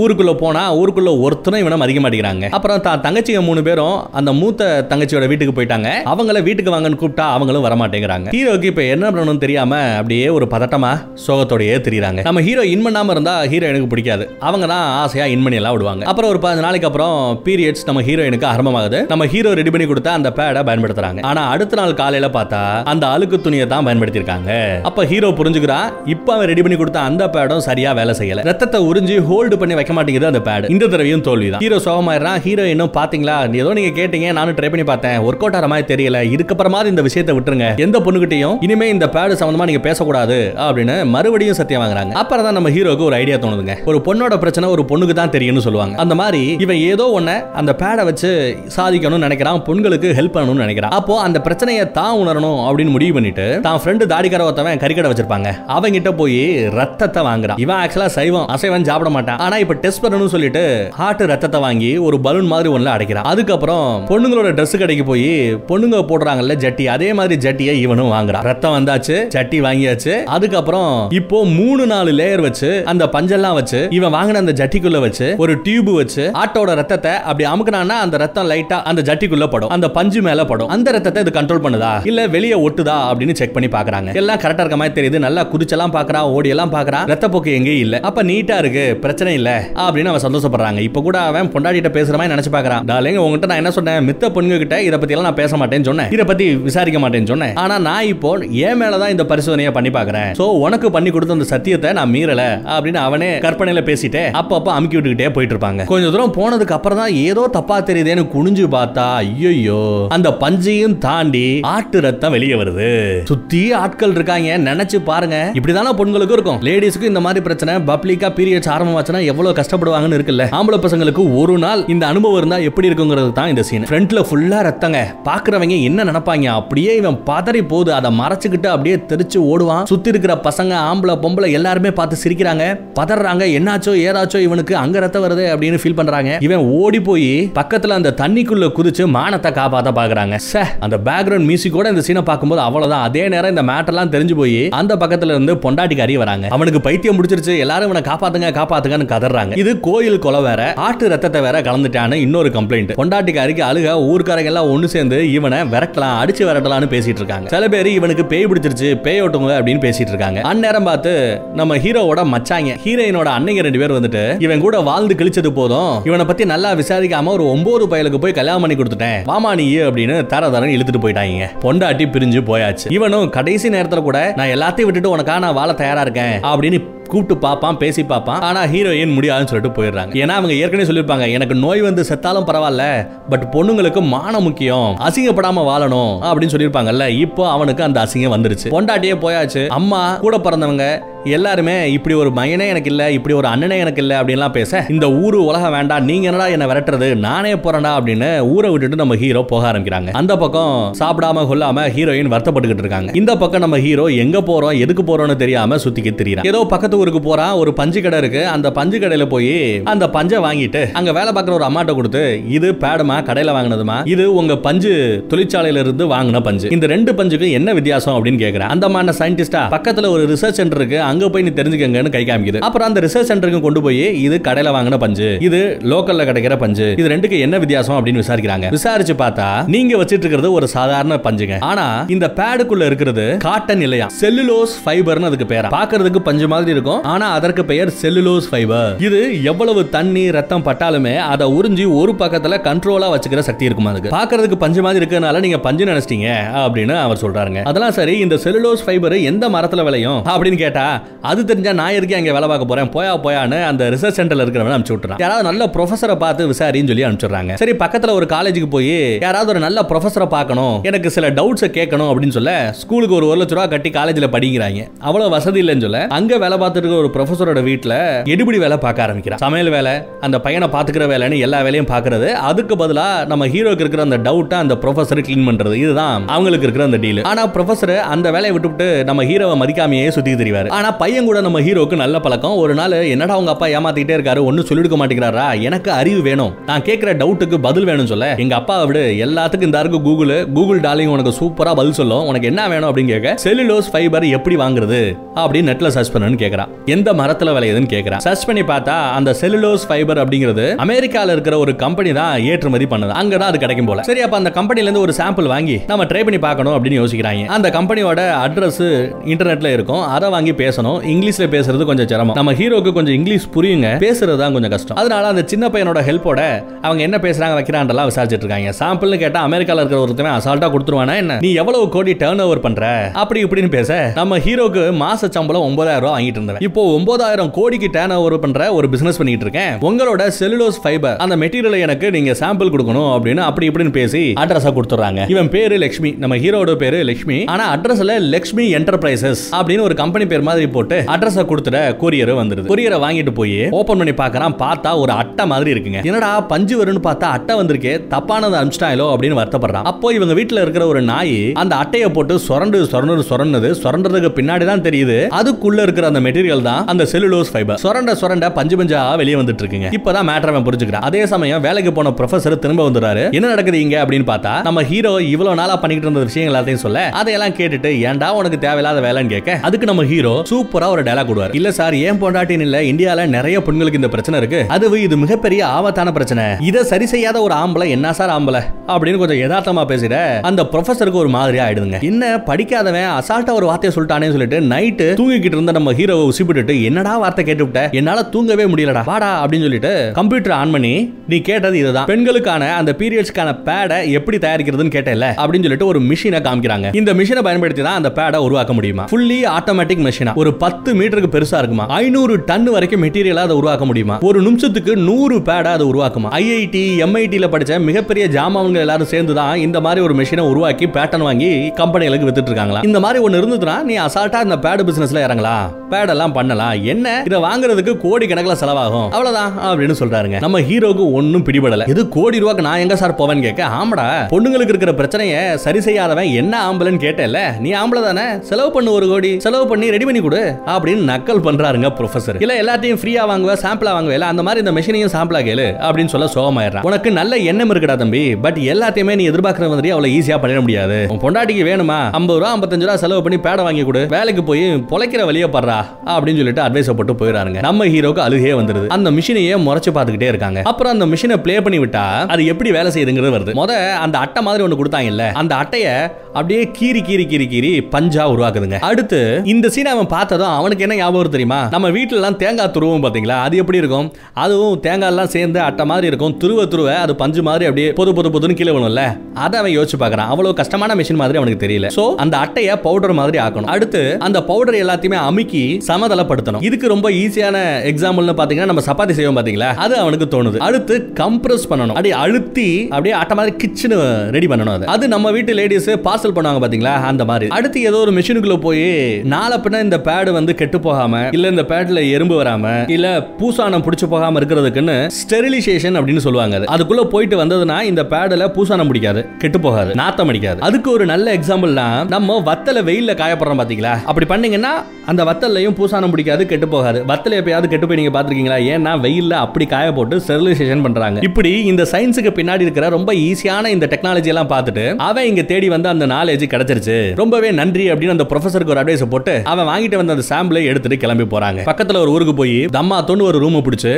ஊருக்குள்ள 0.00 0.34
போனா 0.42 0.64
ஊருக்குள்ள 0.80 1.12
ஒருத்தனும் 1.24 1.62
இவனை 1.62 1.78
மதிக்க 1.82 2.02
மாட்டேங்கிறாங்க. 2.04 2.50
அப்புறம் 2.58 2.84
தான் 2.88 3.02
தங்கச்சிங்க 3.06 3.42
மூணு 3.48 3.62
பேரும் 3.68 3.96
அந்த 4.20 4.32
மூத்த 4.40 4.68
தங்கச்சியோட 4.92 5.26
வீட்டுக்கு 5.32 5.56
போயிட்டாங்க. 5.58 5.88
அவங்கள 6.12 6.42
வீட்டுக்கு 6.48 6.74
வாங்கன்னு 6.76 7.00
கூப்பிட்டா 7.04 7.26
அவங்களும் 7.38 7.66
வர 7.68 7.76
மாட்டேங்கிறாங்க 7.82 8.36
ஹீரோக்கு 8.36 8.70
இப்ப 8.72 8.84
என்ன 8.96 9.04
பண்ணணும்னு 9.10 9.44
தெரியாம 9.46 9.80
அப்படியே 10.00 10.28
ஒரு 10.36 10.48
பதட்டமா 10.56 10.92
சோகத்தோடயே 11.26 11.78
தெரியுறாங்க 11.88 12.26
நம்ம 12.28 12.44
ஹீரோ 12.50 12.66
இன் 12.74 12.86
பண்ணாம 12.88 13.16
இருந்தா 13.16 13.36
ஹீரோ 13.54 13.72
எனக்கு 13.72 13.90
பிடிக்காது. 13.94 14.26
அவங்க 14.50 14.68
தான் 14.74 14.86
ஆசையா 15.02 15.26
இன் 15.36 15.46
பண்ணி 15.46 15.60
எல்லாம் 15.62 15.76
விடுவாங்க. 15.78 16.04
அப்புறம் 16.12 16.32
ஒரு 16.34 16.42
பதினஞ்சு 16.44 16.66
நாளைக்கு 16.68 16.90
அப்புறம் 16.92 17.16
பீரியட் 17.48 17.60
பீரியட்ஸ் 17.62 17.86
நம்ம 17.88 18.00
ஹீரோயினுக்கு 18.06 18.46
ஆரம்பமாகுது. 18.52 18.98
நம்ம 19.10 19.24
ஹீரோ 19.32 19.50
ரெடி 19.58 19.70
பண்ணி 19.72 19.86
கொடுத்த 19.90 20.08
அந்த 20.18 20.28
பேடை 20.38 20.60
பயன்படுத்துறாங்க. 20.68 21.20
ஆனா 21.30 21.42
அடுத்த 21.54 21.76
நாள் 21.80 21.92
காலையில 22.00 22.26
பார்த்தா 22.36 22.60
அந்த 22.92 23.04
அழுக்கு 23.14 23.36
துணியை 23.44 23.66
தான் 23.72 23.84
பயன்படுத்தியிருக்காங்க. 23.88 24.50
அப்ப 24.88 25.04
ஹீரோ 25.10 25.28
புரிஞ்சுக்கிறான் 25.40 25.88
இப்ப 26.14 26.28
அவன் 26.36 26.48
ரெடி 26.50 26.62
பண்ணி 26.64 26.76
கொடுத்த 26.80 26.98
அந்த 27.08 27.24
பேடும் 27.34 27.62
சரியா 27.68 27.90
வேலை 27.98 28.14
செய்யல. 28.20 28.44
ரத்தத்தை 28.48 28.78
உறிஞ்சி 28.88 29.16
ஹோல்டு 29.28 29.58
பண்ணி 29.60 29.74
வைக்க 29.78 29.92
மாட்டேங்குது 29.98 30.28
அந்த 30.30 30.40
பேடு 30.48 30.70
இந்த 30.74 30.88
தடவையும் 30.94 31.24
தோல்விதான். 31.28 31.62
ஹீரோ 31.64 31.78
சோகமாயிடுறான். 31.86 32.38
ஹீரோ 32.46 32.64
இன்னும் 32.72 32.92
பாத்தீங்களா 32.98 33.36
ஏதோ 33.62 33.72
நீங்க 33.78 33.92
கேட்டீங்க 34.00 34.32
நானும் 34.38 34.56
ட்ரை 34.60 34.70
பண்ணி 34.72 34.86
பார்த்தேன். 34.90 35.18
ஒர்க் 35.28 35.44
அவுட் 35.44 35.58
ஆகிற 35.58 35.70
மாதிரி 35.74 35.86
தெரியல. 35.92 36.20
இதுக்கப்புறமா 36.34 36.80
இந்த 36.92 37.04
விஷயத்தை 37.08 37.36
விட்டுருங்க. 37.38 37.68
எந்த 37.86 38.00
பொண்ணுகிட்டையும் 38.08 38.56
இனிமே 38.68 38.88
இந்த 38.96 39.08
பேடு 39.16 39.38
சம்பந்தமா 39.42 39.68
நீங்க 39.70 39.82
பேசக்கூடாது 39.88 40.40
அப்படின்னு 40.66 40.96
மறுபடியும் 41.14 41.58
சத்தியம் 41.60 41.84
வாங்குறாங்க. 41.84 42.14
அப்புறம் 42.24 42.46
தான் 42.48 42.58
நம்ம 42.58 42.74
ஹீரோக்கு 42.76 43.08
ஒரு 43.10 43.18
ஐடியா 43.22 43.38
தோணுதுங்க. 43.44 43.76
ஒரு 43.92 44.00
பொண்ணோட 44.08 44.34
பிரச்சனை 44.44 44.68
ஒரு 44.76 44.84
பொண்ணுக்கு 44.92 45.16
தான் 45.22 45.34
தெரியும்னு 45.36 45.66
சொல்லுவாங்க. 45.68 45.96
அந்த 46.04 46.14
மாதிரி 46.22 46.42
இவன் 46.66 46.80
ஏதோ 46.90 47.06
ஒன்ன 47.18 47.38
அந்த 47.60 47.70
பேடை 47.80 48.02
வச்சு 48.08 48.28
சாதிக்கணும்னு 48.76 49.24
நினைக்கிறான் 49.26 49.58
பொண்களுக்கு 49.66 50.08
ஹெல்ப் 50.18 50.34
பண்ணணும்னு 50.34 50.64
நினைக்கிறான். 50.64 50.94
அப்போ 50.98 51.14
அந்த 51.24 51.38
பிரச்சனையை 51.46 51.84
தான் 51.98 52.14
உணரணும் 52.20 52.60
அப்படின்னு 52.66 52.92
முடிவு 52.94 53.12
பண்ணிட்டு 53.16 53.46
தான் 53.66 53.80
ஃப்ரெண்டு 53.82 54.04
தாடிக்கார 54.12 54.44
ஒருத்தவன் 54.48 54.80
கறிக்கடை 54.82 55.08
வச்சிருப்பாங்க. 55.10 55.50
அவங்கிட்ட 55.76 56.10
போய் 56.20 56.38
ரத்தத்தை 56.78 57.22
வாங்குறான். 57.28 57.58
இவன் 57.64 57.80
ஆக்சுவலா 57.82 58.08
சைவம் 58.16 58.46
அசைவன் 58.54 58.86
சாப்பிட 58.90 59.10
மாட்டான். 59.16 59.40
ஆனா 59.46 59.58
இப்ப 59.64 59.76
டெஸ்ட் 59.84 60.02
பண்ணணும்னு 60.04 60.34
சொல்லிட்டு 60.36 60.62
ஹார்ட் 61.00 61.24
ரத்தத்தை 61.32 61.60
வாங்கி 61.66 61.90
ஒரு 62.06 62.18
பலூன் 62.26 62.48
மாதிரி 62.52 62.70
ஒண்ணுல 62.74 62.94
அடைக்கிறான். 62.94 63.28
அதுக்கப்புறம் 63.32 63.86
பொண்ணுங்களோட 64.12 64.52
ட்ரெஸ் 64.58 64.76
கடைக்கு 64.84 65.06
போய் 65.10 65.28
பொண்ணுங்க 65.70 66.00
போடுறாங்கல்ல 66.12 66.56
ஜட்டி 66.64 66.86
அதே 66.94 67.10
மாதிரி 67.20 67.36
ஜட்டியை 67.46 67.76
இவனும் 67.84 68.12
வாங்குறான். 68.14 68.46
ரத்தம் 68.50 68.76
வந்தாச்சு 68.78 69.18
ஜட்டி 69.36 69.60
வாங்கியாச்சு. 69.68 70.14
அதுக்கப்புறம் 70.38 70.92
இப்போ 71.20 71.44
மூணு 71.58 71.84
நாலு 71.92 72.12
லேயர் 72.22 72.44
வச்சு 72.48 72.72
அந்த 72.94 73.10
பஞ்செல்லாம் 73.16 73.58
வச்சு 73.60 73.82
இவன் 74.00 74.16
வாங்கின 74.18 74.42
அந்த 74.44 74.56
ஜட்டிக்குள்ள 74.62 75.00
வச்சு 75.06 75.28
ஒரு 75.44 75.54
டியூப் 75.68 75.92
வச்சு 76.00 76.26
ஆட்டோட 76.42 76.70
ரத்தத்தை 76.82 77.14
அப்படி 77.28 77.40
அமுக்குனான்னா 77.46 77.98
அந்த 78.04 78.16
ரத்தம் 78.16 78.50
லைட்டா 78.50 78.82
அந்த 78.82 79.14
ஜட்டிக்குள்ள 79.14 79.46
படும். 79.46 79.68
அந்த 79.68 79.90
பஞ்சு 79.90 80.22
மேல 80.22 80.44
படும். 80.44 80.68
அந்த 80.68 80.90
ரத்தத்தை 80.90 81.22
இது 81.22 81.40
கண்ட்ரோல் 81.40 81.64
பண்ணுதா? 81.64 82.06
இல்ல 82.06 82.26
வெளியே 82.26 82.68
ஒட்டுதா 82.68 82.96
அப்படின்னு 83.10 83.32
செக் 83.32 83.52
பண்ணி 83.52 83.68
பாக்குறாங்க. 83.68 84.14
எல்லாம் 84.14 84.38
கரெக்டா 84.38 84.60
இருக்க 84.60 84.76
மாதிரி 84.76 84.94
தெரியுது. 85.00 85.18
நல்லா 85.18 85.44
குதிச்செல்லாம் 85.44 85.94
பாக்குறான் 85.96 86.20
ஓடி 86.20 86.48
எல்லாம் 86.48 86.72
பாக்குறான். 86.72 87.06
ரத்த 87.06 87.28
போக்கு 87.28 87.52
எங்கேயும் 87.52 87.80
இல்ல. 87.80 88.00
அப்ப 88.00 88.22
நீட்டா 88.22 88.58
இருக்கு. 88.58 88.96
பிரச்சனை 89.00 89.34
இல்ல. 89.34 89.64
அப்படின்னு 89.76 90.04
அவன் 90.04 90.20
சந்தோஷப்படுறாங்க. 90.20 90.78
இப்ப 90.78 91.00
கூட 91.00 91.20
அவன் 91.20 91.48
பொண்டாட்டிட்ட 91.48 91.90
பேசுற 91.92 92.16
மாதிரி 92.16 92.34
நினைச்சு 92.34 92.52
பாக்குறான். 92.52 92.84
டாலிங் 92.86 93.16
உங்ககிட்ட 93.16 93.46
நான் 93.46 93.56
என்ன 93.56 93.70
சொன்னேன்? 93.70 94.08
மித்த 94.08 94.28
பொண்ணுங்க 94.28 94.58
கிட்ட 94.58 94.82
இதை 94.82 94.98
பத்தி 94.98 95.14
எல்லாம் 95.14 95.26
நான் 95.26 95.34
பேச 95.34 95.56
மாட்டேன்னு 95.56 95.84
சொன்னேன். 95.84 96.10
இதை 96.10 96.24
பத்தி 96.24 96.56
விசாரிக்க 96.56 96.98
மாட்டேன்னு 96.98 97.26
சொன்னேன். 97.26 97.54
ஆனா 97.54 97.78
நான் 97.78 98.04
இப்போ 98.04 98.38
என் 98.50 98.82
மேலதான் 98.82 99.08
இந்த 99.08 99.24
பரிசோதனையை 99.24 99.70
பண்ணி 99.70 99.90
பாக்குறேன். 99.90 100.30
சோ 100.38 100.40
உனக்கு 100.40 100.90
பண்ணி 100.90 101.10
கொடுத்த 101.10 101.34
அந்த 101.34 101.46
சத்தியத்தை 101.46 101.92
நான் 101.92 102.12
மீறல. 102.12 102.42
அப்படின்னு 102.76 102.94
அவனே 102.94 103.38
கற்பனையில 103.38 103.82
பேசிட்டே 103.90 104.24
அப்பப்ப 104.40 104.64
அமுக்கி 104.64 104.98
விட்டுக்கிட்டே 104.98 105.32
போயிட்டு 105.32 105.56
இருப்பாங்க. 105.56 105.84
கொஞ்சம் 105.84 106.10
தூரம் 106.10 106.34
போனதுக்கு 106.34 106.70
அப்புறம் 106.70 106.98
தான் 106.98 107.14
ஏதோ 107.32 107.42
தப்பா 107.56 107.76
தெரியுதேன்னு 107.88 108.22
குனிஞ்சு 108.34 108.64
பார்த்தா 108.76 109.04
ஐயோ 109.20 109.80
அந்த 110.16 110.28
பஞ்சையும் 110.42 110.96
தாண்டி 111.04 111.44
ஆட்டு 111.74 111.98
ரத்தம் 112.06 112.34
வெளியே 112.34 112.56
வருது. 112.60 112.88
சுத்தி 113.30 113.60
ஆட்கள் 113.82 114.14
இருக்காங்க 114.16 114.56
நினைச்சு 114.68 114.98
பாருங்க. 115.10 115.36
இப்படிதானே 115.58 115.92
பொண்களுக்கும் 116.00 116.36
இருக்கும். 116.38 116.58
லேடிஸ்க்கு 116.68 117.10
இந்த 117.12 117.20
மாதிரி 117.26 117.40
பிரச்சனை 117.46 117.74
பப்ளிக்கா 117.90 118.28
பீரியட்ஸ் 118.38 118.70
ஆரம்பமாச்சுன்னா 118.74 119.20
எவ்வளவு 119.32 119.56
கஷ்டப்படுவாங்கன்னு 119.58 120.18
இருக்குல்ல. 120.18 120.46
ஆம்பளை 120.58 120.78
பசங்களுக்கு 120.84 121.24
ஒரு 121.40 121.54
நாள் 121.64 121.82
இந்த 121.94 122.04
அனுபவம் 122.12 122.38
இருந்தா 122.40 122.58
எப்படி 122.68 122.88
இருக்குங்கிறது 122.90 123.32
தான் 123.38 123.50
இந்த 123.52 123.62
சீன் 123.68 123.88
ஃப்ரண்ட்ல 123.90 124.22
ஃபுல்லா 124.28 124.58
ரத்தங்க. 124.68 125.00
பாக்குறவங்க 125.28 125.76
என்ன 125.88 126.04
நினைப்பாங்க? 126.10 126.48
அப்படியே 126.60 126.92
இவன் 127.00 127.18
பதறி 127.30 127.62
போகுது. 127.72 127.92
அதை 127.98 128.10
மறைச்சுக்கிட்டு 128.20 128.70
அப்படியே 128.74 128.96
தெரிச்சு 129.12 129.38
ஓடுவான். 129.52 129.86
சுத்தி 129.92 130.14
இருக்கிற 130.14 130.36
பசங்க 130.48 130.72
ஆம்பளை 130.90 131.16
பொம்பளை 131.24 131.50
எல்லாருமே 131.60 131.92
பார்த்து 132.00 132.22
சிரிக்கிறாங்க. 132.24 132.66
பதறாங்க. 133.00 133.44
என்னாச்சோ 133.58 133.94
ஏதாச்சோ 134.08 134.40
இவனுக்கு 134.48 134.76
அங்க 134.84 134.98
ரத்தம் 135.06 135.24
வருது 135.24 135.46
அப்படின்னு 135.54 135.80
ஃபீல் 135.82 135.98
பண்றாங்க. 136.00 136.30
இவன் 136.48 136.62
ஓடி 136.80 137.00
போய் 137.00 137.11
பக்கத்துல 137.58 137.96
அந்த 137.98 138.10
தண்ணிக்குள்ள 138.20 138.66
குதிச்சு 138.76 139.04
மானத்தை 139.16 139.50
காப்பாத்த 139.58 139.90
பாக்குறாங்க. 139.98 140.36
அந்த 140.84 140.96
பேக்ரவுண்ட் 141.08 141.48
மியூசிக்கோட 141.50 141.86
இந்த 141.92 142.02
சீனை 142.06 142.22
பார்க்கும்போது 142.30 142.62
அவ்வளவுதான். 142.66 143.04
அதே 143.08 143.24
நேரம் 143.34 143.52
இந்த 143.54 143.64
மேட்டர்லாம் 143.70 144.12
தெரிஞ்சு 144.14 144.34
போய் 144.40 144.60
அந்த 144.80 144.96
பக்கத்துல 145.02 145.34
இருந்து 145.36 145.54
பொண்டாட்டிக்காரி 145.64 146.16
வராங்க. 146.22 146.48
அவனுக்கு 146.56 146.80
பைத்தியம் 146.86 147.16
முடிச்சிருச்சு 147.18 147.56
எல்லாரும் 147.64 147.88
இவனை 147.90 148.02
காப்பாத்துங்க 148.10 148.50
காப்பாத்துங்கன்னு 148.58 149.08
கதறாங்க. 149.14 149.58
இது 149.62 149.72
கோயில் 149.88 150.18
கொலை 150.26 150.40
வேற 150.48 150.62
ஆட்டு 150.86 151.08
ரத்தத்தை 151.14 151.42
வேற 151.46 151.60
கலந்துட்டான்னு 151.68 152.18
இன்னொரு 152.26 152.50
கம்ப்ளைண்ட் 152.58 152.92
பொண்டாட்டிக்காரிக்கு 153.00 153.64
அழுக 153.70 153.96
ஊர்க்காரங்க 154.10 154.52
எல்லாம் 154.52 154.70
ஒண்ணு 154.74 154.92
சேர்ந்து 154.94 155.18
இவனை 155.36 155.60
விரட்டலாம் 155.74 156.16
அடிச்சு 156.22 156.42
விரட்டலாம்னு 156.48 156.90
பேசிட்டு 156.94 157.20
இருக்காங்க. 157.22 157.48
சில 157.54 157.68
பேர் 157.74 157.90
இவனுக்கு 157.98 158.26
பேய் 158.32 158.48
பிடிச்சிருச்சு 158.52 158.90
பேய் 159.06 159.22
ஓட்டுங்க 159.24 159.54
அப்படின்னு 159.58 159.84
பேசிட்டு 159.86 160.12
இருக்காங்க. 160.14 160.40
அந்நேரம் 160.52 160.88
பார்த்து 160.90 161.12
நம்ம 161.60 161.76
ஹீரோவோட 161.84 162.20
மச்சாங்க. 162.34 162.72
ஹீரோயினோட 162.86 163.28
அன்னைங்க 163.38 163.62
ரெண்டு 163.66 163.80
பேர் 163.82 163.96
வந்துட்டு 163.98 164.24
இவன் 164.46 164.64
கூட 164.64 164.76
வாழ்ந்து 164.88 165.14
கிழிச்சது 165.20 165.50
போதும். 165.58 165.92
இவனை 166.08 166.24
பத்தி 166.30 166.44
நல்லா 166.52 166.70
விசாரிக்காம 167.02 167.24
ஒரு 167.24 167.50
ஒன்பது 167.50 167.86
பயலுக்கு 167.86 168.18
போய் 168.18 168.32
கல்யாணம் 168.32 168.60
பண்ணி 168.60 168.76
கொடுத்துட்டேன். 168.76 169.24
வாமா 169.26 169.54
நீ 169.54 169.76
அப்படின்னு 169.76 170.26
தர 170.26 170.48
தரன்னு 170.48 170.80
இழுத்துட்டு 170.80 171.02
போயிட்டாங்க. 171.02 171.48
பொண்டாட்டி 171.60 172.04
பிரிஞ்சு 172.06 172.40
போயாச்சு. 172.42 172.92
இவனும் 172.92 173.30
கடைசி 173.30 173.68
நேரத்துல 173.68 174.02
கூட 174.02 174.32
நான் 174.36 174.46
எல்லாத்தையும் 174.46 174.82
விட்டுட்டு 174.82 175.10
உனக்காக 175.10 175.38
நான் 175.38 175.54
வாழ 175.54 175.72
தயாரா 175.72 176.00
இருக்கேன். 176.00 176.40
அப்படின்னு 176.42 176.90
கூப்பிட்டு 177.02 177.36
பார்ப்பான் 177.36 177.76
பேசி 177.76 178.04
பார்ப்பான் 178.04 178.40
ஆனா 178.40 178.62
ஹீரோயின் 178.62 179.14
முடியாதுன்னு 179.14 179.48
சொல்லிட்டு 179.48 179.82
போயிடுறாங்க. 179.82 180.12
ஏன்னா 180.22 180.28
அவங்க 180.28 180.54
ஏற்கனவே 180.54 180.90
சொல்லியிருப்பாங்க 180.90 181.32
எனக்கு 181.32 181.54
நோய் 181.54 181.80
வந்து 181.80 182.02
செத்தாலும் 182.02 182.46
பரவாயில்ல 182.46 183.08
பட் 183.28 183.48
பொண்ணுங்களுக்கு 183.52 184.00
மானம் 184.00 184.42
முக்கியம். 184.42 184.98
அசிங்கப்படாம 185.00 185.56
வாழணும். 185.56 186.18
அப்படின்னு 186.22 186.52
சொல்லியிருப்பாங்கல்ல 186.52 187.08
இப்போ 187.08 187.50
அவனுக்கு 187.50 187.82
அந்த 187.82 188.02
அசிங்கம் 188.02 188.34
வந்துருச்சு. 188.36 188.68
பொண்டாட்டியே 188.70 189.16
போயாச்சு. 189.16 189.68
அம்மா 189.68 190.14
கூட 190.14 190.38
பிறந்தவங்க 190.38 191.02
எல்லாருமே 191.24 191.92
இப்படி 191.92 192.14
ஒரு 192.14 192.30
மகனே 192.30 192.66
எனக்கு 192.68 192.90
இல்ல 192.90 193.10
இப்படி 193.12 193.34
ஒரு 193.34 193.48
அண்ணனே 193.48 193.78
எனக்கு 193.78 194.00
இல்ல 194.00 194.22
அப்படின்லாம் 194.22 194.52
பேச 194.52 194.86
இந்த 194.88 195.12
ஊரு 195.12 195.44
உலகம் 195.44 195.70
வேண்டாம் 195.70 196.04
நீங்க 196.04 196.26
என்னடா 196.26 196.46
என்ன 196.46 196.66
விரட்டுறது? 196.66 197.14
நானே 197.16 197.52
போறேன்டா 197.54 197.90
அப்படின்னு 197.98 198.38
ஊரை 198.38 198.70
விட்டுட்டு 198.70 198.96
நம்ம 198.96 199.16
ஹீரோ 199.16 199.42
போக 199.42 199.72
ஆரம்பிக்கிறாங்க. 199.72 200.10
அந்த 200.10 200.36
பக்கம் 200.36 200.94
சாப்பிடாம 200.98 201.44
கொல்லாம 201.50 201.84
ஹீரோயின் 201.96 202.30
வருத்தப்பட்டுக்கிட்டு 202.32 202.78
இருக்காங்க. 202.78 203.12
இந்த 203.14 203.36
பக்கம் 203.36 203.60
நம்ம 203.60 203.78
ஹீரோ 203.78 204.06
எங்க 204.06 204.40
போறோம் 204.40 204.78
எதுக்கு 204.78 205.02
போறோம்னு 205.02 205.36
தெரியாம 205.36 205.76
சுத்திக்க 205.76 206.14
தெரியும் 206.14 206.42
ஏதோ 206.42 206.66
பக்கத்து 206.68 206.98
ஊருக்கு 206.98 207.20
போறான் 207.20 207.52
ஒரு 207.52 207.72
பஞ்சு 207.72 208.02
கடை 208.02 208.18
இருக்கு. 208.18 208.46
அந்த 208.46 208.72
பஞ்சு 208.72 208.98
கடையில 208.98 209.26
போய் 209.26 209.80
அந்த 209.84 210.10
பஞ்சை 210.10 210.38
வாங்கிட்டு 210.38 210.92
அங்க 210.92 211.12
வேலை 211.12 211.32
பார்க்குற 211.32 211.52
ஒரு 211.52 211.64
அம்மாட்ட 211.64 211.94
கொடுத்து 211.94 212.42
இது 212.48 212.72
பேடுமா 212.72 213.18
கடையில 213.30 213.54
வாங்கினதுமா? 213.58 214.08
இது 214.08 214.34
உங்க 214.34 214.56
பஞ்சு 214.56 215.24
தொழிற்சாலையில 215.28 215.78
இருந்து 215.78 216.06
வாங்கின 216.06 216.40
பஞ்சு. 216.40 216.70
இந்த 216.70 216.86
ரெண்டு 216.86 217.12
பஞ்சுக்கும் 217.12 217.50
என்ன 217.50 217.72
வித்தியாசம்? 217.72 218.24
அப்படின்னு 218.24 218.38
கேக்குறேன். 218.44 218.72
அந்த 218.76 218.88
மாதிரி 218.88 219.18
சயின்டிஸ்டா 219.18 219.62
பக்கத்துல 219.70 220.08
ஒரு 220.08 220.28
ரிசர்ச் 220.28 220.58
சென்டர் 220.60 220.78
இருக்கு. 220.78 221.10
அங்க 221.12 221.28
போய் 221.32 221.46
நீ 221.46 221.52
தெரிஞ்சுக்கங்கன்னு 221.60 222.14
கை 222.16 222.24
காமிக்குது. 222.28 222.60
அப்புறம் 222.66 222.88
அந்த 222.88 223.00
ரிசர்ச் 223.06 223.30
சென்டருக்கு 223.30 223.60
கொண்டு 223.66 223.82
போய் 223.86 224.04
இது 224.26 224.38
கடையில 224.48 224.74
வாங்கின 224.76 224.98
பஞ்சு 225.04 225.28
இது 225.48 225.60
லோக்கல்ல 225.92 226.26
கிடைக்கிற 226.28 226.56
பஞ்சு 226.64 226.86
இது 227.00 227.08
ரெண்டுக்கு 227.14 227.38
என்ன 227.46 227.58
வித்தியாசம் 227.62 227.96
அப்படின்னு 227.98 228.22
விசாரிக்கிறாங்க. 228.22 228.68
விசாரிச்சு 228.76 229.14
பார்த்தா 229.22 229.48
நீங்க 229.74 229.92
வச்சிட்டு 230.00 230.24
இருக்கிறது 230.24 230.50
ஒரு 230.58 230.66
சாதாரண 230.76 231.16
பஞ்சுங்க. 231.26 231.56
ஆனா 231.70 231.86
இந்த 232.16 232.26
பேடுக்குள்ள 232.38 232.86
இருக்கிறது 232.90 233.24
காட்டன் 233.46 233.82
இல்லையா 233.86 234.06
செல்லுலோஸ் 234.20 234.74
ஃபைபர்னு 234.84 235.28
அதுக்கு 235.30 235.48
பேரா. 235.54 235.68
பாக்குறதுக்கு 235.78 236.22
பஞ்சு 236.28 236.48
மாதிரி 236.52 236.70
இருக்கும். 236.76 237.00
ஆனா 237.14 237.26
அதற்கு 237.38 237.64
பெயர் 237.72 237.92
செல்லுலோஸ் 238.02 238.48
ஃபைபர் 238.52 238.94
இது 239.08 239.20
எவ்வளவு 239.52 239.82
தண்ணி 239.96 240.24
ரத்தம் 240.38 240.64
பட்டாலுமே 240.68 241.14
அதை 241.32 241.46
உறிஞ்சி 241.58 241.86
ஒரு 242.00 242.14
பக்கத்துல 242.22 242.60
கண்ட்ரோலா 242.68 243.10
வச்சுக்கிற 243.14 243.44
சக்தி 243.48 243.64
இருக்கும் 243.64 243.90
அதுக்கு? 243.92 244.10
பாக்குறதுக்கு 244.18 244.58
பஞ்சு 244.64 244.82
மாதிரி 244.82 245.00
இருக்கிறதுனால 245.02 245.40
நீங்க 245.40 245.58
பஞ்சு 245.58 245.84
நினைச்சிட்டீங்க 245.84 246.28
அப்படின்னு 246.64 246.96
அவர் 247.04 247.22
சொல்றாருங்க. 247.24 247.62
அதெல்லாம் 247.70 247.96
சரி 248.00 248.16
இந்த 248.18 248.38
செல்லுலோஸ் 248.44 248.84
ஃபைபர் 248.86 249.16
எந்த 249.32 249.44
மரத்துல 249.56 249.84
விளையும் 249.88 250.20
அப்படின்னு 250.34 250.58
கேட்டா 250.64 250.86
அது 251.30 251.40
தெரிஞ்சால் 251.50 251.78
நான் 251.80 251.96
எதுக்கு 251.98 252.16
அங்க 252.16 252.32
வேலை 252.32 252.48
பார்க்க 252.48 252.70
போறேன்? 252.70 252.88
போயா 252.94 253.12
போயான்னு 253.24 253.58
அந்த 253.70 253.82
ரிசர்ச் 253.94 254.18
சென்டர்ல 254.18 254.44
இருக்கிறவன 254.44 254.74
அனுப்பிச்சு 254.76 254.96
விட்டுறான். 254.96 255.20
யாராவது 255.24 255.46
நல்ல 255.48 255.66
ப்ரொஃபஸரை 255.74 256.16
பார்த்து 256.24 256.48
விசாரின்னு 256.50 256.90
சொல்லி 256.92 257.04
அனுப்பிச்சிடுறாங்க. 257.08 257.54
சரி 257.54 257.72
பக்கத்துல 257.72 258.12
ஒரு 258.18 258.26
காலேஜுக்கு 258.32 258.68
போய் 258.76 259.18
யாராவது 259.26 259.50
ஒரு 259.54 259.60
நல்ல 259.66 259.80
ப்ரொஃபஸரை 259.90 260.26
பார்க்கணும். 260.36 260.76
எனக்கு 260.90 261.10
சில 261.10 261.30
டவுட்ஸை 261.30 261.68
கேட்கணும் 261.78 262.10
அப்படின்னு 262.12 262.36
சொல்ல 262.38 262.52
ஸ்கூலுக்கு 262.82 263.14
ஒரு 263.14 263.26
ஒரு 263.26 263.40
லட்ச 263.42 263.54
ரூபா 263.56 263.66
கட்டி 263.66 263.90
காலேஜ்ல 263.90 264.28
படிக்கிறாங்க. 264.36 264.82
அவ்வளவு 264.98 265.30
வசதி 265.36 265.60
இல்லைன்னு 265.62 265.86
சொல்ல 265.86 266.00
அங்க 266.18 266.38
வேலை 266.44 266.58
பார்த்துருக்க 266.58 266.98
ஒரு 267.02 267.10
ப்ரொஃபஸரோட 267.16 267.62
வீட்டில் 267.62 267.96
எடுபடி 268.34 268.58
வேலை 268.64 268.78
பார்க்க 268.86 269.06
ஆரம்பிக்கிறான். 269.06 269.42
சமையல் 269.44 269.72
வேலை 269.76 269.92
அந்த 270.20 270.40
பையனை 270.40 270.68
பார்த்துக்கிற 270.76 271.06
வேலைன்னு 271.14 271.38
எல்லா 271.48 271.60
வேலையும் 271.68 271.90
பார்க்கறது. 271.94 272.30
அதுக்கு 272.50 272.76
பதிலா 272.84 273.06
நம்ம 273.26 273.46
ஹீரோக்கு 273.46 273.84
இருக்கிற 273.84 274.02
அந்த 274.08 274.18
டவுட்டை 274.28 274.58
அந்த 274.64 274.74
ப்ரொஃபஸர் 274.82 275.24
க்ளீன் 275.28 275.48
பண்றது. 275.50 275.74
இதுதான் 275.84 276.28
அவங்களுக்கு 276.28 276.66
இருக்கிற 276.66 276.84
அந்த 276.84 277.00
டீல் 277.06 277.22
ஆனா 277.22 277.42
ப்ரொஃபஸர் 277.56 277.94
அந்த 278.14 278.26
வேலையை 278.30 278.52
விட்டுவிட்டு 278.56 278.88
நம்ம 279.10 279.24
ஹீரோவை 279.24 279.56
மதிக்காமையே 279.64 280.08
சுத்தி 280.08 280.30
ஆனால் 280.78 280.91
ஆனால் 280.92 281.02
பையன் 281.02 281.28
கூட 281.28 281.38
நம்ம 281.44 281.58
ஹீரோக்கு 281.66 281.96
நல்ல 282.00 282.16
பழக்கம். 282.24 282.54
ஒரு 282.62 282.72
நாள் 282.78 282.94
என்னடா 283.12 283.34
உங்க 283.40 283.50
அப்பா 283.52 283.66
ஏமாத்திட்டே 283.76 284.14
இருக்காரு 284.16 284.40
ஒன்றும் 284.48 284.66
சொல்லிடுக்க 284.70 284.96
மாட்டேங்கிறாரா? 285.00 285.44
எனக்கு 285.68 285.90
அறிவு 285.98 286.20
வேணும். 286.26 286.50
நான் 286.66 286.82
கேட்குற 286.88 287.10
டவுட்டுக்கு 287.20 287.56
பதில் 287.66 287.86
வேணும் 287.88 288.08
சொல்ல. 288.10 288.26
எங்க 288.42 288.54
அப்பா 288.58 288.74
விடு. 288.88 289.02
எல்லாத்துக்கும் 289.26 289.66
இந்த 289.68 289.80
இருக்கு 289.82 289.98
கூகுள் 290.06 290.32
கூகுள் 290.56 290.80
டாலிங் 290.86 291.12
உனக்கு 291.14 291.32
சூப்பரா 291.38 291.72
பதில் 291.80 291.96
சொல்லும். 292.00 292.26
உனக்கு 292.30 292.48
என்ன 292.50 292.66
வேணும் 292.72 292.88
அப்படின்னு 292.88 293.12
கேட்க 293.14 293.34
செல்லுலோஸ் 293.44 293.88
ஃபைபர் 293.92 294.26
எப்படி 294.38 294.56
வாங்குறது? 294.62 295.00
அப்படின்னு 295.44 295.70
நெட்டில் 295.70 295.94
சர்ச் 295.96 296.12
பண்ணுன்னு 296.16 296.40
கேட்குறான் 296.44 296.72
எந்த 296.96 297.12
மரத்துல 297.20 297.54
விளையுதுன்னு 297.58 297.90
கேட்குறான் 297.94 298.22
சர்ச் 298.26 298.44
பண்ணி 298.50 298.64
பார்த்தா 298.72 298.96
அந்த 299.18 299.34
செல்லுலோஸ் 299.40 299.86
ஃபைபர் 299.90 300.20
அப்படிங்கிறது 300.24 300.66
அமெரிக்காவில் 300.86 301.34
இருக்கிற 301.36 301.56
ஒரு 301.64 301.74
கம்பெனி 301.84 302.12
தான் 302.20 302.34
ஏற்றுமதி 302.50 302.88
பண்ணுது. 302.92 303.14
அங்க 303.22 303.34
தான் 303.36 303.50
அது 303.52 303.62
கிடைக்கும் 303.64 303.90
போல. 303.92 304.02
சரி 304.10 304.24
அப்போ 304.28 304.38
அந்த 304.42 304.52
கம்பெனில 304.58 304.86
இருந்து 304.88 305.04
ஒரு 305.06 305.14
சாம்பிள் 305.20 305.50
வாங்கி 305.54 305.78
நம்ம 305.92 306.08
ட்ரை 306.12 306.24
பண்ணி 306.28 306.42
பார்க்கணும் 306.48 306.76
அப்படின்னு 306.76 307.00
யோசிக்கிறாங்க. 307.02 307.46
அந்த 307.58 307.70
கம்பெனியோட 307.78 308.20
அட்ரஸ் 308.44 308.84
இன்டர்நெட்ல 309.32 309.72
இருக்கும். 309.78 310.04
அதை 310.18 310.28
வாங்கி 310.36 310.52
பேசணும். 310.52 310.80
பேசணும் 310.82 311.02
இங்கிலீஷ்ல 311.12 311.44
பேசுறது 311.54 311.84
கொஞ்சம் 311.90 312.08
சிரமம். 312.12 312.36
நம்ம 312.38 312.52
ஹீரோக்கு 312.60 312.90
கொஞ்சம் 312.98 313.16
இங்கிலீஷ் 313.18 313.46
புரியுங்க 313.56 313.88
பேசுறது 314.04 314.38
தான் 314.42 314.54
கொஞ்சம் 314.56 314.72
கஷ்டம். 314.74 314.96
அதனால 315.00 315.24
அந்த 315.32 315.42
சின்ன 315.52 315.64
பையனோட 315.74 316.00
ஹெல்ப்போட 316.08 316.40
அவங்க 316.86 317.00
என்ன 317.08 317.16
பேசுறாங்க 317.26 317.54
வைக்கிறான்லாம் 317.58 318.08
விசாரிச்சிட்டு 318.10 318.44
இருக்காங்க. 318.44 318.70
சாம்பிள்னு 318.80 319.18
கேட்டா 319.24 319.40
அமெரிக்கால 319.48 319.82
இருக்கிற 319.82 320.00
ஒருத்தவன் 320.04 320.36
அசால்ட்டா 320.38 320.68
கொடுத்துருவானா 320.74 321.14
என்ன? 321.22 321.38
நீ 321.44 321.50
எவ்வளவு 321.62 321.84
கோடி 321.96 322.14
டேர்ன் 322.22 322.42
ஓவர் 322.46 322.62
பண்ற? 322.66 322.84
அப்படி 323.22 323.40
இப்படின்னு 323.46 323.70
பேச 323.76 323.90
நம்ம 324.20 324.38
ஹீரோக்கு 324.46 324.84
மாச 325.02 325.30
சம்பளம் 325.36 325.66
ஒன்பதாயிரம் 325.68 326.04
ரூபாய் 326.04 326.16
வாங்கிட்டு 326.16 326.40
இருந்தேன் 326.40 326.64
இப்போ 326.68 326.82
ஒன்பதாயிரம் 326.96 327.52
கோடிக்கு 327.58 327.90
டேர்ன் 327.98 328.16
ஓவர் 328.18 328.38
பண்ற 328.44 328.60
ஒரு 328.78 328.86
பிசினஸ் 328.94 329.20
பண்ணிட்டு 329.22 329.46
இருக்கேன். 329.46 329.72
உங்களோட 329.90 330.22
செல்லுலோஸ் 330.40 330.80
ஃபைபர் 330.84 331.16
அந்த 331.26 331.36
மெட்டீரியல் 331.44 331.78
எனக்கு 331.86 332.06
நீங்க 332.16 332.34
சாம்பிள் 332.42 332.72
கொடுக்கணும் 332.74 333.10
அப்படின்னு 333.16 333.44
அப்படி 333.48 333.68
இப்படின்னு 333.70 333.94
பேசி 334.00 334.24
அட்ரஸ் 334.44 334.68
கொடுத்துறாங்க 334.78 335.20
இவன் 335.34 335.52
பேரு 335.56 335.76
லட்சுமி 335.84 336.12
நம்ம 336.22 336.34
ஹீரோட 336.44 336.74
பேரு 336.82 336.98
லட்சுமி 337.10 337.38
ஆனா 337.54 337.64
அட்ரஸ்ல 337.76 338.14
லட்சுமி 338.34 338.66
என்டர்பிரைசஸ் 338.78 339.42
அப்படின்னு 339.58 339.86
ஒரு 339.88 339.94
கம்பெனி 340.02 340.24
பேர் 340.32 340.46
மாதிரி 340.48 340.66
போட்டு 340.76 340.96
அட்ரஸ 341.14 341.44
கொடுத்துட 341.50 341.78
கொரியர் 342.02 342.32
வந்துருது. 342.40 342.68
கொரியரை 342.72 342.98
வாங்கிட்டு 343.04 343.34
போய் 343.40 343.56
ஓபன் 343.80 344.00
பண்ணி 344.00 344.14
பாக்குறான். 344.22 344.56
பார்த்தா 344.64 344.90
ஒரு 345.02 345.12
அட்டை 345.20 345.46
மாதிரி 345.52 345.70
இருக்குங்க. 345.74 346.00
என்னடா 346.08 346.30
பஞ்சு 346.52 346.74
வரும்னு 346.80 347.02
பார்த்தா 347.08 347.32
அட்டை 347.36 347.56
வந்திருக்கே 347.60 347.94
தப்பானது 348.14 348.56
அனுப்பிச்சிட்டாங்களோ 348.60 349.06
அப்படின்னு 349.14 349.38
வருத்தப்படுறான். 349.40 349.86
அப்போ 349.92 350.12
இவங்க 350.18 350.34
வீட்டுல 350.40 350.62
இருக்கிற 350.64 350.86
ஒரு 350.92 351.02
நாய் 351.12 351.36
அந்த 351.62 351.74
அட்டையை 351.82 352.08
போட்டு 352.16 352.34
சொரண்டு 352.48 352.78
சொரண்டு 352.92 353.28
சொரண்டது 353.30 353.70
சொரண்டதுக்கு 353.82 354.30
பின்னாடி 354.38 354.64
தான் 354.70 354.84
தெரியுது. 354.88 355.18
அதுக்குள்ள 355.40 355.80
இருக்கிற 355.86 356.06
அந்த 356.12 356.22
மெட்டீரியல் 356.26 356.66
தான் 356.68 356.82
அந்த 356.92 357.06
செல்லுலோஸ் 357.12 357.52
ஃபைபர் 357.54 357.80
சொரண்ட 357.84 358.14
சொரண்ட 358.22 358.46
பஞ்சு 358.58 358.76
பஞ்சா 358.80 359.00
வெளியே 359.22 359.38
வந்துட்டு 359.40 359.62
இருக்குங்க. 359.64 359.88
இப்பதான் 359.98 360.28
மேட்டர் 360.30 360.52
அவன் 360.52 360.66
புரிஞ்சுக்கிறான். 360.68 361.06
அதே 361.08 361.22
சமயம் 361.32 361.62
வேலைக்கு 361.66 361.92
போன 361.98 362.12
ப்ரொஃபசர் 362.18 362.58
திரும்ப 362.64 362.82
வந்துறாரு 362.88 363.24
என்ன 363.38 363.46
நடக்குது 363.52 363.78
இங்க? 363.84 363.96
அப்படின்னு 364.04 364.26
பார்த்தா 364.30 364.52
நம்ம 364.68 364.82
ஹீரோ 364.90 365.12
இவ்வளவு 365.34 365.58
நாளா 365.60 365.74
பண்ணிக்கிட்டு 365.82 366.08
இருந்த 366.08 366.24
விஷயங்கள் 366.30 366.52
எல்லாத்தையும் 366.52 366.82
சொல்ல 366.84 367.00
அதையெல்லாம் 367.20 367.56
கேட்டுட்டு 367.58 367.90
ஏன்டா 368.10 368.28
உனக்கு 368.40 368.58
தேவையில்லாத 368.64 369.00
வேலைன்னு 369.06 369.32
கேட்க? 369.34 369.58
அதுக்கு 369.68 369.88
நம்ம 369.90 370.04
ஹீரோ 370.12 370.34
சூப்பரா 370.62 370.88
ஒரு 370.94 371.02
டயலாக் 371.02 371.30
விடுவார் 371.30 371.54
இல்ல 371.58 371.68
சார் 371.70 371.94
ஏன் 371.94 372.18
பொண்டாட்டின்னு 372.22 372.66
இல்ல 372.66 372.78
இந்தியால 372.80 373.20
நிறைய 373.26 373.62
பெண்களுக்கு 373.62 373.98
இந்த 374.00 374.08
பிரச்சனை 374.08 374.36
இருக்கு. 374.40 374.60
அது 374.74 375.02
இது 375.02 375.16
மிகப்பெரிய 375.16 375.66
ஆபத்தான 375.66 376.12
பிரச்சனை. 376.12 376.44
இதை 376.68 376.82
சரி 376.90 377.06
செய்யாத 377.06 377.36
ஒரு 377.42 377.54
ஆம்பளை 377.54 377.86
என்ன 377.88 378.12
சார் 378.18 378.30
ஆம்பளை? 378.30 378.60
அப்படின்னு 378.92 379.20
கொஞ்சம் 379.22 379.40
யதார்த்தமா 379.42 379.82
பேசிட 379.90 380.16
அந்த 380.50 380.62
ப்ரொஃபசருக்கு 380.72 381.20
ஒரு 381.22 381.28
மாதிரியா 381.28 381.66
ஆயிடுதுங்க. 381.66 381.98
என்ன 382.10 382.42
படிக்காதவன் 382.48 383.08
அசால்ட்டா 383.18 383.52
ஒரு 383.52 383.66
வார்த்தையை 383.70 383.92
சொல்லிட்டானே 383.96 384.28
சொல்லிட்டு 384.34 384.60
நைட்டு 384.72 385.06
தூங்கிக்கிட்டு 385.20 385.58
இருந்த 385.58 385.72
நம்ம 385.78 385.92
ஹீரோவை 385.92 386.24
உசிப்பிட்டு 386.30 386.76
என்னடா 386.88 387.14
வார்த்தை 387.24 387.44
கேட்டுவிட்ட? 387.44 387.82
என்னால 388.00 388.24
தூங்கவே 388.34 388.66
முடியலடா. 388.74 389.04
வாடா 389.04 389.30
அப்படின்னு 389.44 389.66
சொல்லிட்டு 389.68 389.92
கம்ப்யூட்டர் 390.20 390.56
ஆன் 390.60 390.70
பண்ணி 390.70 390.94
நீ 391.28 391.38
கேட்டது 391.50 391.78
இதுதான். 391.78 392.08
பெண்களுக்கான 392.12 392.70
அந்த 392.80 392.94
பீரியட்ஸ்க்கான 392.98 393.56
பேடை 393.68 393.98
எப்படி 394.20 394.38
தயாரிக்கிறதுன்னு 394.46 394.94
கேட்டல 394.98 395.28
அப்படின்னு 395.42 395.66
சொல்லிட்டு 395.68 395.90
ஒரு 395.92 396.00
மிஷினை 396.12 396.42
காமிக்கிறாங்க. 396.48 396.94
இந்த 397.02 397.14
மிஷினை 397.20 397.44
பயன்படுத்தி 397.48 397.82
தான் 397.82 398.00
அந்த 398.02 398.12
பேடை 398.20 398.40
உருவாக்க 398.48 398.72
முடியுமா? 398.72 399.04
ஃபுல்லி 399.12 399.40
ஆட்டோமேட்டிக் 399.56 400.02
மிஷினா 400.08 400.32
ஒரு 400.42 400.50
பத்து 400.62 400.90
மீட்டருக்கு 400.98 401.30
பெருசா 401.34 401.58
இருக்குமா? 401.60 401.84
ஐநூறு 401.98 402.34
டன் 402.48 402.68
வரைக்கும் 402.74 403.02
மெட்டீரியலா 403.02 403.42
அதை 403.46 403.56
உருவாக்க 403.56 403.84
முடியுமா? 403.88 404.14
ஒரு 404.28 404.38
நிமிஷத்துக்கு 404.46 404.92
நூறு 405.08 405.36
பேடை 405.48 405.70
அதை 405.76 405.84
உருவாக்குமா? 405.90 406.28
ஐஐடி 406.38 406.82
எம்ஐடியில 407.04 407.46
படிச்ச 407.52 407.80
மிகப்பெரிய 407.88 408.24
ஜாமான்கள் 408.36 408.84
எல்லாரும் 408.84 409.10
சேர்ந்து 409.12 409.34
தான் 409.34 409.60
இந்த 409.66 409.80
மாதிரி 409.86 410.00
ஒரு 410.06 410.14
மிஷினை 410.20 410.44
உருவாக்கி 410.52 410.86
பேட்டன் 410.96 411.24
வாங்கி 411.26 411.50
கம்பெனிகளுக்கு 411.80 412.28
வித்துட்டு 412.28 412.50
இருக்காங்களா? 412.52 412.80
இந்த 412.88 413.00
மாதிரி 413.04 413.20
ஒன்னு 413.26 413.40
இருந்ததுன்னா 413.40 413.76
நீ 413.90 413.96
அசால்ட்டா 414.06 414.40
இந்த 414.46 414.58
பேடு 414.64 414.86
பிசினஸ்ல 414.88 415.22
இறங்கலாம் 415.26 415.68
பேடெல்லாம் 415.92 416.34
பண்ணலாம். 416.38 416.74
என்ன? 416.92 417.06
இதை 417.28 417.38
வாங்குறதுக்கு 417.46 417.94
கோடி 418.06 418.26
கணக்கில் 418.32 418.60
செலவாகும். 418.62 419.08
அவ்வளவுதான் 419.16 419.52
அப்படின்னு 419.68 419.96
சொல்றாருங்க. 420.00 420.40
நம்ம 420.46 420.60
ஹீரோக்கு 420.70 421.06
ஒன்னும் 421.20 421.46
பிடிபடல. 421.48 421.88
இது 421.94 422.04
கோடி 422.18 422.42
ரூபாய்க்கு 422.44 422.66
நான் 422.68 422.82
எங்க 422.86 422.96
சார் 423.02 423.18
போவேன்னு 423.20 423.46
கேட்க 423.48 423.70
ஆமாடா 423.78 424.08
பொண்ணுங்களுக்கு 424.34 424.74
இருக்கிற 424.74 424.94
பிரச்சனையை 425.02 425.40
சரி 425.66 425.82
செய்யாதவன் 425.88 426.30
என்ன 426.42 426.54
ஆம்பளைன்னு 426.68 427.04
கேட்டல 427.06 427.40
நீ 427.66 427.72
ஆம்பளை 427.82 428.02
தானே? 428.08 428.26
செலவு 428.50 428.70
பண்ணு 428.78 428.96
ஒரு 428.98 429.08
கோடி. 429.14 429.32
செலவு 429.46 429.66
பண்ணி 429.72 429.86
ரெடி 429.96 430.04
பண்ணி 430.08 430.20
கொடு. 430.22 430.31
அப்படின்னு 430.74 431.04
நக்கல் 431.12 431.42
பண்றாருங்க 431.46 431.88
ப்ரொஃபசர் 431.98 432.40
இல்ல 432.44 432.54
எல்லாத்தையும் 432.62 433.00
ஃப்ரீயா 433.00 433.24
வாங்குவ 433.32 433.54
சாம்பிளா 433.64 433.92
வாங்குவ 433.96 434.16
இல்ல 434.18 434.26
அந்த 434.32 434.42
மாதிரி 434.46 434.62
இந்த 434.64 434.74
மெஷினையும் 434.78 435.12
சாம்பிளா 435.14 435.40
கேளு 435.48 435.66
அப்படின்னு 435.86 436.12
சொல்ல 436.14 436.28
சோகமாயிடுறான். 436.34 436.86
உனக்கு 436.90 437.10
நல்ல 437.18 437.36
எண்ணம் 437.50 437.72
இருக்குடா 437.74 437.96
தம்பி 438.02 438.22
பட் 438.46 438.58
எல்லாத்தையுமே 438.72 439.14
நீ 439.20 439.26
எதிர்பார்க்கிற 439.30 439.68
மாதிரி 439.72 439.90
அவ்வளவு 439.94 440.14
ஈஸியா 440.18 440.38
பண்ணிட 440.42 440.60
முடியாது. 440.66 440.98
உன் 441.14 441.22
பொண்டாட்டிக்கு 441.24 441.64
வேணுமா? 441.70 441.98
ஐம்பது 442.20 442.38
ரூபா 442.40 442.52
ஐம்பத்தஞ்சு 442.56 442.86
ரூபா 442.88 442.96
செலவு 443.04 443.22
பண்ணி 443.26 443.38
பேடை 443.46 443.62
வாங்கி 443.68 443.84
கொடு. 443.88 444.02
வேலைக்கு 444.16 444.44
போய் 444.50 444.64
பொழைக்கிற 444.92 445.24
வழியை 445.30 445.48
படுறா 445.56 445.78
அப்படின்னு 446.14 446.40
சொல்லிட்டு 446.42 446.64
அட்வைஸ் 446.66 446.90
போட்டு 447.00 447.16
போயிடாருங்க 447.22 447.60
நம்ம 447.68 447.86
ஹீரோக்கு 447.94 448.22
அழுகே 448.26 448.52
வந்துருது. 448.60 448.88
அந்த 448.96 449.10
மிஷினையே 449.18 449.56
முறைச்சு 449.66 449.92
பார்த்துக்கிட்டே 449.96 450.30
இருக்காங்க. 450.32 450.62
அப்புறம் 450.72 450.94
அந்த 450.96 451.06
மிஷினை 451.12 451.38
ப்ளே 451.46 451.56
பண்ணி 451.66 451.80
விட்டா 451.84 452.04
அது 452.34 452.42
எப்படி 452.52 452.70
வேலை 452.78 452.92
செய்யுதுங்கிறது 452.96 453.34
வருது. 453.36 453.54
முத 453.60 453.72
அந்த 454.04 454.18
அட்டை 454.24 454.42
மாதிரி 454.48 454.64
ஒன்று 454.66 454.80
கொடுத்தாங்கல்ல 454.80 455.26
அந்த 455.42 455.54
அட்டையை 455.62 455.94
அப்படியே 456.38 456.62
கீறி 456.78 457.00
கீறி 457.08 457.24
கீறி 457.32 457.46
கீறி 457.54 457.70
பஞ்சா 457.94 458.24
உருவாக்குதுங்க. 458.34 458.78
அடுத்து 458.90 459.20
இந்த 459.52 459.66
சீனை 459.74 459.90
அவன் 459.96 460.08
பார்த்ததும் 460.22 460.54
அவனுக்கு 460.58 460.84
என்ன 460.86 460.96
ஞாபகம் 461.02 461.34
தெரியுமா? 461.34 461.58
நம்ம 461.74 461.86
வீட்டிலலாம் 461.94 462.36
தேங்காய் 462.42 462.72
துருவும் 462.74 463.02
பார்த்தீங்களா? 463.04 463.36
அது 463.46 463.54
எப்படி 463.62 463.78
இருக்கும்? 463.82 464.08
அதுவும் 464.44 464.74
தேங்காய்லாம் 464.84 465.30
சேர்ந்து 465.34 465.58
அட்டை 465.68 465.84
மாதிரி 465.90 466.06
இருக்கும். 466.10 466.34
துருவ 466.42 466.60
துருவ 466.72 466.88
அது 467.04 467.12
பஞ்சு 467.22 467.40
மாதிரி 467.48 467.64
அப்படியே 467.68 467.88
பொது 468.00 468.10
பொது 468.18 468.28
பொதுன்னு 468.34 468.56
கீழே 468.58 468.72
விழும்ல. 468.76 469.02
அதை 469.44 469.56
அவன் 469.60 469.74
யோசிச்சு 469.76 469.98
பார்க்குறான். 470.02 470.30
அவ்வளோ 470.32 470.52
கஷ்டமான 470.60 470.94
மிஷின் 471.00 471.20
மாதிரி 471.22 471.38
அவனுக்கு 471.40 471.62
தெரியல. 471.64 471.88
ஸோ 471.96 472.04
அந்த 472.24 472.34
அட்டையை 472.44 472.74
பவுடர் 472.86 473.14
மாதிரி 473.20 473.38
ஆக்கணும். 473.44 473.70
அடுத்து 473.74 474.02
அந்த 474.26 474.38
பவுடர் 474.50 474.78
எல்லாத்தையுமே 474.82 475.18
அமுக்கி 475.28 475.64
சமதளப்படுத்தணும். 475.90 476.64
இதுக்கு 476.68 476.92
ரொம்ப 476.94 477.10
ஈஸியான 477.22 477.56
எக்ஸாம்பிள்னு 477.92 478.36
பார்த்தீங்கன்னா 478.40 478.70
நம்ம 478.72 478.84
சப்பாத்தி 478.88 479.16
செய்வோம் 479.18 479.38
பார்த்தீங்களா? 479.38 479.70
அது 479.86 479.96
அவனுக்கு 480.04 480.28
தோணுது. 480.36 480.60
அடுத்து 480.68 480.96
கம்ப்ரஸ் 481.22 481.66
பண்ணணும். 481.72 481.94
அப்படியே 481.96 482.14
அழுத்தி 482.24 482.68
அப்படியே 482.94 483.16
அட்டை 483.20 483.36
மாதிரி 483.40 483.54
கிச்சனு 483.64 483.98
ரெடி 484.38 484.50
பண்ணணும் 484.54 484.74
அது. 484.76 484.86
அது 484.94 485.04
நம்ம 485.14 485.30
வீட்டு 485.38 485.58
லேடிஸ் 485.60 485.90
பார்சல் 486.08 486.36
பண்ணுவாங்க 486.38 486.62
பார்த்தீங்களா? 486.64 486.94
அந்த 487.12 487.24
மாதிரி. 487.32 487.48
அடுத்து 487.58 487.80
ஏதோ 487.90 488.00
ஒரு 488.06 488.14
மிஷினுக்குள்ளே 488.20 488.60
போய் 488.68 488.86
நாளை 489.34 489.58
பின்ன 489.64 489.82
இந்த 489.88 489.98
பேடு 490.12 490.30
வந்து 490.38 490.54
கெட்டு 490.62 490.80
போகாம 490.86 491.22
இல்ல 491.38 491.54
இந்த 491.54 491.66
பேட்ல 491.72 492.00
எறும்பு 492.14 492.36
வராம 492.42 492.72
இல்ல 492.96 493.06
பூசானம் 493.40 493.84
பிடிச்சு 493.86 494.06
போகாம 494.14 494.40
இருக்கிறதுக்குன்னு 494.40 494.96
ஸ்டெரிலைசேஷன் 495.20 495.96
அப்படின்னு 495.98 496.24
சொல்லுவாங்க 496.26 496.64
அதுக்குள்ள 496.74 497.02
போயிட்டு 497.12 497.36
வந்ததுன்னா 497.42 497.76
இந்த 497.90 498.02
பேடில் 498.12 498.44
பூசானம் 498.56 498.90
பிடிக்காது 498.90 499.20
கெட்டு 499.42 499.58
போகாது 499.66 499.90
நாத்தம் 500.00 500.30
அடிக்காது. 500.32 500.58
அதுக்கு 500.68 500.88
ஒரு 500.90 501.04
நல்ல 501.12 501.26
எக்ஸாம்பிள்னா 501.38 501.86
நம்ம 502.14 502.38
வத்தல 502.48 502.82
வெயில்ல 502.88 503.12
காயப்படுறோம் 503.20 503.60
பாத்தீங்களா? 503.60 503.92
அப்படி 504.10 504.26
பண்ணீங்கன்னா 504.32 504.72
அந்த 505.10 505.22
வத்தல்லையும் 505.28 505.76
பூசானம் 505.78 506.12
பிடிக்காது 506.14 506.42
கெட்டு 506.52 506.66
போகாது. 506.74 506.98
வத்தல 507.10 507.38
எப்பயாவது 507.40 507.70
கெட்டு 507.72 507.86
போய் 507.86 508.00
நீங்க 508.00 508.12
பாத்திருக்கீங்களா? 508.16 508.58
ஏன்னா 508.74 508.92
வெயில்ல 509.04 509.34
அப்படி 509.46 509.66
காய 509.72 509.92
போட்டு 509.98 510.16
ஸ்டெரிலைசேஷன் 510.26 510.84
பண்றாங்க. 510.86 511.20
இப்படி 511.28 511.52
இந்த 511.70 511.86
சயின்ஸுக்கு 511.92 512.32
பின்னாடி 512.38 512.66
இருக்கிற 512.66 512.88
ரொம்ப 512.96 513.12
ஈஸியான 513.26 513.72
இந்த 513.76 513.88
டெக்னாலஜி 513.94 514.32
எல்லாம் 514.34 514.50
பார்த்துட்டு 514.54 514.84
அவன் 515.08 515.28
இங்க 515.30 515.44
தேடி 515.52 515.70
வந்து 515.74 515.90
அந்த 515.94 516.06
நாலேஜ் 516.14 516.44
கிடைச்சிருச்சு. 516.54 516.98
ரொம்பவே 517.22 517.50
நன்றி 517.60 517.86
அப்படின்னு 517.92 518.16
அந்த 518.16 518.26
ப்ரொஃபஸருக்கு 518.32 518.74
ஒரு 518.74 518.82
அட்வைஸ் 518.82 519.04
போட்டு 519.14 519.34
அவன் 519.52 519.68
வாங்கிட்டு 519.72 520.00
வந்த 520.02 520.16
அந்த 520.16 520.26
சாம்பிளை 520.32 520.62
எடுத்துட்டு 520.64 520.96
கிளம்பி 520.96 521.26
போறாங்க. 521.36 521.60
பக்கத்துல 521.70 521.96
ஒரு 521.96 522.10
ஊருக்கு 522.10 522.34
போய் 522.34 522.58
தம்மா 522.76 522.98
தொண்ணு 523.10 523.22
ஒரு 523.22 523.38
ரூமை 523.40 523.60
பிடிச்சு 523.66 523.92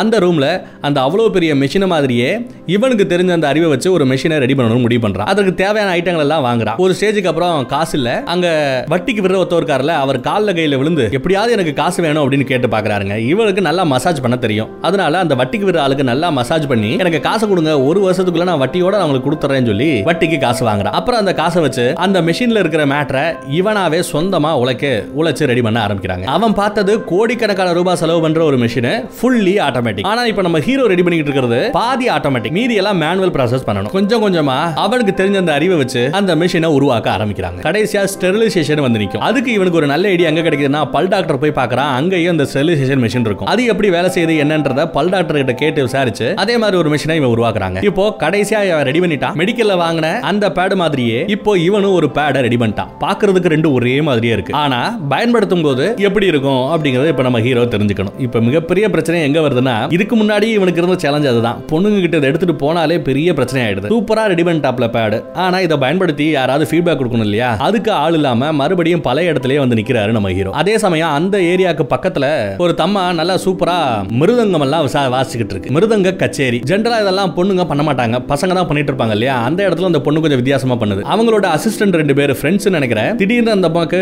அந்த 0.00 0.18
ரூமில் 0.24 0.48
அந்த 0.88 0.98
அவ்வளோ 1.06 1.28
பெரிய 1.36 1.52
மெஷினை 1.62 1.88
மாதிரியே 1.92 2.30
இவனுக்கு 2.74 3.06
தெரிஞ்ச 3.12 3.32
அந்த 3.38 3.48
அறிவை 3.52 3.68
வச்சு 3.74 3.88
ஒரு 3.96 4.06
மெஷினை 4.12 4.38
ரெடி 4.44 4.56
பண்ணணும்னு 4.58 4.84
முடிவு 4.86 5.02
பண்ணுறான் 5.04 5.30
அதுக்கு 5.32 5.54
தேவையான 5.62 5.92
ஐட்டங்கள் 5.98 6.24
எல்லாம் 6.26 6.44
வாங்குறான். 6.48 6.78
ஒரு 6.84 6.94
ஸ்டேஜுக்கு 6.98 7.30
அப்புறம் 7.32 7.66
காசு 7.74 7.96
இல்லை. 8.00 8.14
அங்கே 8.34 8.52
வட்டிக்கு 8.94 9.24
விடுற 9.26 9.38
ஒருத்தவர் 9.42 9.62
இருக்காருல்ல 9.62 9.96
அவர் 10.04 10.20
காலில் 10.28 10.56
கையில் 10.58 10.78
விழுந்து 10.82 11.06
எப்படியாவது 11.20 11.56
எனக்கு 11.58 11.74
காசு 11.82 11.98
வேணும் 12.06 12.22
அப்படின்னு 12.24 12.48
கேட்டு 12.52 12.70
பார்க்குறாருங்க 12.76 13.16
இவருக்கு 13.32 13.66
நல்லா 13.68 13.86
மசாஜ் 13.94 14.22
பண்ண 14.26 14.38
தெரியும். 14.46 14.70
அதனால 14.90 15.22
அந்த 15.24 15.34
வட்டிக்கு 15.42 15.68
விடுற 15.70 15.82
ஆளுக்கு 15.86 16.10
நல்லா 16.12 16.30
மசாஜ் 16.40 16.68
பண்ணி 16.74 16.92
எனக்கு 17.04 17.22
காசு 17.30 17.44
கொடுங்க 17.52 17.74
ஒரு 17.88 18.00
வருஷத்துக்குள்ள 18.08 18.50
நான் 18.52 18.62
வட்டியோட 18.66 18.94
அவங்களுக்கு 19.02 19.28
கொடுத்துட்றேன்னு 19.28 19.50
கொடுத்துறேன்னு 19.52 19.70
சொல்லி 19.72 19.90
வட்டிக்கு 20.08 20.38
காசு 20.44 20.62
வாங்குறான். 20.68 20.96
அப்புறம் 20.98 21.20
அந்த 21.22 21.32
காசை 21.40 21.60
வச்சு 21.64 21.84
அந்த 22.04 22.18
மிஷினில் 22.28 22.60
இருக்கிற 22.62 22.82
மேட்டரை 22.92 23.24
இவனாவே 23.58 24.00
சொந்தமாக 24.12 24.60
உழைக்க 24.62 24.86
உழைச்சு 25.20 25.48
ரெடி 25.50 25.62
பண்ண 25.66 25.78
ஆரம்பிக்கிறாங்க. 25.86 26.24
அவன் 26.36 26.54
பார்த்தது 26.60 26.92
கோடிக்கணக்கான 27.12 27.72
ரூபாய் 27.78 27.98
செலவு 28.02 28.20
பண்ணுற 28.24 28.42
ஒரு 28.50 28.58
மிஷின் 28.64 28.90
ஃபுல்லி 29.18 29.54
ஆட்டோமேட்டிக் 29.82 30.08
ஆனா 30.10 30.22
இப்ப 30.30 30.42
நம்ம 30.46 30.58
ஹீரோ 30.66 30.84
ரெடி 30.92 31.02
பண்ணிட்டு 31.04 31.28
இருக்கிறது 31.28 31.58
பாதி 31.78 32.06
ஆட்டோமேட்டிக் 32.16 32.54
மீதி 32.58 32.74
எல்லாம் 32.80 32.98
மேனுவல் 33.04 33.32
ப்ராசஸ் 33.36 33.66
பண்ணணும். 33.68 33.92
கொஞ்சம் 33.96 34.22
கொஞ்சமா 34.24 34.56
அவனுக்கு 34.84 35.12
தெரிஞ்ச 35.20 35.36
அந்த 35.42 35.52
அறிவை 35.58 35.76
வச்சு 35.82 36.02
அந்த 36.18 36.32
மிஷினை 36.42 36.70
உருவாக்க 36.78 37.08
ஆரம்பிக்கிறாங்க. 37.16 37.60
கடைசியா 37.68 38.02
ஸ்டெரிலைசேஷன் 38.14 38.82
வந்து 38.86 39.00
நிக்கும். 39.02 39.24
அதுக்கு 39.28 39.50
இவனுக்கு 39.56 39.80
ஒரு 39.80 39.88
நல்ல 39.92 40.10
ஐடியா 40.14 40.30
எங்க 40.32 40.44
கிடைக்குதுன்னா 40.46 40.82
பல் 40.94 41.10
டாக்டர் 41.14 41.40
போய் 41.44 41.56
பாக்குறான் 41.60 41.92
அங்கேயும் 41.98 42.34
அந்த 42.34 42.46
ஸ்டெரிலைசேஷன் 42.52 43.02
மிஷின் 43.04 43.28
இருக்கும். 43.30 43.50
அது 43.54 43.62
எப்படி 43.74 43.90
வேலை 43.96 44.10
செய்யுது 44.16 44.36
என்னன்றத 44.44 44.86
பல் 44.96 45.12
டாக்டர் 45.14 45.40
கிட்ட 45.42 45.54
கேட்டு 45.62 45.86
விசாரிச்சு 45.88 46.28
அதே 46.44 46.56
மாதிரி 46.64 46.78
ஒரு 46.82 46.90
மிஷினை 46.94 47.16
இவன் 47.20 47.32
உருவாக்குறாங்க. 47.36 47.84
இப்போ 47.90 48.06
கடைசியா 48.24 48.60
இவன் 48.70 48.86
ரெடி 48.90 49.02
பண்ணிட்டான். 49.04 49.36
மெடிக்கல்ல 49.42 49.76
வாங்கின 49.84 50.08
அந்த 50.32 50.44
பேடு 50.58 50.76
மாதிரியே 50.82 51.20
இப்போ 51.36 51.52
இவனும் 51.66 51.96
ஒரு 52.00 52.10
பேடை 52.18 52.40
ரெடி 52.48 52.60
பண்ணிட்டான். 52.62 52.90
பாக்குறதுக்கு 53.04 53.54
ரெண்டு 53.56 53.68
ஒரே 53.78 53.96
மாதிரியே 54.08 54.34
இருக்கு. 54.36 54.54
ஆனா 54.64 54.80
பயன்படுத்தும் 55.14 55.64
போது 55.66 55.84
எப்படி 56.08 56.26
இருக்கும் 56.32 56.62
அப்படிங்கறத 56.74 57.12
இப்ப 57.14 57.24
நம்ம 57.28 57.40
ஹீரோ 57.46 57.64
தெரிஞ்சுக்கணும். 57.74 58.16
இப்ப 58.26 58.40
மிகப்பெரிய 58.48 58.84
பிரச்சனை 58.94 59.18
எங்க 59.28 59.38
வருதுன்னா 59.44 59.71
என்னன்னா 59.72 59.94
இதுக்கு 59.96 60.14
முன்னாடி 60.20 60.46
இவனுக்கு 60.56 60.80
இருந்த 60.82 60.96
சேலஞ்ச் 61.04 61.28
அதுதான். 61.30 61.58
பொண்ணுங்க 61.72 61.98
கிட்ட 62.04 62.16
இதை 62.20 62.28
எடுத்துட்டு 62.30 62.54
போனாலே 62.64 62.96
பெரிய 63.08 63.28
பிரச்சனை 63.38 63.60
ஆயிடுது 63.66 63.90
சூப்பரா 63.92 64.22
ரெடி 64.32 64.44
பண்ணிட்டாப்ல 64.48 64.86
பேடு 64.96 65.18
ஆனா 65.44 65.58
இதை 65.66 65.76
பயன்படுத்தி 65.84 66.26
யாராவது 66.36 66.64
ஃபீட்பேக் 66.70 66.98
கொடுக்கணும் 67.00 67.26
இல்லையா? 67.28 67.50
அதுக்கு 67.66 67.90
ஆள் 68.02 68.16
இல்லாம 68.18 68.50
மறுபடியும் 68.60 69.04
பழைய 69.06 69.32
இடத்துலயே 69.32 69.60
வந்து 69.64 69.78
நிக்கிறாரு 69.80 70.10
நம்ம 70.16 70.30
ஹீரோ 70.38 70.52
அதே 70.62 70.78
சமயம் 70.84 71.12
அந்த 71.18 71.36
ஏரியாக்கு 71.52 71.86
பக்கத்துல 71.94 72.26
ஒரு 72.64 72.74
தம்மா 72.82 73.04
நல்லா 73.20 73.36
சூப்பரா 73.44 73.76
மிருதங்கம் 74.22 74.66
எல்லாம் 74.66 74.88
வாசிச்சுக்கிட்டு 75.16 75.54
இருக்கு. 75.54 75.72
மிருதங்க 75.76 76.10
கச்சேரி. 76.22 76.58
ஜென்ரலா 76.70 76.98
இதெல்லாம் 77.04 77.32
பொண்ணுங்க 77.36 77.64
பண்ண 77.70 77.82
மாட்டாங்க. 77.88 78.16
பசங்க 78.32 78.52
தான் 78.58 78.68
பண்ணிட்டு 78.70 78.92
இருப்பாங்க 78.92 79.14
இல்லையா? 79.18 79.36
அந்த 79.48 79.60
இடத்துல 79.68 79.90
அந்த 79.90 80.00
பொண்ணு 80.06 80.22
கொஞ்சம் 80.24 80.40
வித்தியாசமா 80.40 80.74
பண்ணுது. 80.82 81.02
அவங்களோட 81.12 81.46
அசிஸ்டன்ட் 81.56 81.98
ரெண்டு 82.00 82.14
பேர் 82.18 82.32
ஃப்ரெண்ட்ஸ் 82.40 82.68
நினைக்கிறேன். 82.76 83.10
திடீர்னு 83.16 83.54
அந்த 83.56 83.68
அம்மாக்கு 83.70 84.00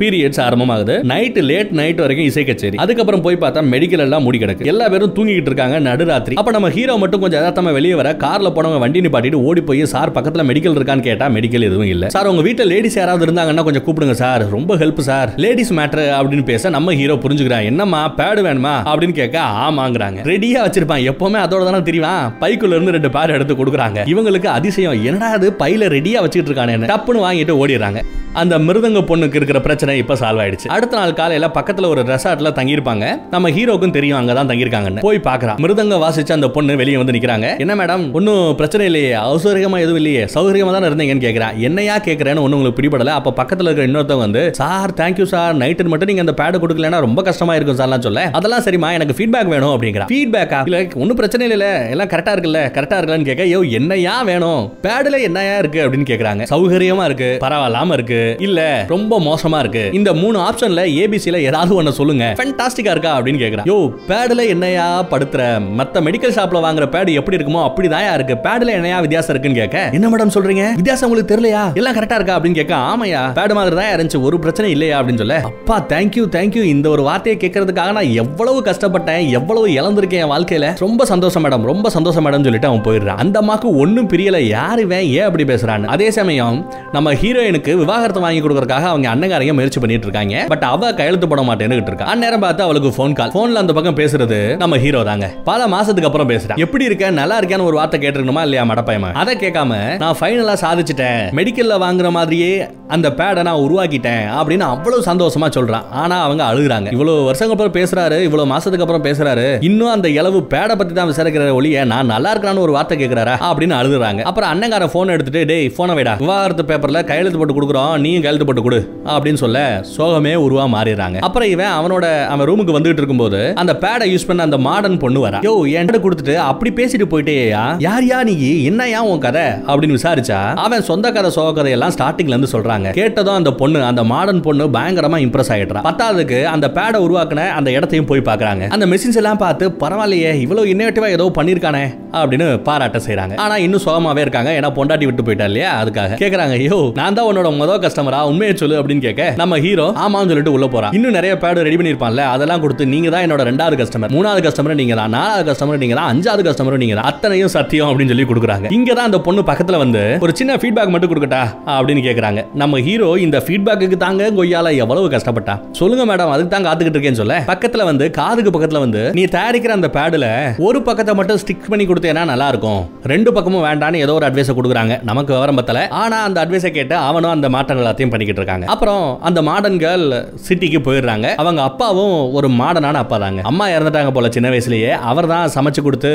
பீரியட்ஸ் 0.00 0.40
ஆரம்பமாகுது. 0.46 0.96
நைட் 1.12 1.38
லேட் 1.50 1.72
நைட் 1.80 2.02
வரைக்கும் 2.04 2.28
இசை 2.30 2.44
கச்சேரி. 2.44 2.76
அதுக்கப்புறம் 2.84 3.24
போய் 3.26 3.40
பார்த்தா 3.44 3.62
மெடிக்கல் 3.74 4.04
எல்லாம் 4.06 4.24
மூடி 4.26 4.40
கிடக்கு. 4.44 4.68
எல்லா 4.72 4.87
பேரும் 4.90 5.14
தூங்கிட்டு 5.14 5.40
இருக்காங்க 5.40 5.80
நடுராத்திரி. 5.80 6.32
அப்ப 6.32 6.50
நம்ம 6.50 6.70
ஹீரோ 6.70 6.96
மட்டும் 6.96 7.20
கொஞ்சம் 7.20 7.42
யதார்த்தமா 7.42 7.72
வெளியே 7.72 7.94
வர 7.94 8.12
கார்ல 8.12 8.52
போனவங்க 8.54 8.78
வண்டி 8.78 9.00
நிப்பாட்டிட்டு 9.00 9.34
ஓடி 9.34 9.60
போய் 9.60 9.86
சார் 9.86 10.12
பக்கத்துல 10.12 10.44
மெடிக்கல் 10.44 10.76
இருக்கான்னு 10.78 11.00
கேட்டா 11.00 11.26
மெடிக்கல் 11.26 11.60
எதுவும் 11.60 11.86
இல்ல. 11.86 12.08
சார் 12.08 12.26
உங்க 12.26 12.48
வீட்டுல 12.48 12.66
லேடிஸ் 12.66 12.96
யாராவது 12.96 13.32
இருந்தாங்கன்னா 13.32 13.62
கொஞ்சம் 13.62 13.84
கூப்பிடுங்க 13.84 14.10
சார். 14.10 14.50
ரொம்ப 14.50 14.76
ஹெல்ப் 14.76 14.98
சார். 14.98 15.32
லேடிஸ் 15.36 15.72
மேட்ரு 15.72 16.12
அப்படின்னு 16.20 16.44
பேச 16.44 16.68
நம்ம 16.68 16.94
ஹீரோ 16.94 17.14
புரிஞ்சுக்கிறான். 17.14 17.64
என்னம்மா 17.64 18.14
பேடு 18.16 18.42
வேணுமா? 18.42 18.74
அப்படின்னு 18.84 19.12
கேட்க 19.12 19.40
ஆமாங்கிறாங்க. 19.40 20.16
ரெடியா 20.22 20.64
வச்சிருப்பான். 20.64 21.12
எப்பவுமே 21.12 21.38
அதோட 21.38 21.64
தானே 21.64 21.82
தெரியும் 21.82 21.96
பைக்குள்ள 22.40 22.66
இருந்து 22.66 22.90
ரெண்டு 22.90 23.10
பேர் 23.10 23.30
எடுத்து 23.30 23.54
கொடுக்குறாங்க. 23.54 23.98
இவங்களுக்கு 24.04 24.46
அதிசயம். 24.46 25.04
என்னடா 25.04 25.26
அது 25.26 25.50
பையில 25.58 25.88
ரெடியா 25.96 26.20
வச்சுட்டு 26.20 26.48
இருக்கானே. 26.48 26.66
டப்புன்னு 26.68 27.18
வாங்கிட்டு 27.18 27.66
ஓடிடுறாங்க. 27.66 28.02
அந்த 28.32 28.58
மிருதங்க 28.58 29.02
பொண்ணுக்கு 29.02 29.34
இருக்கிற 29.34 29.60
பிரச்சனை 29.60 29.98
இப்ப 29.98 30.14
சால்வ் 30.14 30.42
ஆயிடுச்சு. 30.44 30.66
அடுத்த 30.66 30.96
நாள் 30.96 31.12
காலையில 31.12 31.50
பக்கத்துல 31.54 31.86
ஒரு 31.86 32.02
ரெசார்ட்ல 32.02 32.52
தங்கியிருப்பாங்க. 32.52 33.20
நம்ம 33.30 33.50
ஹீரோக்கும் 33.50 33.90
தெரியும் 33.90 34.20
அங்கதான் 34.20 34.77
தங்கியிருக்காங்கன்னு 34.78 35.04
போய் 35.06 35.26
பாக்குறான் 35.28 35.60
மிருதங்க 35.64 35.96
வாசிச்சு 36.04 36.32
அந்த 36.32 36.48
பொண்ணு 36.48 36.76
வெளியே 36.76 36.96
வந்து 36.96 37.12
நிக்கிறாங்க. 37.12 37.46
என்ன 37.58 37.72
மேடம்? 37.74 38.04
ஒன்னும் 38.12 38.54
பிரச்சனை 38.54 38.86
இல்லையே. 38.86 39.12
அவசரமா 39.26 39.78
எதுவும் 39.78 39.96
இல்லையே. 39.96 40.22
சௌகரியமா 40.34 40.72
தான் 40.74 40.88
இருந்தீங்கன்னு 40.90 41.24
கேக்குறா. 41.26 41.48
என்னையா 41.68 41.96
கேக்குறேன்னு 41.98 42.42
ஒண்ணு 42.44 42.56
உங்களுக்கு 42.58 42.78
பிடிபடல. 42.78 43.14
அப்ப 43.18 43.34
பக்கத்துல 43.40 43.68
இருக்கிற 43.68 43.86
இன்னொருத்தவங்க 43.88 44.26
வந்து 44.28 44.42
சார் 44.54 44.94
தேங்க்யூ 45.00 45.26
சார் 45.34 45.56
நைட்டு 45.56 45.90
மட்டும் 45.92 46.10
நீங்க 46.10 46.24
அந்த 46.26 46.34
பேடு 46.40 46.56
கொடுக்கலன்னா 46.62 47.00
ரொம்ப 47.06 47.22
கஷ்டமா 47.22 47.54
இருக்கும் 47.54 47.78
சார்லாம் 47.80 48.04
சொல்ல. 48.08 48.22
அதெல்லாம் 48.32 48.64
சரிம்மா. 48.66 48.90
எனக்கு 48.98 49.16
ஃபீட்பேக் 49.18 49.52
வேணும் 49.54 49.72
அப்படிங்கிற. 49.74 50.04
ஃபீட்பேக்கா 50.12 50.60
இல்ல 50.64 50.80
ஒன்னும் 50.94 51.16
பிரச்சனை 51.16 51.50
இல்ல 51.50 51.66
எல்லாம் 51.90 52.08
கரெக்டா 52.08 52.32
இருக்குல்ல. 52.34 52.62
கரெக்டா 52.76 52.98
இருக்கலன்னு 52.98 53.28
கேட்க 53.30 53.44
யோ 53.54 53.60
என்னையா 53.70 54.22
வேணும்? 54.22 54.62
பேடுல 54.82 55.22
என்னையா 55.22 55.58
இருக்கு? 55.58 55.80
அப்படின்னு 55.84 56.08
கேக்குறாங்க. 56.10 56.42
சௌகரியமா 56.52 57.04
இருக்கு. 57.04 57.30
பரவாயில்லாம 57.44 57.92
இருக்கு. 57.92 58.20
இல்ல 58.40 58.60
ரொம்ப 58.88 59.20
மோசமா 59.20 59.58
இருக்கு. 59.58 59.84
இந்த 59.92 60.14
மூணு 60.14 60.38
ஆப்ஷன்ல 60.40 60.82
ஏபிசில 61.00 61.36
ஏதாவது 61.48 61.82
ஒண்ணு 61.82 61.92
சொல்லுங்க. 62.00 62.24
ஃபென்டாஸ்டிக்கா 62.38 62.92
இருக்கா? 62.96 63.12
அப்படின்னு 63.18 63.42
கேக்குறான் 63.44 63.68
யோ 63.70 63.78
பேடுல 64.10 64.42
என்னையா 64.68 65.04
படுத்துற? 65.10 65.42
மத்த 65.78 66.00
மெடிக்கல் 66.06 66.32
ஷாப்ல 66.36 66.58
வாங்குற 66.64 66.86
பேடு 66.94 67.10
எப்படி 67.18 67.36
இருக்குமோ 67.36 67.60
அப்படிதான் 67.66 68.06
இருக்கு. 68.16 68.34
பேடுல 68.46 68.72
என்னையா 68.78 68.96
வித்தியாசம் 69.04 69.32
இருக்குன்னு 69.32 69.60
கேட்க 69.60 69.96
என்ன 69.96 70.06
மேடம் 70.12 70.32
சொல்றீங்க? 70.34 70.64
வித்தியாசம் 70.80 71.06
உங்களுக்கு 71.06 71.30
தெரியலையா? 71.32 71.62
எல்லாம் 71.78 71.96
கரெக்டா 71.98 72.16
இருக்கா 72.18 72.34
அப்படின்னு 72.38 72.58
கேட்க 72.60 72.74
ஆமையா 72.90 73.22
பேடு 73.38 73.54
மாதிரி 73.58 73.76
தான் 73.78 73.92
இருந்துச்சு 73.94 74.18
ஒரு 74.28 74.38
பிரச்சனை 74.44 74.70
இல்லையா 74.74 74.96
அப்படின்னு 74.98 75.22
சொல்ல. 75.22 75.36
அப்பா 75.50 75.76
தேங்க்யூ 75.92 76.24
தேங்க்யூ 76.36 76.62
இந்த 76.72 76.88
ஒரு 76.94 77.02
வார்த்தையை 77.08 77.36
கேட்கறதுக்காக 77.44 77.94
நான் 77.98 78.12
எவ்வளவு 78.22 78.58
கஷ்டப்பட்டேன். 78.68 79.22
எவ்வளவு 79.38 79.66
இழந்திருக்கேன் 79.78 80.22
என் 80.24 80.32
வாழ்க்கையில. 80.34 80.68
ரொம்ப 80.84 81.06
சந்தோஷம் 81.12 81.44
மேடம் 81.44 81.64
ரொம்ப 81.70 81.90
சந்தோஷம் 81.96 82.26
மேடம் 82.26 82.46
சொல்லிட்டு 82.48 82.70
அவன் 82.70 82.84
போயிடுறான். 82.88 83.22
அந்த 83.24 83.40
அம்மாக்கு 83.42 83.70
ஒண்ணும் 83.84 84.10
பிரியல. 84.12 84.40
யாரு 84.48 84.82
இவன்? 84.88 85.06
ஏன் 85.18 85.26
அப்படி 85.28 85.46
பேசுறான்னு? 85.52 85.92
அதே 85.96 86.10
சமயம் 86.18 86.58
நம்ம 86.92 87.14
ஹீரோயினுக்கு 87.22 87.74
விவாகரத்து 87.82 88.24
வாங்கி 88.26 88.42
கொடுக்கறதுக்காக 88.42 88.88
அவங்க 88.92 89.08
அண்ணங்காரங்க 89.14 89.56
முயற்சி 89.60 89.80
பண்ணிட்டு 89.80 90.08
இருக்காங்க. 90.10 90.44
பட் 90.54 90.68
அவ 90.74 90.92
கையெழுத்து 91.00 91.28
போட 91.28 91.42
மாட்டேன்னு 91.50 91.80
இருக்கா. 91.82 92.12
அந்நேரம் 92.14 92.44
பார்த்து 92.46 92.66
அவளுக்கு 92.68 92.94
ஃபோன் 92.96 93.16
கால் 93.18 93.34
ஃபோன்ல 93.34 93.62
அந்த 93.64 93.72
பக்கம் 93.72 93.98
பேசுறது 93.98 94.38
நம்ம 94.62 94.76
ஹீரோ 94.82 95.00
தாங்க. 95.08 95.26
பல 95.48 95.66
மாசத்துக்கு 95.74 96.08
அப்புறம் 96.08 96.30
பேசுறேன். 96.30 96.58
எப்படி 96.64 96.84
இருக்க? 96.88 97.10
நல்லா 97.18 97.34
இருக்கான்னு 97.40 97.66
ஒரு 97.70 97.76
வார்த்தை 97.80 97.98
கேட்டிருக்கணுமா 98.00 98.42
இல்லையா 98.46 98.62
மடப்பயமா 98.70 99.10
அதை 99.22 99.32
கேட்காம 99.42 99.76
நான் 100.02 100.16
ஃபைனலா 100.20 100.54
சாதிச்சிட்டேன். 100.64 101.22
மெடிக்கல்ல 101.38 101.74
வாங்குற 101.84 102.08
மாதிரியே 102.16 102.50
அந்த 102.94 103.08
பேடை 103.18 103.42
நான் 103.48 103.62
உருவாக்கிட்டேன் 103.66 104.24
அப்படின்னு 104.38 104.64
அவ்வளவு 104.74 105.02
சந்தோஷமா 105.08 105.48
சொல்றான். 105.56 105.86
ஆனா 106.02 106.16
அவங்க 106.26 106.42
அழுகுறாங்க. 106.50 106.88
இவ்வளவு 106.96 107.26
வருஷங்க 107.28 107.54
அப்புறம் 107.56 107.76
பேசுறாரு 107.78 108.18
இவ்வளவு 108.28 108.50
மாசத்துக்கு 108.54 108.86
அப்புறம் 108.86 109.04
பேசுறாரு. 109.08 109.46
இன்னும் 109.68 109.92
அந்த 109.96 110.08
இளவு 110.18 110.40
பேடை 110.54 110.76
பத்தி 110.80 110.94
தான் 110.94 111.10
விசாரிக்கிற 111.12 111.46
ஒளிய 111.58 111.84
நான் 111.92 112.12
நல்லா 112.14 112.32
இருக்கிறான்னு 112.34 112.64
ஒரு 112.66 112.74
வார்த்தை 112.78 112.98
கேட்கிறாரா 113.02 113.36
அப்படின்னு 113.50 113.76
அழுகுறாங்க. 113.80 114.22
அப்புறம் 114.30 114.50
அண்ணங்கார 114.52 114.88
போன் 114.94 115.14
எடுத்துட்டு 115.16 115.44
டேய் 115.52 115.68
போனை 115.78 115.96
வைடா. 116.00 116.16
விவாகரத்து 116.24 116.68
பேப்பர்ல 116.72 117.04
கையெழுத்து 117.12 117.40
போட்டு 117.42 117.58
கொடுக்குறோம் 117.58 117.94
நீயும் 118.06 118.24
கையெழுத்து 118.26 118.48
போட்டு 118.50 118.66
கொடு. 118.66 118.80
அப்படின்னு 119.14 119.42
சொல்ல 119.44 119.58
சோகமே 119.96 120.34
உருவா 120.46 120.66
மாறிடுறாங்க. 120.76 121.18
அப்புறம் 121.28 121.50
இவன் 121.54 121.74
அவனோட 121.78 122.06
அவன் 122.34 122.48
ரூமுக்கு 122.50 122.76
வந்துட்டு 122.78 123.02
இருக்கும்போது 123.02 123.40
அந்த 123.62 123.72
பேடை 123.84 124.06
யூஸ் 124.14 124.28
பண்ண 124.28 124.46
அந்த 124.48 124.58
மாடர்ன் 124.68 125.00
பொண்ணு 125.04 125.20
வரா. 125.26 125.38
யோ 125.48 125.54
என்கிட்ட 125.78 126.00
கொடுத்துட்டு 126.04 126.34
அப்படி 126.50 126.70
பேசிட்டு 126.78 127.06
போயிட்டேயா? 127.12 127.62
யார் 127.86 128.06
யா 128.10 128.18
நீ? 128.28 128.34
என்னையா 128.70 129.00
உன் 129.12 129.22
கதை? 129.26 129.46
அப்படின்னு 129.70 129.96
விசாரிச்சா 129.98 130.38
அவன் 130.64 130.86
சொந்த 130.90 131.06
கதை 131.16 131.30
சோக 131.36 131.52
கதையெல்லாம் 131.58 131.94
ஸ்டார்டிங்ல 131.96 132.34
இருந்து 132.34 132.50
சொல்றாங்க. 132.54 132.88
கேட்டதும் 132.98 133.38
அந்த 133.40 133.50
பொண்ணு 133.60 133.78
அந்த 133.90 134.02
மாடர்ன் 134.12 134.42
பொண்ணு 134.46 134.64
பயங்கரமா 134.76 135.18
இம்ப்ரெஸ் 135.26 135.50
ஆயிடுறா. 135.54 135.82
பத்தாவதுக்கு 135.88 136.38
அந்த 136.54 136.66
பேடை 136.76 137.00
உருவாக்குன 137.06 137.46
அந்த 137.58 137.68
இடத்தையும் 137.76 138.08
போய் 138.10 138.26
பாக்குறாங்க. 138.28 138.64
அந்த 138.76 138.86
மெஷின்ஸ் 138.92 139.18
எல்லாம் 139.22 139.40
பார்த்து 139.44 139.64
பரவாயில்லையே 139.82 140.32
இவ்வளவு 140.44 140.70
இன்னோவேட்டிவா 140.74 141.10
ஏதோ 141.16 141.26
பண்ணிருக்கானே 141.38 141.84
அப்படின்னு 142.20 142.48
பாராட்ட 142.68 143.00
செய்றாங்க. 143.08 143.34
ஆனா 143.44 143.56
இன்னும் 143.66 143.84
சோகமாவே 143.86 144.24
இருக்காங்க. 144.26 144.52
ஏன்னா 144.58 144.72
பொண்டாட்டி 144.78 145.08
விட்டு 145.10 145.26
போயிட்டா 145.28 145.48
இல்லையா? 145.50 145.70
அதுக்காக. 145.82 146.18
கேக்குறாங்க 146.22 146.56
ஐயோ 146.60 146.80
நான் 147.00 147.18
தான் 147.18 147.28
உன்னோட 147.30 147.50
முதல் 147.62 147.82
கஸ்டமரா 147.84 148.20
உண்மையை 148.32 148.54
சொல்லு 148.62 148.78
அப்படின்னு 148.80 149.06
கேட்க 149.06 149.22
நம்ம 149.42 149.58
ஹீரோ 149.66 149.86
ஆமான்னு 150.04 150.30
சொல்லிட்டு 150.32 150.54
உள்ள 150.56 150.68
போறான். 150.74 150.94
இன்னும் 150.98 151.16
நிறைய 151.18 151.32
பேடு 151.44 151.66
ரெடி 151.68 151.78
பண்ணிருப்பான்ல 151.80 152.24
அதெல்லாம் 152.34 152.62
கொடுத்து 152.64 152.84
நீங்க 152.94 153.08
தான் 153.14 153.24
என்னோட 153.26 153.42
ரெண்டாவது 153.50 153.76
கஸ்டமர் 153.82 154.12
மூணாவது 154.16 154.37
கஸ்டமர் 154.46 154.78
நீங்க 154.80 154.94
தான் 155.00 155.12
நாலாவது 155.16 155.46
கஸ்டமர் 155.50 155.80
நீங்க 155.82 155.96
தான் 156.00 156.08
அஞ்சாவது 156.12 156.44
கஸ்டமர் 156.48 156.80
நீங்க 156.82 156.96
தான் 156.98 157.08
அத்தனையும் 157.10 157.52
சத்தியம் 157.56 157.90
அப்படின்னு 157.90 158.12
சொல்லி 158.12 158.26
கொடுக்குறாங்க. 158.30 158.66
இங்க 158.78 158.90
தான் 158.98 159.08
அந்த 159.10 159.20
பொண்ணு 159.26 159.42
பக்கத்துல 159.50 159.78
வந்து 159.84 160.02
ஒரு 160.26 160.34
சின்ன 160.40 160.56
ஃபீட்பேக் 160.62 160.92
மட்டும் 160.94 161.12
கொடுக்கட்டா 161.12 161.42
அப்படின்னு 161.76 162.04
கேக்குறாங்க. 162.08 162.42
நம்ம 162.62 162.80
ஹீரோ 162.88 163.10
இந்த 163.26 163.38
ஃபீட்பேக்கு 163.46 163.98
தாங்க 164.04 164.30
கொய்யால 164.38 164.74
எவ்வளவு 164.84 165.12
கஷ்டப்பட்டா? 165.16 165.56
சொல்லுங்க 165.80 166.06
மேடம் 166.12 166.32
அதுக்கு 166.34 166.52
தான் 166.54 166.66
காத்துக்கிட்டு 166.68 166.98
இருக்கேன்னு 166.98 167.22
சொல்ல. 167.22 167.36
பக்கத்துல 167.52 167.84
வந்து 167.90 168.04
காதுக்கு 168.20 168.52
பக்கத்துல 168.56 168.82
வந்து 168.86 169.02
நீ 169.18 169.24
தயாரிக்கிற 169.36 169.74
அந்த 169.78 169.90
பேடுல 169.98 170.26
ஒரு 170.68 170.80
பக்கத்தை 170.88 171.14
மட்டும் 171.20 171.40
ஸ்டிக் 171.44 171.68
பண்ணி 171.72 171.86
கொடுத்தேன்னா 171.90 172.24
நல்லா 172.32 172.48
இருக்கும். 172.52 172.80
ரெண்டு 173.14 173.30
பக்கமும் 173.38 173.64
வேண்டான்னு 173.68 174.02
ஏதோ 174.06 174.14
ஒரு 174.18 174.28
அட்வைஸ் 174.28 174.54
கொடுக்குறாங்க. 174.58 174.94
நமக்கு 175.10 175.32
விவரம் 175.36 175.58
பத்தல. 175.60 175.80
ஆனா 176.02 176.16
அந்த 176.28 176.38
அட்வைஸை 176.44 176.70
கேட்டு 176.78 176.94
அவனும் 177.08 177.32
அந்த 177.34 177.48
மாற்றங்கள் 177.54 177.84
எல்லாத்தையும் 177.84 178.12
பண்ணிக்கிட்டு 178.12 178.42
இருக்காங்க. 178.42 178.66
அப்புறம் 178.74 179.04
அந்த 179.28 179.40
மாடன்கள் 179.48 180.04
சிட்டிக்கு 180.46 180.80
போயிடுறாங்க. 180.86 181.26
அவங்க 181.42 181.60
அப்பாவும் 181.68 182.16
ஒரு 182.38 182.50
மாடனான 182.60 183.00
அப்பா 183.04 183.16
தாங்க. 183.24 183.40
அம்மா 183.50 183.66
இறந்துட்டாங்க 183.76 184.12
போல 184.16 184.27
சின்ன 184.36 184.48
வயசுலயே 184.54 184.90
அவர் 185.10 185.28
தான் 185.32 185.52
சமைச்சு 185.56 185.82
கொடுத்து 185.86 186.12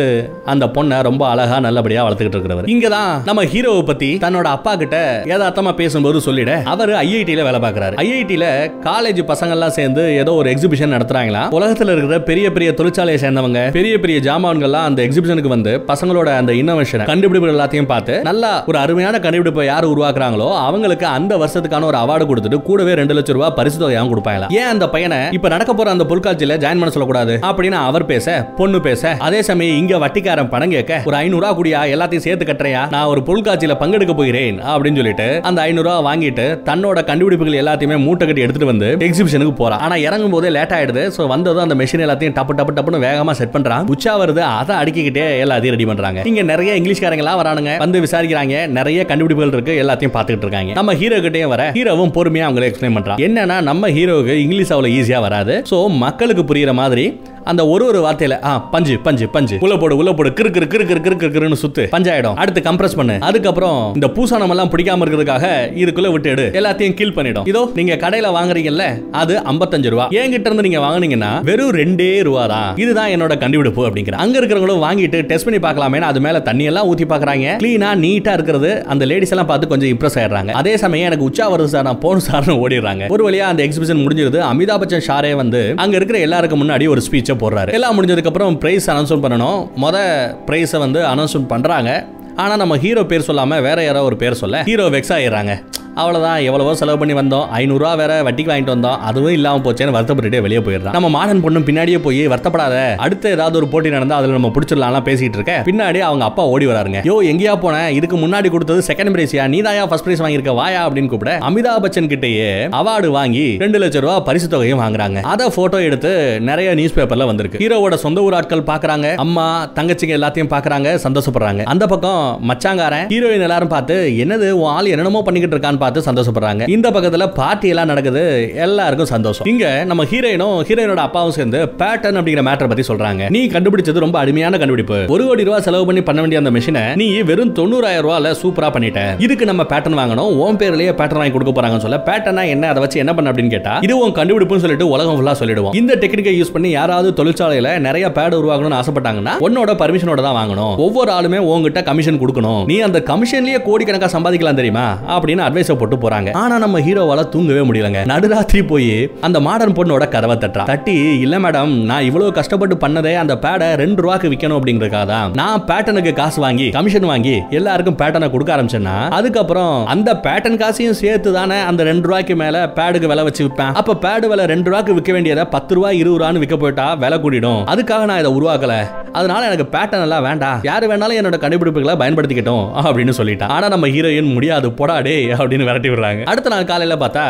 அந்த 0.53 0.65
பொண்ணை 0.75 0.97
ரொம்ப 1.09 1.23
அழகா 1.31 1.57
நல்லபடியா 1.67 2.03
வளர்த்துக்கிட்டு 2.05 2.37
இருக்கிறவர். 2.37 2.69
இங்க 2.73 2.87
தான் 2.95 3.11
நம்ம 3.29 3.43
ஹீரோவை 3.53 3.83
பத்தி 3.89 4.09
தன்னோட 4.25 4.47
அப்பா 4.57 4.73
கிட்ட 4.83 4.97
ஏதாத்தமா 5.35 5.73
பேசும்போது 5.81 6.21
சொல்லிட 6.27 6.51
அவர் 6.73 6.93
ஐஐடியில 7.03 7.43
வேலை 7.49 7.61
பார்க்கறாரு. 7.65 7.95
ஐஐடியில 8.05 8.45
காலேஜ் 8.87 9.21
பசங்க 9.31 9.57
எல்லாம் 9.57 9.75
சேர்ந்து 9.79 10.03
ஏதோ 10.21 10.31
ஒரு 10.41 10.47
எக்ஸிபிஷன் 10.53 10.93
நடத்துறாங்களா? 10.95 11.43
உலகத்துல 11.59 11.93
இருக்கிற 11.95 12.19
பெரிய 12.29 12.45
பெரிய 12.57 12.69
தொழிற்சாலையை 12.79 13.19
சேர்ந்தவங்க 13.25 13.61
பெரிய 13.77 13.93
பெரிய 14.03 14.19
ஜாமான்கள்லாம் 14.27 14.87
அந்த 14.89 14.99
எக்ஸிபிஷனுக்கு 15.07 15.53
வந்து 15.55 15.71
பசங்களோட 15.91 16.29
அந்த 16.41 16.51
இன்னோவேஷன் 16.61 17.05
கண்டுபிடிப்புகள் 17.11 17.55
எல்லாத்தையும் 17.55 17.89
பார்த்து 17.93 18.13
நல்லா 18.29 18.51
ஒரு 18.71 18.77
அருமையான 18.83 19.19
கண்டுபிடிப்பை 19.25 19.65
யார் 19.69 19.91
உருவாக்குறாங்களோ 19.93 20.49
அவங்களுக்கு 20.67 21.07
அந்த 21.17 21.33
வருஷத்துக்கான 21.43 21.87
ஒரு 21.91 21.97
அவார்டு 22.03 22.27
கொடுத்துட்டு 22.29 22.59
கூடவே 22.69 22.93
ரெண்டு 23.01 23.15
லட்சம் 23.17 23.37
ரூபாய் 23.37 23.55
பரிசு 23.59 23.77
தொகையாகவும் 23.81 24.13
கொடுப்பாங்க 24.13 24.49
ஏன் 24.59 24.71
அந்த 24.73 24.85
பையனை 24.95 25.19
இப்ப 25.37 25.49
நடக்க 25.55 25.71
போற 25.73 25.89
அந்த 25.95 26.05
பொருட்காட்சியில 26.11 26.57
ஜாயின் 26.63 26.81
பண்ண 26.81 26.93
சொல்லக்கூடாது 26.95 27.33
அப்படின்னு 27.49 27.79
அவர் 27.89 28.02
பேச 28.11 28.35
பொண்ணு 28.59 28.79
பேச 28.87 29.11
அதே 29.27 29.39
சமயம் 29.49 29.79
இங்க 29.81 29.97
வட்டிக்காரன் 30.03 30.51
பணம் 30.53 30.73
கேட்க 30.75 31.01
ஒரு 31.09 31.15
ஐநூறு 31.21 31.43
ரூபா 31.43 31.51
குடியா 31.59 31.81
எல்லாத்தையும் 31.95 32.25
சேர்த்து 32.25 32.47
கட்டுறையா? 32.49 32.81
நான் 32.93 33.09
ஒரு 33.13 33.21
பொருட்காட்சியில 33.27 33.75
பங்கெடுக்க 33.81 34.13
போகிறேன் 34.19 34.57
அப்படின்னு 34.73 34.99
சொல்லிட்டு 35.01 35.27
அந்த 35.49 35.59
ஐநூறு 35.67 35.87
ரூபா 35.87 35.97
வாங்கிட்டு 36.09 36.45
தன்னோட 36.69 36.99
கண்டுபிடிப்புகள் 37.09 37.59
எல்லாத்தையுமே 37.63 37.97
மூட்டை 38.05 38.27
கட்டி 38.27 38.45
எடுத்துட்டு 38.45 38.71
வந்து 38.71 38.89
எக்ஸிபிஷனுக்கு 39.07 39.55
போறான். 39.61 39.81
ஆனா 39.87 39.95
இறங்கும் 40.07 40.35
போதே 40.35 40.51
லேட் 40.57 40.75
ஆயிடுது 40.77 41.05
சோ 41.17 41.27
வந்ததும் 41.33 41.65
அந்த 41.65 41.77
மெஷின் 41.81 42.05
எல்லாத்தையும் 42.07 42.35
டப்பு 42.39 42.55
டப்பு 42.59 42.75
டப்புன்னு 42.77 43.03
வேகமா 43.07 43.35
செட் 43.39 43.53
பண்றான். 43.55 43.85
உச்சா 43.95 44.13
வருது 44.23 44.43
அதை 44.59 44.75
அடிக்கிட்டே 44.81 45.25
எல்லாத்தையும் 45.45 45.75
ரெடி 45.77 45.87
பண்றாங்க. 45.91 46.21
இங்க 46.31 46.43
நிறைய 46.51 46.71
இங்கிலீஷ்காரங்களா 46.79 47.35
வரானுங்க 47.41 47.73
வந்து 47.85 48.03
விசாரிக்கிறாங்க 48.05 48.55
நிறைய 48.79 49.05
கண்டுபிடிப்புகள் 49.11 49.53
இருக்கு 49.57 49.75
எல்லாத்தையும் 49.83 50.15
பார்த்துக்கிட்டு 50.17 50.47
இருக்காங்க. 50.47 50.73
நம்ம 50.79 50.95
ஹீரோ 51.01 51.19
கிட்டே 51.27 51.45
வர 51.53 51.63
ஹீரோவும் 51.77 52.15
பொறுமையா 52.17 52.47
அவங்களை 52.49 52.67
எக்ஸ்பிளைன் 52.71 52.97
பண்றான். 52.99 53.21
என்னன்னா 53.27 53.57
நம்ம 53.69 53.89
ஹீரோவுக்கு 53.97 54.35
இங்கிலீஷ் 54.45 54.73
அவ்வளவு 54.75 54.95
ஈஸியா 54.99 55.21
வராது 55.27 55.55
சோ 55.71 55.79
மக்களுக்கு 56.05 56.43
புரியுற 56.49 56.73
மாதிரி 56.81 57.05
அந்த 57.45 57.67
ஒரு 57.67 57.85
ஒரு 57.85 57.99
வார்த்தையில 58.05 58.43
ஆ 58.43 58.59
பஞ்சு 58.59 58.99
பஞ்சு 58.99 59.27
பஞ்சு. 59.29 59.57
உள்ள 59.59 59.77
போடு 59.77 59.95
உள்ள 59.97 60.13
போடு. 60.13 60.33
கிறு 60.33 60.49
கிரு 60.49 60.67
கிறு 60.67 60.85
கிரு 60.85 61.01
கிறு 61.01 61.15
கிறு 61.15 61.29
கிறுன்னு 61.29 61.57
சுத்து. 61.61 61.83
பஞ்சாயிடும். 61.91 62.35
அடுத்து 62.35 62.61
கம்ப்ரஸ் 62.61 62.95
பண்ணு. 62.95 63.17
அதுக்கப்புறம் 63.19 63.93
இந்த 63.93 64.07
பூசணம் 64.07 64.49
எல்லாம் 64.49 64.69
பிடிக்காம 64.69 65.05
இருக்கிறதுக்காக 65.05 65.45
இதுக்குள்ள 65.83 66.11
விட்டு 66.11 66.29
எடு. 66.29 66.51
எல்லாத்தையும் 66.53 66.93
கீல் 66.93 67.13
பண்ணிடும். 67.13 67.45
இதோ 67.45 67.71
நீங்க 67.75 67.95
கடையில 67.95 68.31
வாங்குறீங்கல்ல 68.37 68.85
அது 69.11 69.37
55 69.37 69.89
ரூபா. 69.89 70.07
என்கிட்ட 70.07 70.49
இருந்து 70.49 70.61
நீங்க 70.61 70.79
வாங்குனீங்கன்னா 70.79 71.43
வெறும் 71.43 71.71
ரெண்டே 71.71 72.21
ரூபா 72.21 72.45
தான். 72.45 72.77
இதுதான் 72.77 73.09
என்னோட 73.09 73.37
கண்டுபிடிப்பு 73.37 73.87
அப்படிங்கிற. 73.89 74.11
அங்க 74.11 74.39
இருக்கிறவங்களும் 74.39 74.83
வாங்கிட்டு 74.87 75.21
டெஸ்ட் 75.21 75.47
பண்ணி 75.49 75.59
பார்க்கலாமே 75.67 75.99
அது 75.99 76.21
மேல 76.21 76.39
தண்ணி 76.39 76.63
எல்லாம் 76.63 76.89
ஊத்தி 76.91 77.05
பாக்குறாங்க 77.13 77.55
கிளீனா 77.63 77.91
நீட்டா 78.05 78.33
இருக்கிறது 78.33 78.85
அந்த 78.85 79.05
லேடிஸ் 79.05 79.29
எல்லாம் 79.29 79.47
பார்த்து 79.47 79.67
கொஞ்சம் 79.67 79.89
இம்ப்ரெஸ் 79.89 80.17
ஆயிடுறாங்க. 80.19 80.51
அதே 80.51 80.77
சமயம் 80.77 81.05
எனக்கு 81.05 81.25
உச்சா 81.25 81.55
வருது 81.55 81.71
சார் 81.75 81.83
நான் 81.83 81.99
போன 81.99 82.21
சார்னு 82.31 82.57
ஓடிடுறாங்க. 82.63 83.07
ஒரு 83.09 83.29
வழியா 83.29 83.45
அந்த 83.53 83.63
எக்ஸிபிஷன் 83.63 84.01
முடிஞ்சிருது. 84.05 84.39
அமிதாப் 84.51 84.81
பச்சன் 84.83 85.05
ஷாரே 85.07 85.35
வந்து 85.35 85.73
அங்க 85.75 85.95
இருக்கிற 85.95 86.19
எல்லாருக்கும் 86.19 86.69
முன்னாடி 86.69 86.89
ஒரு 86.89 87.01
ஸ்பீச் 87.11 87.31
பிக்சர் 87.33 87.43
போடுறாரு 87.43 87.77
எல்லாம் 87.79 87.95
முடிஞ்சதுக்கப்புறம் 87.97 88.57
ப்ரைஸ் 88.63 88.71
பிரைஸ் 88.73 88.89
அனௌன்ஸ்மெண்ட் 88.91 89.23
பண்ணணும். 89.25 89.59
மொதல் 89.83 90.11
ப்ரைஸை 90.47 90.79
வந்து 90.85 90.99
அனௌன்ஸ்மெண்ட் 91.13 91.51
பண்றாங்க. 91.53 91.91
ஆனால் 92.35 92.59
நம்ம 92.61 92.77
ஹீரோ 92.83 93.03
பேர் 93.09 93.25
சொல்லாமல் 93.27 93.61
வேற 93.61 93.83
யாரோ 93.83 94.03
ஒரு 94.03 94.15
பேர் 94.21 94.41
சொல்ல 94.43 94.63
ஹீரோ 94.69 94.85
வெக்ஸ் 94.95 95.13
ஆயிடுறாங்க. 95.17 95.53
அவ்வளோதான் 96.01 96.43
எவ்வளவோ 96.43 96.75
செலவு 96.75 96.97
பண்ணி 96.97 97.13
வந்தோம். 97.13 97.45
ஐநூறுரூவா 97.59 97.91
வேற 98.01 98.13
வட்டிக்கு 98.23 98.51
வாங்கிட்டு 98.51 98.75
வந்தோம். 98.75 98.97
அதுவும் 99.09 99.35
இல்லாமல் 99.37 99.63
போச்சேன்னு 99.65 99.95
வருத்தப்பட்டுட்டே 99.95 100.41
வெளியே 100.41 100.59
போயிடுறான். 100.59 100.95
நம்ம 100.97 101.09
மாடன் 101.15 101.41
பொண்ணும் 101.45 101.65
பின்னாடியே 101.67 101.99
போய் 101.99 102.21
வருத்தப்படாத. 102.27 102.95
அடுத்து 103.05 103.31
ஏதாவது 103.31 103.57
ஒரு 103.57 103.67
போட்டி 103.67 103.89
நடந்தா 103.89 104.15
அதில் 104.15 104.35
நம்ம 104.37 104.51
பிடிச்சிடலாம் 104.55 105.07
பேசிட்டு 105.09 105.37
இருக்க. 105.39 105.55
பின்னாடி 105.65 105.99
அவங்க 105.99 106.25
அப்பா 106.25 106.45
ஓடி 106.45 106.65
வராருங்க. 106.65 107.01
யோ 107.09 107.15
எங்கேயா 107.31 107.53
போனேன் 107.65 107.89
இதுக்கு 107.89 108.17
முன்னாடி 108.17 108.49
கொடுத்தது 108.49 108.83
செகண்ட் 108.87 109.13
பிரைஸ்யா 109.15 109.47
நீ 109.47 109.61
தாயா 109.61 109.83
ஃபர்ஸ்ட் 109.87 110.05
பிரைஸ் 110.05 110.23
வாங்கியிருக்க? 110.23 110.53
வாயா? 110.61 110.81
அப்படின்னு 110.87 111.11
கூப்பிட 111.13 111.37
அமிதாப் 111.49 111.83
பச்சன் 111.85 112.09
கிட்டேயே 112.13 112.49
அவார்டு 112.79 113.07
வாங்கி 113.07 113.45
ரெண்டு 113.63 113.79
லட்சம் 113.83 114.01
ரூபா 114.01 114.19
பரிசு 114.19 114.47
தொகையும் 114.47 114.81
வாங்குறாங்க. 114.83 115.21
அதை 115.33 115.49
போட்டோ 115.55 115.81
எடுத்து 115.81 116.39
நிறைய 116.49 116.73
நியூஸ் 116.73 116.97
பேப்பர்ல 116.97 117.25
வந்திருக்கு. 117.25 117.61
ஹீரோவோட 117.63 117.93
சொந்த 117.93 118.21
ஊர் 118.21 118.33
ஆட்கள் 118.33 118.65
பாக்குறாங்க. 118.71 119.15
அம்மா 119.15 119.45
தங்கச்சிங்க 119.75 120.17
எல்லாத்தையும் 120.19 120.51
பாக்குறாங்க. 120.55 120.97
சந்தோஷப்படுறாங்க. 121.05 121.63
அந்த 121.73 121.85
பக்கம் 121.85 122.23
மச்சாங்காரன் 122.51 123.07
ஹீரோயின் 123.13 123.47
எல்லாரும் 123.49 123.73
பார்த்து 123.75 123.95
என்னது 124.25 124.49
உன் 124.61 124.71
ஆள் 124.75 124.85
என்னென்னமோ 124.85 125.23
பண்ணிக்கிட்டு 125.25 125.57
இருக்கான்னு 125.57 125.81
பார்த்து 125.83 126.05
சந்தோஷப்படுறாங்க. 126.09 126.63
இந்த 126.75 126.87
பக்கத்துல 126.95 127.27
பார்ட்டி 127.39 127.67
எல்லாம் 127.73 127.91
நடக்குது. 127.93 128.23
எல்லாருக்கும் 128.65 129.11
சந்தோஷம். 129.13 129.47
இங்க 129.53 129.65
நம்ம 129.91 130.05
ஹீரோயினும் 130.11 130.57
ஹீரோயினோட 130.69 131.01
அப்பாவும் 131.07 131.35
சேர்ந்து 131.37 131.59
பேட்டர்ன் 131.81 132.19
அப்படிங்கிற 132.19 132.43
மேட்டர் 132.49 132.71
பத்தி 132.71 132.85
சொல்றாங்க. 132.91 133.29
நீ 133.35 133.41
கண்டுபிடிச்சது 133.55 134.05
ரொம்ப 134.05 134.17
அருமையான 134.23 134.57
கண்டுபிடிப்பு. 134.61 134.99
ஒரு 135.15 135.23
கோடி 135.27 135.43
ரூபாய் 135.49 135.65
செலவு 135.67 135.85
பண்ணி 135.89 136.03
பண்ண 136.09 136.21
வேண்டிய 136.23 136.41
அந்த 136.41 136.51
மிஷினை 136.57 136.83
நீ 137.01 137.07
வெறும் 137.29 137.55
தொண்ணூறாயிரம் 137.59 138.05
ரூபாயில 138.05 138.31
சூப்பரா 138.41 138.69
பண்ணிட்ட. 138.75 138.99
இதுக்கு 139.25 139.45
நம்ம 139.51 139.63
பேட்டர்ன் 139.71 139.99
வாங்கணும். 140.01 140.31
உன் 140.43 140.59
பேர்லயே 140.61 140.91
பேட்டர்ன் 140.99 141.21
வாங்கி 141.21 141.35
கொடுக்க 141.35 141.53
போறாங்கன்னு 141.57 141.85
சொல்ல 141.85 141.99
பேட்டர்னா 142.09 142.43
என்ன? 142.53 142.69
அதை 142.71 142.81
வச்சு 142.83 143.01
என்ன 143.03 143.13
பண்ண? 143.13 143.31
அப்படின்னு 143.31 143.53
கேட்டா 143.55 143.73
இது 143.87 143.93
உன் 144.03 144.15
கண்டுபிடிப்புன்னு 144.19 144.63
சொல்லிட்டு 144.65 144.87
உலகம் 144.93 145.17
ஃபுல்லா 145.17 145.33
சொல்லிடுவோம். 145.41 145.75
இந்த 145.81 145.93
டெக்னிக்கை 146.03 146.33
யூஸ் 146.39 146.53
பண்ணி 146.55 146.69
யாராவது 146.69 147.09
தொழிற்சாலையில 147.19 147.69
நிறைய 147.87 148.05
பேட் 148.17 148.37
உருவாக்கணும்னு 148.39 148.79
ஆசைப்பட்டாங்கன்னா 148.79 149.33
உன்னோட 149.47 149.71
பர்மிஷனோட 149.81 150.21
தான் 150.27 150.37
வாங்கணும். 150.39 150.75
ஒவ்வொரு 150.85 151.11
ஆளுமே 151.17 151.41
உங்ககிட்ட 151.51 151.83
கமிஷன் 151.89 152.21
கொடுக்கணும். 152.23 152.61
நீ 152.71 152.77
அந்த 152.87 153.01
கமிஷன்லயே 153.11 153.59
கோடிக்கணக்காக 153.67 154.11
சம்பாதிக்கலாம் 154.17 154.59
தெரியுமா? 154.61 154.85
அப்படின்னு 155.15 155.43
அட்வைஸ் 155.47 155.72
போட்டு 155.81 155.97
போறாங்க. 156.03 156.31
ஆனா 156.41 156.57
நம்ம 156.63 156.79
ஹீரோவால 156.87 157.23
தூங்கவே 157.35 157.63
முடியலங்க. 157.69 158.01
நடுராத்திரி 158.11 158.61
போய் 158.71 158.91
அந்த 159.27 159.39
மாடர்ன் 159.47 159.77
பொண்ணோட 159.79 160.03
கதவை 160.15 160.37
தட்டுறா. 160.43 160.65
தட்டி 160.71 160.95
இல்ல 161.25 161.39
மேடம் 161.45 161.73
நான் 161.91 162.07
இவ்வளவு 162.09 162.37
கஷ்டப்பட்டு 162.39 162.77
பண்ணதே 162.83 163.13
அந்த 163.23 163.35
பேடை 163.45 163.67
ரெண்டு 163.83 164.01
ரூபாய்க்கு 164.05 164.31
விற்கணும் 164.33 164.57
அப்படிங்கறதுக்காக 164.59 165.07
தான். 165.13 165.31
நான் 165.41 165.65
பேட்டனுக்கு 165.71 166.13
காசு 166.21 166.39
வாங்கி 166.45 166.69
கமிஷன் 166.77 167.09
வாங்கி 167.11 167.35
எல்லாருக்கும் 167.59 167.99
பேட்டனை 168.01 168.29
கொடுக்க 168.33 168.55
ஆரம்பிச்சேன்னா 168.57 168.95
அதுக்கப்புறம் 169.19 169.75
அந்த 169.93 170.09
பேட்டன் 170.25 170.59
காசையும் 170.63 170.99
சேர்த்து 171.01 171.33
தானே 171.37 171.59
அந்த 171.69 171.83
ரெண்டு 171.91 172.07
ரூபாய்க்கு 172.09 172.35
மேல 172.43 172.65
பேடுக்கு 172.79 173.11
விலை 173.11 173.23
வச்சு 173.29 173.43
விற்பேன் 173.47 173.73
அப்ப 173.81 173.97
பேடு 174.05 174.27
விலை 174.31 174.45
ரெண்டு 174.53 174.69
ரூபாய்க்கு 174.69 174.97
விற்க 174.97 175.11
வேண்டியதை 175.17 175.45
பத்து 175.55 175.75
ரூபாய் 175.77 175.97
இருபது 176.01 176.19
ரூபான்னு 176.21 176.41
விற்க 176.43 176.57
போயிட்டா 176.57 176.87
விலை 177.03 177.17
கூடிடும். 177.25 177.61
அதுக்காக 177.73 178.05
நான் 178.09 178.21
இதை 178.23 178.31
உருவாக்கல. 178.39 178.75
அதனால 179.19 179.47
எனக்கு 179.49 179.65
பேட்டன் 179.77 180.03
எல்லாம் 180.05 180.25
வேண்டாம். 180.27 180.59
யாரு 180.69 180.85
வேணாலும் 180.91 181.19
என்னோட 181.21 181.37
கண்டுபிடிப்புகளை 181.43 181.93
பயன்படுத்திக்கிட்டோம் 182.01 182.65
அப்படின்னு 182.85 183.13
சொல்லிட்டான் 183.17 183.51
ஆனா 183.55 183.67
நம்ம 183.73 183.87
ஹீரோயின் 183.95 184.31
முடியாது. 184.35 184.69
போடாடே 184.79 185.15
அப்படின்னு 185.39 185.62
விரட்டி 185.63 185.89
விடுறாங்க. 185.89 186.23
அடுத்த 186.23 186.49
நாள் 186.49 186.65
காலையில 186.65 187.07
பார்த்தா 187.07 187.25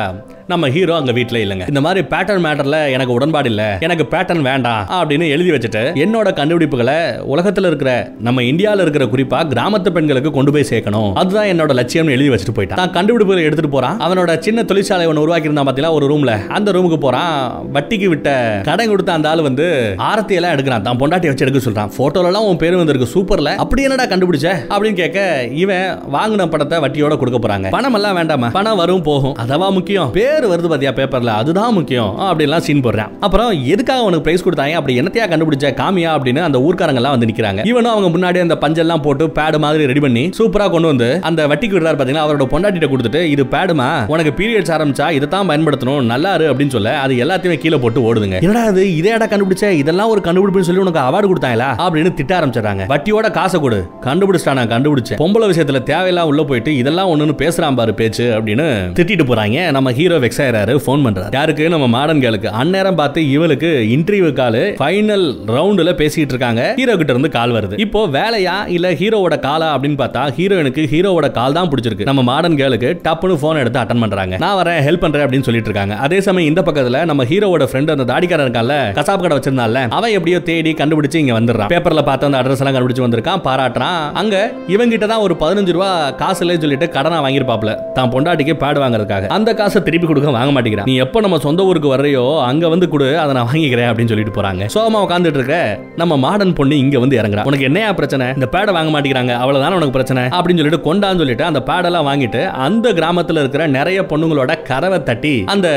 நம்ம 0.51 0.69
ஹீரோ 0.75 0.95
அங்க 0.95 1.11
வீட்ல 1.17 1.37
இல்லைங்க. 1.43 1.65
இந்த 1.71 1.81
மாதிரி 1.81 2.01
பேட்டர்ன் 2.11 2.41
மேட்டர்ல 2.45 2.77
எனக்கு 2.95 3.13
உடன்பாடு 3.13 3.49
இல்ல 3.49 3.63
எனக்கு 3.85 4.05
பேட்டர்ன் 4.13 4.41
வேண்டாம் 4.47 4.87
அப்படின்னு 4.97 5.27
எழுதி 5.35 5.51
வச்சுட்டு 5.51 5.81
என்னோட 6.03 6.29
கண்டுபிடிப்புகளை 6.39 6.95
உலகத்துல 7.33 7.69
இருக்கிற 7.71 7.91
நம்ம 8.27 8.41
இந்தியால 8.41 8.83
இருக்கிற 8.85 9.05
குறிப்பா 9.13 9.39
கிராமத்து 9.53 9.89
பெண்களுக்கு 9.89 10.31
கொண்டு 10.31 10.51
போய் 10.51 10.67
சேர்க்கணும். 10.69 11.13
அதுதான் 11.21 11.49
என்னோட 11.51 11.73
லட்சியம் 11.79 12.07
எழுதி 12.07 12.29
வச்சுட்டு 12.33 12.55
போயிட்டான். 12.57 12.81
தான் 12.81 12.93
கண்டுபிடிப்புகளை 12.97 13.43
எடுத்துட்டு 13.47 13.71
போறான். 13.75 13.99
அவனோட 13.99 14.37
சின்ன 14.39 14.63
தொழிற்சாலை 14.63 15.05
ஒன்று 15.05 15.21
உருவாக்கி 15.21 15.49
இருந்தா 15.49 15.65
பாத்தீங்களா 15.69 15.93
ஒரு 15.99 16.07
ரூம்ல 16.13 16.33
அந்த 16.47 16.71
ரூமுக்கு 16.71 16.99
போறான். 17.05 17.31
வட்டிக்கு 17.77 18.09
விட்ட 18.13 18.61
கடன் 18.69 18.91
கொடுத்த 18.93 19.13
அந்த 19.13 19.29
ஆள் 19.29 19.45
வந்து 19.49 19.95
ஆரத்தி 20.09 20.35
எல்லாம் 20.39 20.55
எடுக்கிறான். 20.57 20.85
தான் 20.89 20.99
பொண்டாட்டி 21.03 21.31
வச்சு 21.31 21.45
எடுக்க 21.47 21.61
சொல்றான். 21.69 21.93
போட்டோல 21.97 22.31
எல்லாம் 22.31 22.49
உன் 22.51 22.61
பேரு 22.65 22.81
வந்திருக்கு 22.81 23.09
சூப்பர்ல 23.15 23.55
அப்படி 23.55 23.83
என்னடா 23.83 24.05
கண்டுபிடிச்ச? 24.05 24.49
அப்படின்னு 24.73 24.99
கேட்க 25.01 25.47
இவன் 25.63 25.99
வாங்கின 26.17 26.49
படத்தை 26.49 26.79
வட்டியோட 26.79 27.17
கொடுக்க 27.17 27.39
போறாங்க. 27.47 27.69
பணம் 27.69 27.93
எல்லாம் 27.93 28.15
வேண்டாமா? 28.21 28.47
பணம் 28.59 28.81
வரும் 28.83 29.07
போகும். 29.09 29.35
அதவா 29.45 29.71
முக்கியம்? 29.79 30.11
பேர் 30.11 30.31
வருது 30.41 30.67
பாத்தியா 30.67 30.91
பேப்பர்ல 30.91 31.25
அதுதான் 31.25 31.73
முக்கியம். 31.73 32.19
அப்படிலாம் 32.19 32.57
சீன் 32.57 32.81
போடுறான். 32.81 33.11
அப்புறம் 33.19 33.65
எதுக்காக 33.65 34.01
உனக்கு 34.01 34.21
பிரைஸ் 34.21 34.49
கொடுத்தாங்க? 34.49 34.71
அப்படி 34.71 35.01
என்னத்தையா 35.01 35.27
கண்டுபிடிச்ச 35.33 35.71
காமியா 35.81 36.09
அப்படின்னு 36.15 36.41
அந்த 36.41 36.59
ஊர்க்காரங்க 36.59 36.93
எல்லாம் 36.93 37.19
வந்து 37.19 37.25
நிக்கிறாங்க. 37.25 37.65
இவனும் 37.65 37.91
அவங்க 37.91 38.09
முன்னாடி 38.17 38.39
அந்த 38.39 38.57
பஞ்செல்லாம் 38.61 39.01
போட்டு 39.01 39.27
பேடு 39.27 39.59
மாதிரி 39.59 39.85
ரெடி 39.85 39.99
பண்ணி 39.99 40.29
சூப்பரா 40.37 40.69
கொண்டு 40.69 40.87
வந்து 40.87 41.19
அந்த 41.21 41.47
வட்டிக்கு 41.47 41.77
விடுறாரு 41.77 41.97
பாத்தீங்கன்னா 41.99 42.25
அவரோட 42.25 42.47
பொண்டாட்டிட்ட 42.53 42.89
கொடுத்துட்டு 42.93 43.23
இது 43.23 43.43
பேடுமா 43.43 44.05
உனக்கு 44.07 44.43
பீரியட்ஸ் 44.43 44.71
ஆரம்பிச்சா 44.75 45.11
இதை 45.11 45.27
தான் 45.27 45.49
பயன்படுத்தணும் 45.49 46.09
நல்லாரு 46.13 46.45
அப்படின்னு 46.51 46.67
சொல்ல 46.67 46.99
அது 46.99 47.13
எல்லாத்தையுமே 47.15 47.57
கீழே 47.57 47.77
போட்டு 47.77 48.13
ஓடுதுங்க. 48.13 48.41
என்னடா 48.41 48.63
இது? 48.65 48.95
இதே 48.95 49.09
இடம் 49.09 49.29
கண்டுபிடிச்ச? 49.29 49.69
இதெல்லாம் 49.69 50.09
ஒரு 50.09 50.21
கண்டுபிடிப்புன்னு 50.21 50.67
சொல்லி 50.69 50.81
உனக்கு 50.81 50.99
அவார்டு 50.99 51.31
கொடுத்தாங்களா? 51.31 51.69
அப்படின்னு 51.85 52.13
திட்ட 52.13 52.39
ஆரம்பிச்சிடறாங்க. 52.39 52.85
வட்டியோட 52.87 53.31
காசை 53.31 53.59
கொடு. 53.59 53.87
கண்டுபிடிச்சிட்டா 54.01 54.53
நான் 54.53 54.69
கண்டுபிடிச்சேன். 54.69 55.19
பொம்பளை 55.19 55.47
விஷயத்துல 55.51 55.81
தேவையெல்லாம் 55.91 56.29
உள்ள 56.31 56.43
போயிட்டு 56.43 56.75
இதெல்லாம் 56.77 57.09
ஒண்ணுன்னு 57.13 57.35
பேசுறான் 57.43 57.75
பாரு 57.75 57.93
பேச்சு 57.93 58.23
அப்படின்னு 58.23 58.67
திட்டிட்டு 58.99 59.25
போறாங்க. 59.29 59.71
நம்ம 59.71 59.91
ஹீரோ 59.91 60.19
வெக்ஸ் 60.25 60.41
ஆயிராரு 60.45 60.75
ஃபோன் 60.85 61.05
பண்றாரு. 61.07 61.33
யாருக்கு? 61.39 61.65
நம்ம 61.73 61.87
மாடர்ன் 61.95 62.23
கேளுக்கு 62.25 62.49
அந்நேரம் 62.61 62.99
பார்த்து 63.01 63.19
இவளுக்கு 63.35 63.71
இன்டர்வியூ 63.95 64.31
கால் 64.41 64.61
ஃபைனல் 64.81 65.25
ரவுண்டுல 65.55 65.93
பேசிட்டு 66.01 66.33
இருக்காங்க. 66.35 66.61
ஹீரோ 66.79 66.95
கிட்ட 67.01 67.13
இருந்து 67.15 67.31
கால் 67.37 67.55
வருது. 67.57 67.75
இப்போ 67.85 68.01
வேலையா 68.17 68.55
இல்ல 68.75 68.91
ஹீரோவோட 69.01 69.37
காலா 69.47 69.69
அப்படின்னு 69.75 69.97
பார்த்தா 70.01 70.23
ஹீரோயினுக்கு 70.37 70.83
ஹீரோவோட 70.93 71.27
கால் 71.39 71.57
தான் 71.57 71.69
பிடிச்சிருக்கு. 71.71 72.07
நம்ம 72.09 72.23
மாடர்ன் 72.31 72.57
கேளுக்கு 72.61 72.89
டப்புன்னு 73.07 73.37
போன் 73.43 73.61
எடுத்து 73.63 73.81
அட்டன் 73.81 74.03
பண்றாங்க. 74.05 74.37
நான் 74.43 74.57
வரேன் 74.61 74.79
ஹெல்ப் 74.87 75.03
பண்றேன் 75.05 75.25
அப்படின்னு 75.25 75.47
சொல்லிட்டு 75.47 75.69
இருக்காங்க. 75.71 75.95
அதே 76.05 76.19
சமயம் 76.27 76.49
இந்த 76.51 76.63
பக்கத்துல 76.67 77.03
நம்ம 77.11 77.25
ஹீரோவோட 77.31 77.67
ஃப்ரெண்ட் 77.71 77.93
அந்த 77.95 78.07
தாடிக்காரன் 78.11 78.47
இருக்கான்ல 78.47 78.77
கசாப் 78.99 79.23
கடை 79.25 79.37
வச்சிருந்தால 79.39 79.85
அவன் 79.99 80.15
எப்படியோ 80.17 80.39
தேடி 80.49 80.73
கண்டுபிடிச்சு 80.81 81.21
இங்க 81.23 81.33
வந்துடுறான். 81.39 81.71
பேப்பர்ல 81.73 82.03
பார்த்து 82.09 82.27
அந்த 82.29 82.41
அட்ரஸ் 82.41 82.61
எல்லாம் 82.63 82.77
கண்டுபிடிச்சு 82.77 83.05
வந்திருக்கான் 83.05 83.43
பாராட்டுறான். 83.47 84.01
அங்க 84.21 84.35
இவங்கிட்ட 84.75 85.07
தான் 85.13 85.23
ஒரு 85.27 85.35
பதினஞ்சு 85.43 85.75
ரூபா 85.77 85.89
காசு 86.21 86.41
இல்லைன்னு 86.45 86.65
சொல்லிட்டு 86.65 86.89
கடனா 86.97 87.19
வாங்கியிருப்பாப்ல 87.25 87.73
தான் 87.97 88.11
பொண்டாட்டிக்கு 88.13 88.55
பேடு 88.63 88.79
வாங்குறதுக்காக. 88.83 89.27
அந்த 89.37 89.49
காசை 89.61 89.81
திருப்பி 89.87 90.07
கொடுக்க 90.13 90.37
வாங்க 90.37 90.53
மாட்டேங்கிறான் 90.55 90.89
நீ 90.91 90.95
எப்போ 91.05 91.19
நம்ம 91.19 91.37
சொந்த 91.47 91.63
ஊருக்கு 91.69 91.95
வர்றியோ 91.95 92.23
அங்கே 92.49 92.67
வந்து 92.67 92.89
கொடு 92.89 93.07
அதை 93.19 93.31
நான் 93.39 93.49
வாங்கிக்கிறேன் 93.51 93.89
அப்படின்னு 93.89 94.11
சொல்லிட்டு 94.13 94.37
போறாங்க. 94.39 94.63
சோமா 94.75 95.01
உட்காந்துட்டு 95.05 95.39
இருக்க 95.41 95.57
நம்ம 95.95 96.17
மாடர்ன் 96.17 96.53
பொண்ணு 96.53 96.77
இங்க 96.77 96.99
வந்து 96.99 97.19
இறங்குறா. 97.21 97.45
உனக்கு 97.49 97.67
என்னையா 97.69 97.93
பிரச்சனை? 97.93 98.27
இந்த 98.37 98.49
பேடை 98.55 98.71
வாங்க 98.77 98.91
மாட்டேங்கிறாங்க. 98.93 99.33
அவ்வளோதான் 99.43 99.77
உனக்கு 99.79 99.97
பிரச்சனை? 99.97 100.23
அப்படின்னு 100.37 100.61
சொல்லிட்டு 100.61 100.85
கொண்டான்னு 100.87 101.21
சொல்லிட்டு 101.23 101.43
அந்த 101.43 101.61
பேடெல்லாம் 101.69 102.07
வாங்கிட்டு 102.09 102.41
அந்த 102.67 102.93
கிராமத்தில் 102.93 103.37
இருக்கிற 103.37 103.67
நிறைய 103.77 104.01
பொண்ணுங்களோட 104.01 104.63
கரவை 104.63 105.03
தட்டி 105.03 105.35
அந்த 105.55 105.67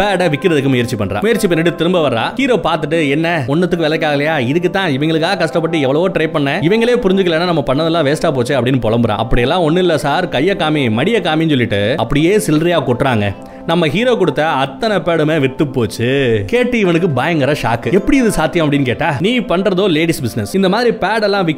பேடை 0.00 0.26
விற்கிறதுக்கு 0.32 0.68
முயற்சி 0.68 0.96
பண்றா. 0.96 1.20
முயற்சி 1.20 1.48
பண்ணிட்டு 1.48 1.74
திரும்ப 1.74 2.08
வர்றா. 2.08 2.24
ஹீரோ 2.34 2.56
பார்த்துட்டு 2.68 3.08
என்ன 3.08 3.44
ஒன்னுக்கு 3.48 3.82
விலைக்காகலையா? 3.84 4.38
இதுக்கு 4.38 4.70
தான் 4.70 4.90
இவங்களுக்காக 4.90 5.38
கஷ்டப்பட்டு 5.38 5.80
எவ்வளவோ 5.80 6.08
ட்ரை 6.08 6.28
பண்ணேன் 6.36 6.62
இவங்களே 6.68 6.96
புரிஞ்சுக்கலன்னா 7.04 7.50
நம்ம 7.52 7.64
பண்ணதெல்லாம் 7.70 8.08
வேஸ்டா 8.10 8.32
போச்சு 8.32 8.60
அப்படின்னு 8.60 8.84
புலம்புறா. 8.86 9.16
அப்படியெல்லாம் 9.24 9.62
ஒன்றும் 9.62 9.84
இல்ல 9.84 9.98
சார். 9.98 10.28
கைய 10.28 10.54
காமி 10.56 10.84
மடிய 11.00 11.20
காமின்னு 11.28 11.54
சொல்லிட்டு 11.56 11.94
அப்படியே 11.96 12.36
சில்லறையா 12.36 12.80
கொட்டுறாங்க. 12.88 13.28
நம்ம 13.66 13.86
ஹீரோ 13.86 14.12
கொடுத்த 14.16 14.42
அத்தனை 14.46 14.96
பேடுமே 15.06 15.34
வித்து 15.40 15.66
போச்சு. 15.66 16.06
கேட்டு 16.46 16.78
இவனுக்கு 16.78 17.08
பயங்கர 17.08 17.52
ஷாக்கு 17.62 17.90
எப்படி 17.98 18.16
இது 18.16 18.30
சாத்தியம் 18.30 18.66
அப்படின்னு 18.66 18.88
கேட்டா 18.90 19.08
நீ 19.20 19.38
பண்றதோ 19.38 19.86
லேடிஸ் 19.96 20.20
பிசினஸ் 20.22 20.54
இந்த 20.54 20.68
மாதிரி 20.68 20.96
பேட் 21.02 21.26
எல்லாம் 21.28 21.48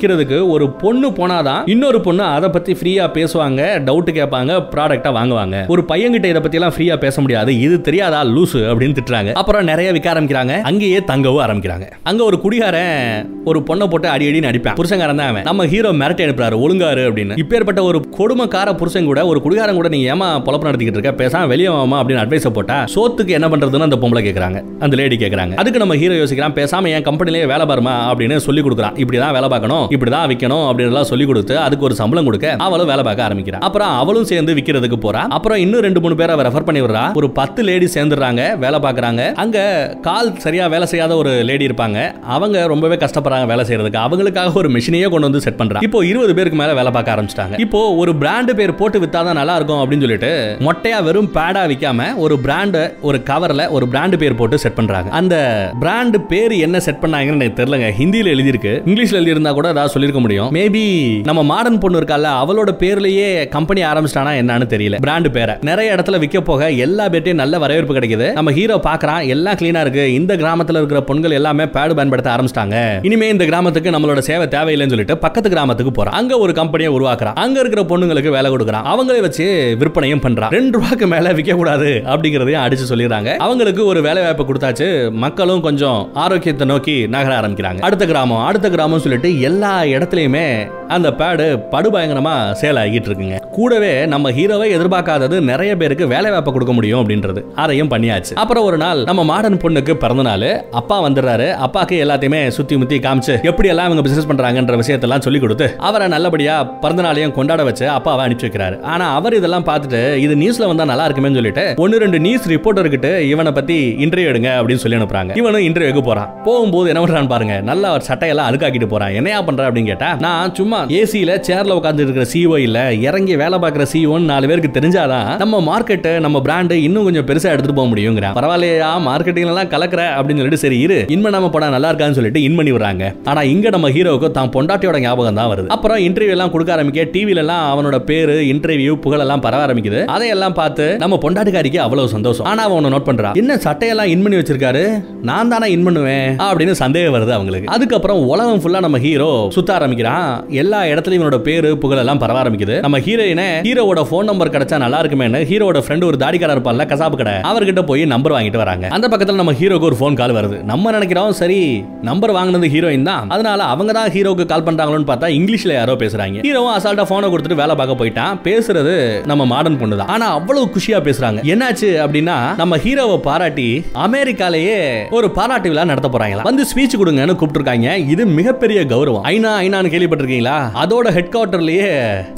ஒரு 0.48 0.70
பொண்ணு 0.70 1.08
போனாதான் 1.10 1.62
இன்னொரு 1.66 2.00
பொண்ணு 2.00 2.22
அதை 2.22 2.48
பத்தி 2.48 2.72
ஃப்ரீயா 2.72 3.04
பேசுவாங்க 3.18 3.60
டவுட் 3.88 4.10
கேட்பாங்க 4.18 4.52
ப்ராடக்டா 4.74 5.12
வாங்குவாங்க. 5.18 5.66
ஒரு 5.66 5.84
பையன்கிட்ட 5.88 6.32
இதை 6.32 6.40
பத்தி 6.40 6.58
எல்லாம் 6.58 6.74
ஃப்ரீயா 6.76 6.96
பேச 6.96 7.20
முடியாது. 7.20 7.58
இது 7.60 7.80
தெரியாதா? 7.80 8.22
லூசு 8.36 8.60
அப்படின்னு 8.70 8.96
திட்டுறாங்க. 8.98 9.32
அப்புறம் 9.40 9.68
நிறைய 9.70 9.88
விற்க 9.96 10.08
ஆரம்பிக்கிறாங்க. 10.14 10.54
அங்கேயே 10.70 10.98
தங்கவும் 11.10 11.42
ஆரம்பிக்கிறாங்க. 11.46 11.86
அங்க 12.10 12.20
ஒரு 12.30 12.38
குடிகாரன் 12.44 13.28
ஒரு 13.50 13.58
பொண்ணை 13.68 13.86
போட்டு 13.92 14.08
அடி 14.14 14.28
அடி 14.30 14.40
நடிப்பான் 14.46 14.76
புருஷங்காரன் 14.80 15.20
தான் 15.22 15.30
அவன். 15.32 15.46
நம்ம 15.48 15.66
ஹீரோ 15.72 15.92
மிரட்டி 16.00 16.24
அனுப்புறாரு 16.26 16.56
ஒழுங்காரு 16.64 17.04
அப்படின்னு. 17.10 17.38
இப்பேற்பட்ட 17.42 17.82
ஒரு 17.90 18.00
கொடுமைக்கார 18.18 18.74
புருஷன் 18.80 19.08
கூட 19.10 19.20
ஒரு 19.32 19.40
குடிகாரன் 19.46 19.78
கூட 19.80 19.90
நீ 19.96 20.00
ஏமா 20.14 20.28
பொழப்பு 20.46 20.68
நடத்திக்கிட்டு 20.68 21.00
இருக்க? 21.00 21.14
பேசாம 21.22 21.46
வெளியே 21.52 21.70
வாமா 21.76 21.98
அப்படின்னு 22.00 22.22
அட்வைஸ் 22.24 22.48
போட்டா 22.58 22.78
சோத்துக்கு 22.94 23.36
என்ன 23.38 23.48
பண்றதுன்னு 23.52 23.88
அந்த 23.88 23.98
பொம்பளை 24.02 24.22
கேக்குறாங்க. 24.26 24.60
அந்த 24.86 24.94
லேடி 25.00 25.18
கேக்குறாங்க. 25.22 25.54
அதுக்கு 25.62 25.82
நம்ம 25.84 25.96
ஹீரோ 26.02 26.14
யோசிக்கிறான் 26.22 26.56
பேசாம 26.60 26.92
என் 26.96 27.06
கம்பெனிலேயே 27.08 27.46
வேலை 27.52 27.66
பாருமா 27.70 27.94
அப்படின்னு 28.10 28.36
சொல்லி 28.46 28.64
கொடுக்குறான். 28.66 28.96
இப்படிதான் 29.04 29.34
வேலை 29.38 29.48
பார்க்கணும் 29.54 29.84
இப்படிதான் 29.96 30.26
விற்கணும் 30.32 30.64
அப்படின்னு 30.68 30.92
எல்லாம் 30.94 31.08
சொல்லி 31.12 31.26
கொடுத்து 31.30 31.56
அதுக்கு 31.66 31.86
ஒரு 31.88 31.94
சம்பளம் 32.00 32.28
கொடுக்க 32.30 32.54
அவளும் 32.66 32.90
வேலை 32.92 33.04
பார்க்க 33.08 33.26
ஆரம்பிக்கிறான். 33.28 33.64
அப்புறம் 33.68 33.92
அவளும் 34.02 34.28
சேர்ந்து 34.32 34.54
விற்கிறதுக்கு 34.58 34.98
போறா. 35.06 35.24
அப்புறம் 35.38 35.60
இன்னும் 35.64 35.84
ரெண்டு 35.86 36.02
மூணு 36.04 36.14
பேரை 36.20 36.38
ரெஃபர் 36.48 36.68
பண்ணி 36.68 36.82
விடுறா. 36.84 37.04
ஒரு 37.20 37.30
பத்து 37.38 37.60
லேடி 37.68 37.86
சேர்ந்து 37.96 38.16
சேர்ந்துடுறாங்க 38.20 38.58
வேலை 38.58 38.78
பார்க்கறாங்க. 38.80 39.32
அங்க 39.34 39.58
கால் 40.02 40.38
சரியா 40.38 40.66
வேலை 40.66 40.86
செய்யாத 40.86 41.16
ஒரு 41.16 41.30
லேடி 41.30 41.66
இருப்பாங்க. 41.66 41.98
அவங்க 42.36 42.66
ரொம்பவே 42.66 42.94
கஷ்டப்படுறாங்க 42.94 43.46
வேலை 43.46 43.64
செய்யறதுக்கு. 43.64 44.00
அவங்களுக்காக 44.06 44.52
ஒரு 44.52 44.68
மிஷினையே 44.68 45.08
கொண்டு 45.08 45.28
வந்து 45.28 45.40
செட் 45.40 45.56
பண்றாங்க. 45.56 45.86
இப்போ 45.86 46.06
இருபது 46.06 46.34
பேருக்கு 46.34 46.58
மேல 46.58 46.74
வேலை 46.74 46.92
பார்க்க 46.92 47.14
ஆரம்பிச்சிட்டாங்க. 47.14 47.58
இப்போ 47.58 47.94
ஒரு 47.94 48.16
பிராண்ட் 48.16 48.56
பேர் 48.56 48.74
போட்டு 48.74 49.00
வித்தாதான் 49.00 49.38
நல்லா 49.40 49.56
இருக்கும் 49.56 49.80
அப்படின்னு 49.82 50.04
சொல்லிட்டு 50.06 50.56
மொட்டையா 50.58 51.02
வெறும் 51.02 51.30
பேடா 51.34 51.62
விற்காம 51.72 52.16
ஒரு 52.16 52.38
பிராண்டை 52.44 52.82
ஒரு 53.00 53.22
கவர்ல 53.30 53.68
ஒரு 53.70 53.88
பிராண்ட் 53.88 54.18
பேர் 54.18 54.34
போட்டு 54.34 54.58
செட் 54.58 54.74
பண்றாங்க. 54.74 55.10
அந்த 55.10 55.36
பிராண்ட் 55.80 56.28
பேர் 56.28 56.52
என்ன 56.52 56.80
செட் 56.80 57.02
பண்ணாங்கன்னு 57.02 57.38
எனக்கு 57.40 57.62
தெரியலங்க. 57.62 57.90
ஹிந்தியில 58.00 58.32
எழுதியிருக்கு. 58.34 58.72
இங்கிலீஷ்ல 58.90 59.18
எழுதியிருந்தா 59.20 59.52
கூட 59.52 59.68
ஏதாவது 59.68 59.94
சொல்லிருக்க 59.94 60.20
முடியும். 60.20 60.54
மேபி 60.54 60.84
நம்ம 61.24 61.42
மாடர்ன் 61.42 61.78
பொண்ணு 61.78 62.00
இருக்கால 62.00 62.28
அவளோட 62.42 62.70
பேர்லயே 62.82 63.48
கம்பெனி 63.48 63.82
ஆரம்பிச்சிட்டானா 63.82 64.32
என்னன்னு 64.42 64.66
தெரியல. 64.74 64.98
பிராண்ட் 65.00 65.32
பேரை. 65.32 65.54
நிறைய 65.60 65.94
இடத்துல 65.94 66.18
விற்க 66.18 66.40
போக 66.40 66.70
எல்லா 66.70 67.06
பேர்ட்டையும் 67.08 67.40
நல்ல 67.42 67.58
வரவேற்பு 67.58 67.94
கிடைக்கும் 67.94 68.09
கிடைக்குது. 68.10 68.32
நம்ம 68.32 68.52
ஹீரோ 68.52 68.76
பாக்குறான் 68.76 69.26
எல்லாம் 69.26 69.54
கிளீனா 69.54 69.80
இருக்கு. 69.80 70.12
இந்த 70.12 70.36
கிராமத்துல 70.36 70.80
இருக்கிற 70.82 71.00
பொண்கள் 71.00 71.30
எல்லாமே 71.30 71.64
பேடு 71.64 71.94
பயன்படுத்த 71.94 72.30
ஆரம்பிச்சிட்டாங்க. 72.30 73.04
இனிமே 73.04 73.28
இந்த 73.28 73.44
கிராமத்துக்கு 73.44 73.90
நம்மளோட 73.90 74.18
சேவை 74.18 74.46
தேவையில்லைன்னு 74.46 74.88
சொல்லிட்டு 74.88 75.18
பக்கத்து 75.18 75.50
கிராமத்துக்கு 75.50 75.92
போறான். 75.92 76.14
அங்க 76.14 76.38
ஒரு 76.38 76.52
கம்பெனியை 76.52 76.94
உருவாக்குறான். 76.94 77.34
அங்க 77.34 77.60
இருக்கிற 77.60 77.82
பொண்ணுங்களுக்கு 77.82 78.30
வேலை 78.30 78.50
கொடுக்குறான். 78.50 78.88
அவங்களே 78.92 79.20
வச்சு 79.20 79.76
விற்பனையும் 79.78 80.20
பண்றான். 80.20 80.50
ரெண்டு 80.50 80.78
ரூபாய்க்கு 80.78 81.06
மேல 81.06 81.32
விற்க 81.32 81.54
கூடாது 81.54 82.02
அப்படிங்கறதையும் 82.06 82.64
அடிச்சு 82.66 82.86
சொல்லிடுறாங்க. 82.88 83.36
அவங்களுக்கு 83.36 83.84
ஒரு 83.84 84.02
வேலை 84.02 84.22
வாய்ப்பு 84.22 84.46
கொடுத்தாச்சு. 84.52 85.12
மக்களும் 85.12 85.60
கொஞ்சம் 85.60 86.10
ஆரோக்கியத்தை 86.14 86.66
நோக்கி 86.66 87.06
நகர 87.06 87.40
ஆரம்பிக்கிறாங்க. 87.40 87.78
அடுத்த 87.78 88.06
கிராமம் 88.06 88.44
அடுத்த 88.44 88.70
கிராமம் 88.70 88.98
சொல்லிட்டு 88.98 89.40
எல்லா 89.40 89.82
இடத்துலயுமே 89.82 90.70
அந்த 90.96 91.08
பேடு 91.20 91.44
படுபயங்கரமாக 91.72 92.54
சேல் 92.60 92.78
ஆகிட்டு 92.82 93.08
இருக்குங்க. 93.08 93.36
கூடவே 93.56 93.90
நம்ம 94.12 94.30
ஹீரோவை 94.38 94.68
எதிர்பார்க்காதது 94.76 95.36
நிறைய 95.50 95.72
பேருக்கு 95.80 96.04
வேலை 96.12 96.28
வாய்ப்பு 96.30 96.52
கொடுக்க 96.52 96.72
முடியும் 96.78 97.00
அப்படின்றது. 97.02 97.40
அதையும் 97.62 97.90
பண்ணியாச்சு. 97.92 98.34
அப்புறம் 98.42 98.64
ஒரு 98.68 98.78
நாள் 98.82 99.00
நம்ம 99.10 99.24
மாடர்ன் 99.30 99.58
பொண்ணுக்கு 99.64 99.94
பிறந்த 100.04 100.22
நாள். 100.28 100.46
அப்பா 100.80 100.96
வந்துடுறாரு. 101.06 101.48
அப்பாக்கு 101.66 101.96
எல்லாத்தையுமே 102.04 102.40
சுத்தி 102.56 102.76
முத்தி 102.76 102.98
காமிச்சு 102.98 103.34
எப்படி 103.50 103.68
எல்லாம் 103.72 103.88
இவங்க 103.90 104.04
பிசினஸ் 104.06 104.28
பண்றாங்கன்ற 104.30 104.76
விஷயத்தெல்லாம் 104.82 105.24
சொல்லி 105.26 105.40
கொடுத்து 105.44 105.68
அவரை 105.88 106.08
நல்லபடியா 106.14 106.56
பிறந்த 106.84 107.02
நாளையும் 107.06 107.34
கொண்டாட 107.38 107.64
வச்சு 107.68 107.88
அப்பாவை 107.96 108.24
அனுப்பிச்சு 108.26 108.48
வைக்கிறாரு. 108.48 108.78
ஆனா 108.92 109.06
அவர் 109.18 109.36
இதெல்லாம் 109.40 109.66
பார்த்துட்டு 109.70 110.00
இது 110.24 110.36
நியூஸ்ல 110.42 110.70
வந்தா 110.72 110.88
நல்லா 110.92 111.06
இருக்குமே 111.08 111.34
சொல்லிட்டு 111.38 111.66
ஒன்னு 111.84 112.02
ரெண்டு 112.04 112.20
நியூஸ் 112.26 112.48
ரிப்போர்ட்டர் 112.54 112.92
கிட்ட 112.96 113.10
இவனை 113.32 113.52
பத்தி 113.60 113.78
இன்டர்வியூ 114.04 114.30
எடுங்க 114.32 114.50
அப்படின்னு 114.60 114.82
சொல்லி 114.84 114.98
அனுப்புறாங்க. 114.98 115.36
இவனும் 115.42 115.66
இன்டர்வியூக்கு 115.68 116.04
போறான். 116.10 116.30
போகும்போது 116.44 116.90
என்ன 116.92 117.02
பண்றான்னு 117.04 117.32
பாருங்க. 117.34 117.56
நல்லா 117.70 117.88
அவர் 117.92 118.08
சட்டையெல்லாம் 118.10 118.48
அழுக்காக்கிட்டு 118.50 118.90
போறான். 118.94 119.14
என்னையா 119.20 119.42
பண்ற 119.42 119.70
அப்படின்னு 119.70 119.92
கேட்டா 119.92 120.10
நான் 120.26 120.54
சும்மா 120.60 120.79
ஏசியில 120.98 121.38
சேர்ல 121.48 121.76
உட்கார்ந்து 121.78 122.04
இருக்கிற 122.04 122.26
சிஓ 122.32 122.58
இல்ல 122.66 122.78
இறங்கி 123.08 123.36
வேலை 123.42 123.58
பார்க்குற 123.64 123.86
சிஓன்னு 123.92 124.30
நாலு 124.32 124.48
பேருக்கு 124.50 124.70
தெரிஞ்சாதான் 124.78 125.30
நம்ம 125.42 125.60
மார்க்கெட் 125.70 126.08
நம்ம 126.26 126.40
பிராண்ட் 126.46 126.74
இன்னும் 126.86 127.06
கொஞ்சம் 127.08 127.26
பெருசா 127.30 127.52
எடுத்துட்டு 127.54 127.78
போக 127.78 127.88
முடியுங்கிற 127.92 128.28
பரவாயில்லையா 128.38 128.90
மார்க்கெட்டிங் 129.08 129.50
எல்லாம் 129.52 129.70
கலக்குற 129.74 130.02
அப்படின்னு 130.16 130.42
சொல்லிட்டு 130.42 130.62
சரி 130.64 130.78
இரு 130.86 130.98
இன்ம 131.16 131.34
நம்ம 131.36 131.50
படம் 131.56 131.74
நல்லா 131.76 131.90
இருக்கான்னு 131.92 132.18
சொல்லிட்டு 132.18 132.42
இன் 132.46 132.56
பண்ணி 132.58 132.72
விடுறாங்க. 132.74 133.04
ஆனா 133.30 133.40
இங்க 133.52 133.68
நம்ம 133.74 133.90
ஹீரோவுக்கு 133.96 134.30
தான் 134.38 134.52
பொண்டாட்டியோட 134.56 134.98
ஞாபகம் 135.04 135.38
தான் 135.40 135.50
வருது. 135.52 135.68
அப்புறம் 135.76 136.00
இன்டர்வியூ 136.06 136.34
எல்லாம் 136.36 136.52
கொடுக்க 136.54 136.70
ஆரம்பிக்க 136.76 137.06
டிவில 137.14 137.42
எல்லாம் 137.44 137.64
அவனோட 137.72 137.96
பேரு 138.10 138.36
இன்டர்வியூ 138.52 138.92
புகழ் 139.04 139.24
எல்லாம் 139.24 139.44
பரவ 139.46 139.60
ஆரம்பிக்குது. 139.66 140.00
அதையெல்லாம் 140.14 140.56
பார்த்து 140.60 140.86
நம்ம 141.02 141.18
பொண்டாட்டிக்காரிக்கு 141.24 141.80
அவ்வளவு 141.86 142.12
சந்தோஷம். 142.14 142.46
ஆனா 142.50 142.62
அவன் 142.68 142.92
நோட் 142.94 143.08
பண்றான். 143.08 143.36
என்ன 143.42 143.58
சட்டையெல்லாம் 143.66 144.10
இன் 144.14 144.22
பண்ணி 144.24 144.38
வச்சிருக்காரு? 144.40 144.84
நான் 145.30 145.52
தானே 145.54 145.66
இன் 145.76 145.86
பண்ணுவேன் 145.88 146.28
அப்படின்னு 146.48 146.74
சந்தேகம் 146.82 147.14
வருது 147.16 147.34
அவங்களுக்கு. 147.36 147.70
அதுக்கப்புறம் 147.76 148.20
உலகம் 148.32 148.62
ஃபுல்லா 148.62 148.80
நம்ம 148.86 148.98
ஹீரோ 149.06 149.30
சுத்த 149.56 149.70
ஆரம்பிக்கிறான். 149.78 150.26
எல்லா 150.62 150.69
இடத்துலயும் 150.78 151.20
இவனோட 151.20 151.38
பேரு 151.38 151.78
புகழ் 151.78 151.98
எல்லாம் 151.98 152.18
பரவ 152.18 152.42
ஆரம்பிக்குது. 152.42 152.80
நம்ம 152.80 152.98
ஹீரோயினை 152.98 153.46
ஹீரோவோட 153.68 154.02
ஃபோன் 154.08 154.28
நம்பர் 154.30 154.50
கிடைச்சா 154.50 154.78
நல்லா 154.78 155.00
இருக்குமேனு 155.02 155.40
ஹீரோவோட 155.50 155.82
ஃப்ரெண்ட் 155.86 156.04
ஒரு 156.04 156.16
தாடிக்காரர் 156.22 156.56
இருப்பார்ல 156.56 156.86
கசாப்பு 156.92 157.16
கடை. 157.16 157.34
அவர்கிட்ட 157.50 157.82
போய் 157.82 158.04
நம்பர் 158.04 158.32
வாங்கிட்டு 158.32 158.56
வராங்க. 158.56 158.88
அந்த 158.88 159.08
பக்கத்துல 159.08 159.34
நம்ம 159.34 159.52
ஹீரோக்கு 159.52 159.88
ஒரு 159.90 159.96
ஃபோன் 160.00 160.14
கால் 160.14 160.36
வருது. 160.38 160.62
நம்ம 160.62 160.90
நினைக்கிறோம் 160.90 161.32
சரி 161.32 161.84
நம்பர் 162.02 162.32
வாங்கினது 162.32 162.66
ஹீரோயின் 162.66 163.02
தான். 163.02 163.30
அதனால 163.30 163.62
அவங்க 163.62 163.92
தான் 163.92 164.10
ஹீரோக்கு 164.16 164.46
கால் 164.46 164.66
பண்றாங்களோன்னு 164.68 165.08
பார்த்தா 165.12 165.28
இங்கிலீஷ்ல 165.38 165.72
யாரோ 165.72 165.92
பேசுறாங்க. 165.92 166.44
ஹீரோவும் 166.48 166.74
அசால்ட்டா 166.78 167.04
போனை 167.04 167.30
கொடுத்துட்டு 167.30 167.60
வேலை 167.62 167.74
பார்க்க 167.74 168.00
போயிட்டான். 168.02 168.38
பேசுறது 168.44 169.26
நம்ம 169.26 169.46
மாடர்ன் 169.46 169.78
பொண்ணு 169.78 169.96
தான். 169.96 170.06
ஆனா 170.06 170.32
அவ்வளவு 170.32 170.70
குஷியா 170.76 171.00
பேசுறாங்க. 171.08 171.40
என்னாச்சு 171.52 171.90
அப்படின்னா 172.04 172.56
நம்ம 172.56 172.76
ஹீரோவை 172.76 173.18
பாராட்டி 173.18 173.84
அமெரிக்காலேயே 174.06 174.78
ஒரு 175.10 175.30
பாராட்டு 175.30 175.68
விழா 175.68 175.84
நடத்த 175.84 176.08
போறாங்களா? 176.08 176.42
வந்து 176.42 176.64
ஸ்பீச் 176.72 177.00
கொடுங்கன்னு 177.00 177.38
கூப்பிட்டுருக்காங்க. 177.40 177.96
இது 178.06 178.26
மிகப்பெரிய 178.26 178.80
கௌரவம். 178.80 179.24
ஐநா 179.32 179.52
ஐநான்னு 179.64 179.92
கேள்விப்பட்டிருக்கீங்களா? 179.94 180.59
அதோட 180.66 181.08
ஹெட் 181.10 181.34
குவார்டர்லயே 181.34 181.88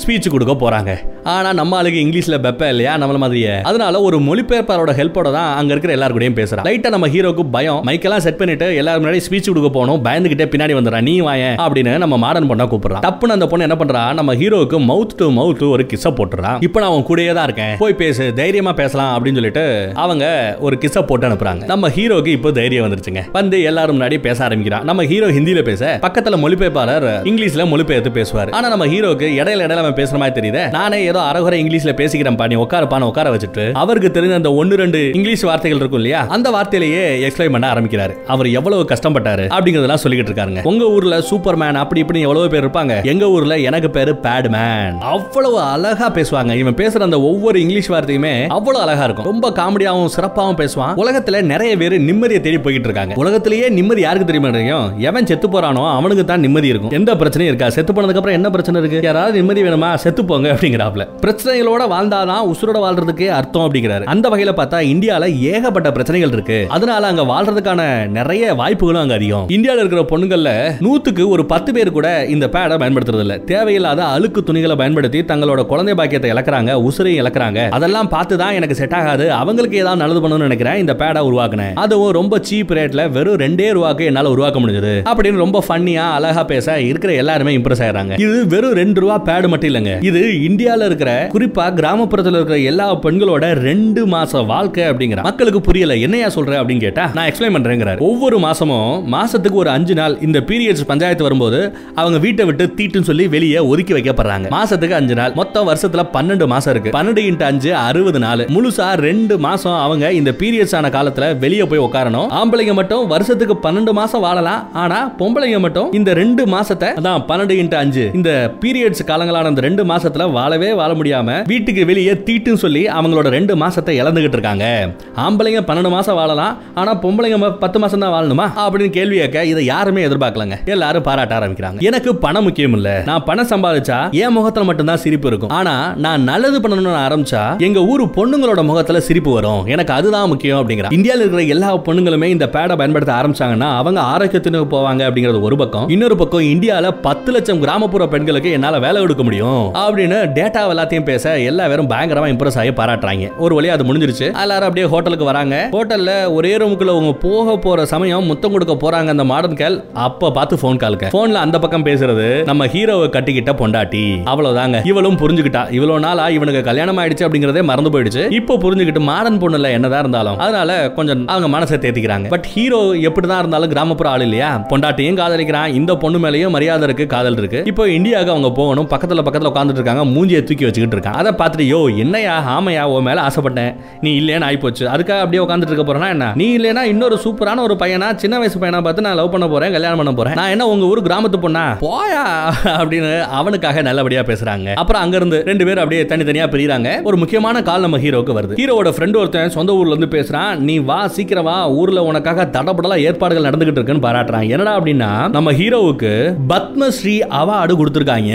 ஸ்பீச் 0.07 0.31
கொடுக்க 0.31 0.55
போறாங்க. 0.55 0.99
ஆனா 1.25 1.53
நம்ம 1.53 1.77
ஆளுக்கு 1.77 1.99
இங்கிலீஷ்ல 2.01 2.39
பெப்ப 2.47 2.69
இல்லையா? 2.69 2.97
நம்மள 2.97 3.17
மாதிரியே. 3.17 3.61
அதனால 3.61 4.01
ஒரு 4.01 4.19
மொழிபெயர்ப்பாரோட 4.19 4.91
ஹெல்ப்போட 4.93 5.33
தான் 5.33 5.57
அங்க 5.57 5.75
இருக்கிற 5.75 5.95
எல்லாரு 5.97 6.11
கூடயும் 6.11 6.39
பேசுறான். 6.41 6.65
லைட்டா 6.65 6.89
நம்ம 6.89 7.09
ஹீரோக்கு 7.09 7.51
பயம். 7.51 7.83
மைக்கெல்லாம் 7.87 8.17
செட் 8.17 8.37
பண்ணிட்டு 8.37 8.77
எல்லாரும் 8.77 9.05
முன்னாடி 9.05 9.21
ஸ்பீச் 9.31 9.47
கொடுக்க 9.47 9.69
போகணும் 9.69 10.05
பயந்துகிட்டே 10.05 10.45
பின்னாடி 10.55 10.75
வந்துடா 10.75 11.01
நீ 11.01 11.21
வாய 11.21 11.55
அப்படின்னு 11.59 11.99
நம்ம 11.99 12.17
மாடர்ன் 12.17 12.51
பொண்ணா 12.51 12.63
கூப்பிடுறான். 12.63 13.03
டப்புன்னு 13.03 13.37
அந்த 13.37 13.47
பொண்ணு 13.47 13.69
என்ன 13.71 13.85
பண்றா? 13.85 14.15
நம்ம 14.15 14.35
ஹீரோக்கு 14.35 14.79
மவுத் 14.91 15.17
டு 15.17 15.31
மவுத் 15.31 15.71
ஒரு 15.71 15.87
கிஸ்ஸ 15.95 16.07
போட்டுறான். 16.07 16.57
இப்போ 16.61 16.81
நான் 16.81 16.91
அவன் 16.91 17.05
கூடயே 17.09 17.33
தான் 17.33 17.45
இருக்கேன். 17.45 17.77
போய் 17.79 17.95
பேசு. 17.95 18.35
தைரியமா 18.35 18.73
பேசலாம். 18.73 19.25
அப்படின்னு 19.25 19.33
சொல்லிட்டு 19.33 19.93
அவங்க 19.95 20.57
ஒரு 20.61 20.79
கிஸ்ஸ 20.81 21.03
போட்டு 21.03 21.29
அனுப்புறாங்க. 21.29 21.65
நம்ம 21.65 21.89
ஹீரோக்கு 21.89 22.27
இப்போ 22.27 22.51
தைரியம் 22.51 22.87
வந்துருச்சுங்க. 22.87 23.25
வந்து 23.33 23.63
எல்லாரும் 23.63 24.01
முன்னாடி 24.01 24.21
பேச 24.21 24.45
ஆரம்பிக்கிறான். 24.45 24.85
நம்ம 24.85 25.05
ஹீரோ 25.05 25.27
ஹிந்தியில 25.27 25.63
பேச 25.63 25.99
பக்கத்துல 26.03 26.37
மொழிபெயர்ப்பாளர் 26.37 27.07
இங்கிலீஷ்ல 27.31 27.67
மொழிபெயர்த்து 27.67 28.12
பேசுவார். 28.19 28.51
ஆனா 28.51 28.69
நம்ம 28.75 28.87
ஹீரோக்கு 28.87 29.29
இடையில 29.41 29.65
இடையில 29.67 29.83
அவன் 29.85 29.99
பேசுற 30.01 30.19
மாதிரி 30.23 30.35
தெரியுது? 30.39 30.63
நானே 30.71 30.99
ஏதோ 31.11 31.21
அறகுறை 31.31 31.59
இங்கிலீஷ்ல 31.63 31.93
பேசிக்கிறேன் 32.01 32.39
பாணி 32.41 32.57
உட்காரப்பான 32.57 33.07
உட்கார 33.11 33.31
வச்சுட்டு. 33.35 33.65
அவருக்கு 33.83 34.11
தெரிஞ்ச 34.17 34.35
அந்த 34.35 34.53
ஒன்னு 34.61 34.77
ரெண்டு 34.83 35.01
இங்கிலீஷ் 35.19 35.45
வார்த்தைகள் 35.49 35.79
இருக்கும் 35.79 36.01
இல்லையா? 36.03 36.21
அந்த 36.37 36.51
வார்த்தையிலேயே 36.51 37.03
எக்ஸ்பிளைன் 37.27 37.55
பண்ண 37.57 37.67
ஆரம்பிக்கிறாரு. 37.73 38.15
அவர் 38.27 38.49
எவ்வளவு 38.59 38.83
கஷ்டப்பட்டாரு 38.93 39.45
அப்படிங்கறதெல்லாம் 39.57 40.03
சொல்லிக்கிட்டு 40.05 40.33
இருக்காங்க 40.33 40.61
உங்க 40.71 40.85
ஊர்ல 40.97 41.21
சூப்பர் 41.31 41.57
மேன் 41.57 41.81
அப்படி 41.83 42.01
இப்படி 42.01 42.21
எவ்வளவு 42.21 42.49
பேர் 42.49 42.67
இருப்பாங்க? 42.67 42.95
எங்க 43.13 43.25
ஊர்ல 43.37 43.59
எனக்கு 43.69 43.91
பேரு 43.91 44.15
பேட் 44.23 44.49
மேன் 44.57 44.97
அவ்வளவு 45.15 45.61
அழகா 45.61 46.09
பேசுவாங்க. 46.19 46.53
இவன் 46.63 46.75
பேசுற 46.75 47.03
அந்த 47.09 47.21
ஒவ்வொரு 47.31 47.61
இங்கிலீஷ் 47.61 47.91
வார்த்தையுமே 47.91 48.35
அவ்வளவு 48.59 48.85
அழகா 48.85 49.05
இருக்கும். 49.05 49.29
ரொம்ப 49.31 49.51
காமெடியாவும் 49.51 50.13
சிறப்பாவும் 50.17 50.59
பேசுவான். 50.63 50.95
உலகத்துல 51.05 51.43
நிறைய 51.53 51.73
பேர் 51.77 51.97
நிம்மதியை 52.09 52.41
தேடி 52.47 52.59
போயிட்டு 52.59 52.89
இருக்காங்க. 52.89 53.15
உலகத்திலேயே 53.15 53.69
நிம்மதி 53.79 54.01
யாருக்கு 54.01 54.29
தெரியுமா 54.33 54.53
தெரியும்? 54.59 54.87
எவன் 55.11 55.27
செத்து 55.27 55.49
போறானோ 55.49 55.85
அவனுக்கு 55.97 56.25
தான் 56.25 56.41
நிம்மதி 56.41 56.69
இருக்கும். 56.73 56.95
எந்த 57.01 57.15
பிரச்சனையும் 57.15 57.51
இருக்கா 57.53 57.69
செத்து 57.71 57.92
போனதுக்கு 57.93 58.21
அப்புறம் 58.21 58.39
என்ன 58.39 58.51
பிரச்சனை 58.51 58.81
இருக்கு? 58.81 59.01
யாராவது 59.03 59.33
நிம்மதி 59.33 59.63
வேணுமா? 59.63 59.95
செத்து 59.95 60.25
போங்க 60.25 60.49
அப்படிங்கிறாப்ல 60.53 61.07
பிரச்சனைகளோட 61.27 61.83
வாழ்ந்தாதான் 61.91 62.45
உசுரோட 62.47 62.79
வாழ்றதுக்கு 62.85 63.29
அர்த்தம் 63.29 63.63
அப்படிங்கிறாரு. 63.63 64.05
அந்த 64.05 64.29
வகையில 64.29 64.53
பார்த்தா 64.57 64.81
இந்தியால 64.93 65.39
ஏகப்பட்ட 65.39 65.91
பிரச்சனைகள் 65.91 66.33
இருக்கு. 66.33 66.67
அதனால 66.69 67.07
அங்க 67.07 67.23
வாழ்றதுக்கான 67.23 68.07
நிறைய 68.07 68.55
வாய்ப்புகளும் 68.55 69.01
அங்க 69.01 69.15
அதிகம். 69.15 69.49
இந்தியால 69.49 69.83
இருக்கிற 69.83 70.03
பொண்ணுங்கள்ல 70.03 70.51
நூத்துக்கு 70.81 71.29
ஒரு 71.29 71.47
பத்து 71.47 71.73
பேர் 71.73 71.93
கூட 71.93 72.27
இந்த 72.27 72.49
பேடை 72.53 72.77
பயன்படுத்துறது 72.83 73.19
இல்ல 73.19 73.39
தேவையில்லாத 73.39 74.05
அழுக்கு 74.05 74.43
துணிகளை 74.43 74.77
பயன்படுத்தி 74.77 75.21
தங்களோட 75.21 75.67
குழந்தை 75.67 75.95
பாக்கியத்தை 75.95 76.31
இழக்கிறாங்க 76.31 76.89
உசுரையும் 76.89 77.21
இழக்கிறாங்க. 77.23 77.71
அதெல்லாம் 77.71 78.09
பார்த்து 78.09 78.39
தான் 78.39 78.53
எனக்கு 78.53 78.75
செட் 78.75 78.95
ஆகாது. 78.95 79.33
அவங்களுக்கு 79.33 79.77
ஏதாவது 79.77 80.03
நல்லது 80.03 80.29
பண்ணணும்னு 80.29 80.41
நினைக்கிறேன். 80.41 80.77
இந்த 80.77 80.95
பேடை 80.99 81.21
உருவாக்குனேன். 81.31 81.75
அதுவும் 81.75 82.11
ரொம்ப 82.11 82.39
சீப் 82.39 82.73
ரேட்ல 82.79 83.11
வெறும் 83.11 83.37
ரெண்டே 83.37 83.69
ரூபாக்கு 83.77 84.05
என்னால 84.05 84.31
உருவாக்க 84.31 84.61
முடிஞ்சது. 84.61 84.95
அப்படின்னு 85.05 85.37
ரொம்ப 85.37 85.65
ஃபன்னியா 85.69 86.11
அழகா 86.11 86.45
பேச 86.45 86.81
இருக்கிற 86.81 87.13
எல்லாருமே 87.13 87.57
இம்ப்ரெஸ் 87.57 87.82
ஆயிடுறாங்க 87.87 88.21
இது 88.25 88.39
வெறும் 88.55 88.77
ரெண்டு 88.81 89.01
ரூபா 89.05 89.17
பேடு 89.29 89.51
மட்டும் 89.53 89.71
இல்லைங்க. 89.73 89.95
இது 90.11 90.23
இந்தியாவில் 90.49 90.87
இருக்கிற 90.89 91.11
குறிப்பா 91.35 91.67
கிராமப்புறத்தில் 91.81 92.39
இருக்கிற 92.39 92.59
எல்லா 92.73 92.87
பெண்களோட 93.07 93.45
ரெண்டு 93.69 94.01
மாச 94.15 94.45
வாழ்க்கை 94.53 94.85
அப்படிங்கிற. 94.91 95.23
மக்களுக்கு 95.29 95.61
புரியல 95.69 95.97
என்னையா 96.07 96.29
சொல்ற 96.37 96.53
அப்படின்னு 96.61 96.85
கேட்டா 96.87 97.05
நான் 97.17 97.29
எக்ஸ்பிளைன் 97.31 97.57
பண்றேங்கிறாரு. 97.57 98.01
ஒவ்வொரு 98.09 98.39
மாசமும் 98.47 98.93
மாசத்துக்கு 99.17 99.61
ஒரு 99.63 99.71
அஞ்சு 99.77 99.95
நாள் 100.01 100.17
இந்த 100.29 100.39
பீரியட்ஸ் 100.51 100.89
பஞ்சாயத்து 100.91 101.27
வரும்போது 101.29 101.61
அவங்க 102.01 102.19
வீட்டை 102.27 102.47
விட்டு 102.49 102.65
தீட்டுன்னு 102.79 103.09
சொல்லி 103.11 103.27
வெளியே 103.37 103.61
ஒதுக்கி 103.73 103.95
வைக்கப்படுறாங்க. 103.97 104.47
மாசத்துக்கு 104.57 104.99
அஞ்சு 105.01 105.17
நாள் 105.21 105.35
மொத்தம் 105.41 105.69
வருஷத்துல 105.71 106.05
பன்னெண்டு 106.17 106.47
மாசம் 106.55 106.73
இருக்கு. 106.75 106.95
பன்னெண்டு 106.99 107.25
இன்ட்டு 107.31 107.47
அஞ்சு 107.51 107.71
அறுபது 107.87 108.23
நாள் 108.27 108.45
முழுசா 108.57 108.89
ரெண்டு 109.07 109.35
மாசம் 109.47 109.79
அவங்க 109.87 110.13
இந்த 110.21 110.31
பீரியட்ஸ் 110.41 110.77
ஆன 110.79 110.91
காலத்துல 110.97 111.27
வெளியே 111.45 111.67
போய் 111.73 111.85
உட்காரணும் 111.87 112.29
ஆம்பளைங்க 112.41 112.75
மட்டும் 112.81 113.05
வருஷத்துக்கு 113.15 113.57
பன்னெண்டு 113.67 113.93
மாசம் 114.01 114.25
வாழலாம். 114.27 114.63
ஆனா 114.83 114.99
பொம்பளைங்க 115.21 115.59
மட்டும் 115.67 115.89
இந்த 115.99 116.11
ரெண்டு 116.21 116.43
மாசத்தை 116.55 116.89
அதான் 117.01 117.25
பன்னெண்டு 117.31 117.55
பாயிண்ட் 117.73 117.81
அஞ்சு. 117.83 118.11
இந்த 118.15 118.55
பீரியட்ஸ் 118.61 119.07
காலங்களான 119.07 119.51
அந்த 119.51 119.61
ரெண்டு 119.61 119.85
மாசத்துல 119.85 120.31
வாழவே 120.33 120.73
வாழ 120.73 120.93
முடியாம 120.93 121.47
வீட்டுக்கு 121.47 121.87
வெளியே 121.87 122.13
தீட்டுன்னு 122.13 122.63
சொல்லி 122.65 122.87
அவங்களோட 122.87 123.29
ரெண்டு 123.37 123.57
மாசத்தை 123.57 123.93
இழந்துகிட்டு 124.03 124.37
இருக்காங்க. 124.37 124.91
ஆம்பளைங்க 125.17 125.61
பன்னெண்டு 125.69 125.91
மாசம் 125.91 126.15
வாழலாம் 126.15 126.57
ஆனா 126.75 126.93
பொம்பளைங்க 126.95 127.53
பத்து 127.59 127.79
மாசம் 127.79 128.01
தான் 128.01 128.13
வாழணுமா? 128.13 128.47
அப்படின்னு 128.63 128.91
கேள்வி 128.91 129.17
கேட்க 129.17 129.45
இதை 129.45 129.65
யாருமே 129.65 130.07
எதிர்பார்க்கலங்க. 130.07 130.57
எல்லாரும் 130.65 131.03
பாராட்ட 131.03 131.39
ஆரம்பிக்கிறாங்க. 131.39 131.81
எனக்கு 131.81 132.17
பணம் 132.17 132.45
முக்கியம் 132.45 132.73
இல்ல. 132.73 133.03
நான் 133.07 133.25
பணம் 133.25 133.47
சம்பாதிச்சா 133.47 134.11
என் 134.11 134.33
முகத்துல 134.33 134.67
மட்டும்தான் 134.67 134.97
சிரிப்பு 134.97 135.29
இருக்கும். 135.29 135.51
ஆனா 135.51 135.95
நான் 135.97 136.23
நல்லது 136.23 136.61
பண்ணணும்னு 136.61 136.99
ஆரம்பிச்சா 137.07 137.59
எங்க 137.59 137.81
ஊர் 137.81 138.05
பொண்ணுங்களோட 138.07 138.65
முகத்துல 138.65 139.01
சிரிப்பு 139.01 139.33
வரும். 139.33 139.67
எனக்கு 139.67 139.93
அதுதான் 139.93 140.29
முக்கியம் 140.29 140.69
அப்படிங்கிற. 140.69 140.93
இந்தியாவில் 140.93 141.23
இருக்கிற 141.23 141.43
எல்லா 141.43 141.77
பொண்ணுங்களுமே 141.77 142.25
இந்த 142.25 142.49
பேடை 142.53 142.77
பயன்படுத்த 142.77 143.13
ஆரம்பிச்சாங்கன்னா 143.13 143.71
அவங்க 143.77 144.01
ஆரோக்கியத்தினுக்கு 144.01 144.71
போவாங்க 144.75 145.03
அப்படிங்கிறது 145.09 145.41
ஒரு 145.41 145.57
பக்கம். 145.57 145.89
இன்னொரு 145.89 146.17
பக்கம் 146.17 146.41
இந்தியால 146.41 146.91
பத்து 147.03 147.33
லட்சம் 147.33 147.62
கிராமப்புற 147.63 148.09
பெண்களுக்கு 148.09 148.51
என்னால 148.51 148.79
வேலை 148.79 149.01
கொடுக்க 149.01 149.23
முடியும் 149.23 149.75
அப்படின்னு 149.75 150.19
டேட்டா 150.39 150.61
எல்லாத்தையும் 150.73 151.09
பேச 151.11 151.39
எல்லா 151.41 151.67
பேரும் 151.67 151.91
பயங்கரமா 151.91 152.29
இம்ப்ரெஸ் 152.33 152.59
ஆகி 152.59 152.71
பாராட்டுறாங்க. 152.71 153.37
ஒரு 153.37 153.61
வழியா 153.61 153.73
அது 153.77 153.85
முடிஞ்சிருச்சு. 153.85 154.27
எல்லாரும் 154.41 154.69
அப்படியே 154.69 154.87
ஹோட்டலுக்கு 154.87 155.25
வராங்க. 155.25 155.69
ஹோட்டல்ல 155.73 156.33
ஒரே 156.33 156.57
ரூமுக்குள்ள 156.57 156.93
அவங்க 156.95 157.13
போக 157.13 157.57
போற 157.57 157.87
சமயம் 157.87 158.25
முத்தம் 158.25 158.51
கொடுக்க 158.51 158.75
போறாங்க 158.83 159.11
அந்த 159.15 159.25
மாடர்ன் 159.25 159.55
கேள் 159.55 159.77
அப்ப 159.93 160.31
பார்த்து 160.31 160.59
போன் 160.59 160.77
காலுக்கு 160.77 161.09
போன்ல 161.13 161.41
அந்த 161.47 161.59
பக்கம் 161.59 161.87
பேசுறது 161.87 162.29
நம்ம 162.45 162.67
ஹீரோவை 162.67 163.09
கட்டிக்கிட்ட 163.17 163.53
பொண்டாட்டி. 163.63 164.05
அவ்வளவுதாங்க. 164.33 164.87
இவளும் 164.87 165.17
புரிஞ்சுக்கிட்டா. 165.17 165.63
இவ்வளவு 165.73 166.01
நாளா 166.01 166.29
இவனுக்கு 166.29 166.63
கல்யாணம் 166.63 166.99
ஆயிடுச்சு 166.99 167.27
அப்படிங்கறதே 167.27 167.63
மறந்து 167.63 167.93
போயிடுச்சு. 167.95 168.33
இப்போ 168.33 168.55
புரிஞ்சுக்கிட்டு 168.55 169.03
மாடர்ன் 169.11 169.41
பொண்ணுல 169.41 169.71
என்னதான் 169.71 170.01
இருந்தாலும். 170.01 170.39
அதனால 170.39 170.91
கொஞ்சம் 170.93 171.27
அவங்க 171.27 171.59
மனசை 171.59 171.79
தேத்திக்கிறாங்க. 171.79 172.29
பட் 172.29 172.47
ஹீரோ 172.55 172.81
எப்படிதான் 172.83 173.39
இருந்தாலும் 173.39 173.69
கிராமப்புற 173.69 174.09
ஆள் 174.11 174.21
இல்லையா? 174.21 174.67
பொண்டாட்டியும் 174.69 175.21
காதலிக்கிறான். 175.21 175.75
இந்த 175.75 175.97
பொண்ணு 175.97 176.19
மேலயும் 176.19 176.55
மரியாதை 176.57 176.83
இருக்கு 176.83 177.07
காதல் 177.07 177.37
இருக்கு. 177.37 177.52
இருக்கு. 177.53 177.71
இப்போ 177.71 177.89
இந்தியாவுக்கு 177.89 178.33
அவங்க 178.33 178.51
போகணும். 178.51 178.89
பக்கத்துல 178.89 179.27
பக்கத்துல 179.27 179.51
உட்காந்துட்டு 179.53 179.81
இருக்காங்க. 179.81 180.05
மூஞ்சியை 180.05 180.43
தூக்கி 180.43 180.65
வச்சுக்கிட்டு 180.65 180.97
இருக்காங்க. 180.97 181.19
அதை 181.19 181.33
பார்த்துட்டு 181.33 181.77
யோ 181.77 181.97
என்னையா 181.97 182.61
ஆமையா 182.61 182.83
உன் 182.83 183.03
மேல 183.03 183.23
ஆசைப்பட்டேன். 183.23 183.77
நீ 184.01 184.21
இல்லைன்னு 184.21 184.49
ஆயிப்போச்சு. 184.51 184.81
அதுக்காக 184.81 185.19
அப்படியே 185.19 185.45
உட்காந்துட்டு 185.45 185.71
இருக்க 185.71 185.95
போறேன்னா 185.95 186.09
என்ன? 186.09 186.33
நீ 186.35 186.57
இல்லைன்னா 186.59 186.81
இன்னொரு 186.81 187.19
சூப்பரான 187.25 187.57
ஒரு 187.57 187.75
பையனா 187.75 188.15
சின்ன 188.15 188.39
வயசு 188.39 188.59
பையனா 188.59 188.83
பார்த்து 188.83 189.03
நான் 189.03 189.15
லவ் 189.15 189.31
பண்ண 189.31 189.49
போறேன் 189.49 189.73
கல்யாணம் 189.73 189.97
பண்ண 189.97 190.13
போறேன். 190.13 190.33
நான் 190.33 190.51
என்ன 190.51 190.67
உங்க 190.67 190.87
ஊர் 190.87 191.03
கிராமத்து 191.03 191.41
பொண்ணா? 191.43 191.65
போயா? 191.81 192.53
அப்படின்னு 192.81 193.21
அவனுக்காக 193.21 193.83
நல்லபடியா 193.83 194.21
பேசுறாங்க. 194.21 194.75
அப்புறம் 194.75 195.03
அங்க 195.03 195.17
இருந்து 195.17 195.43
ரெண்டு 195.47 195.65
பேரும் 195.65 195.83
அப்படியே 195.83 196.03
தனித்தனியா 196.03 196.49
பிரியுறாங்க. 196.49 197.03
ஒரு 197.03 197.17
முக்கியமான 197.17 197.63
கால் 197.63 197.81
நம்ம 197.81 197.99
ஹீரோக்கு 197.99 198.35
வருது. 198.37 198.57
ஹீரோட 198.57 198.91
ஃப்ரெண்ட் 198.91 199.17
ஒருத்தன் 199.17 199.51
சொந்த 199.51 199.73
ஊர்ல 199.73 199.95
இருந்து 199.95 200.19
பேசுறான். 200.19 200.57
நீ 200.57 200.79
வா 200.79 201.09
சீக்கிரம் 201.09 201.45
வா. 201.45 201.71
ஊர்ல 201.71 202.03
உனக்காக 202.03 202.49
தடபடலா 202.53 203.01
ஏற்பாடுகள் 203.01 203.51
நடந்துகிட்டு 203.51 203.79
இருக்குன்னு 203.79 204.09
பாராட்டுறான். 204.09 204.49
என்னடா 204.49 204.81
அப்படின்னா 204.81 205.31
நம்ம 205.31 205.53
ஹீரோவுக்கு 205.53 206.35
பத்மஸ்ரீ 206.49 207.21
அவார்டு 207.43 207.75
கொடுத்துருக்காங்க. 207.81 208.33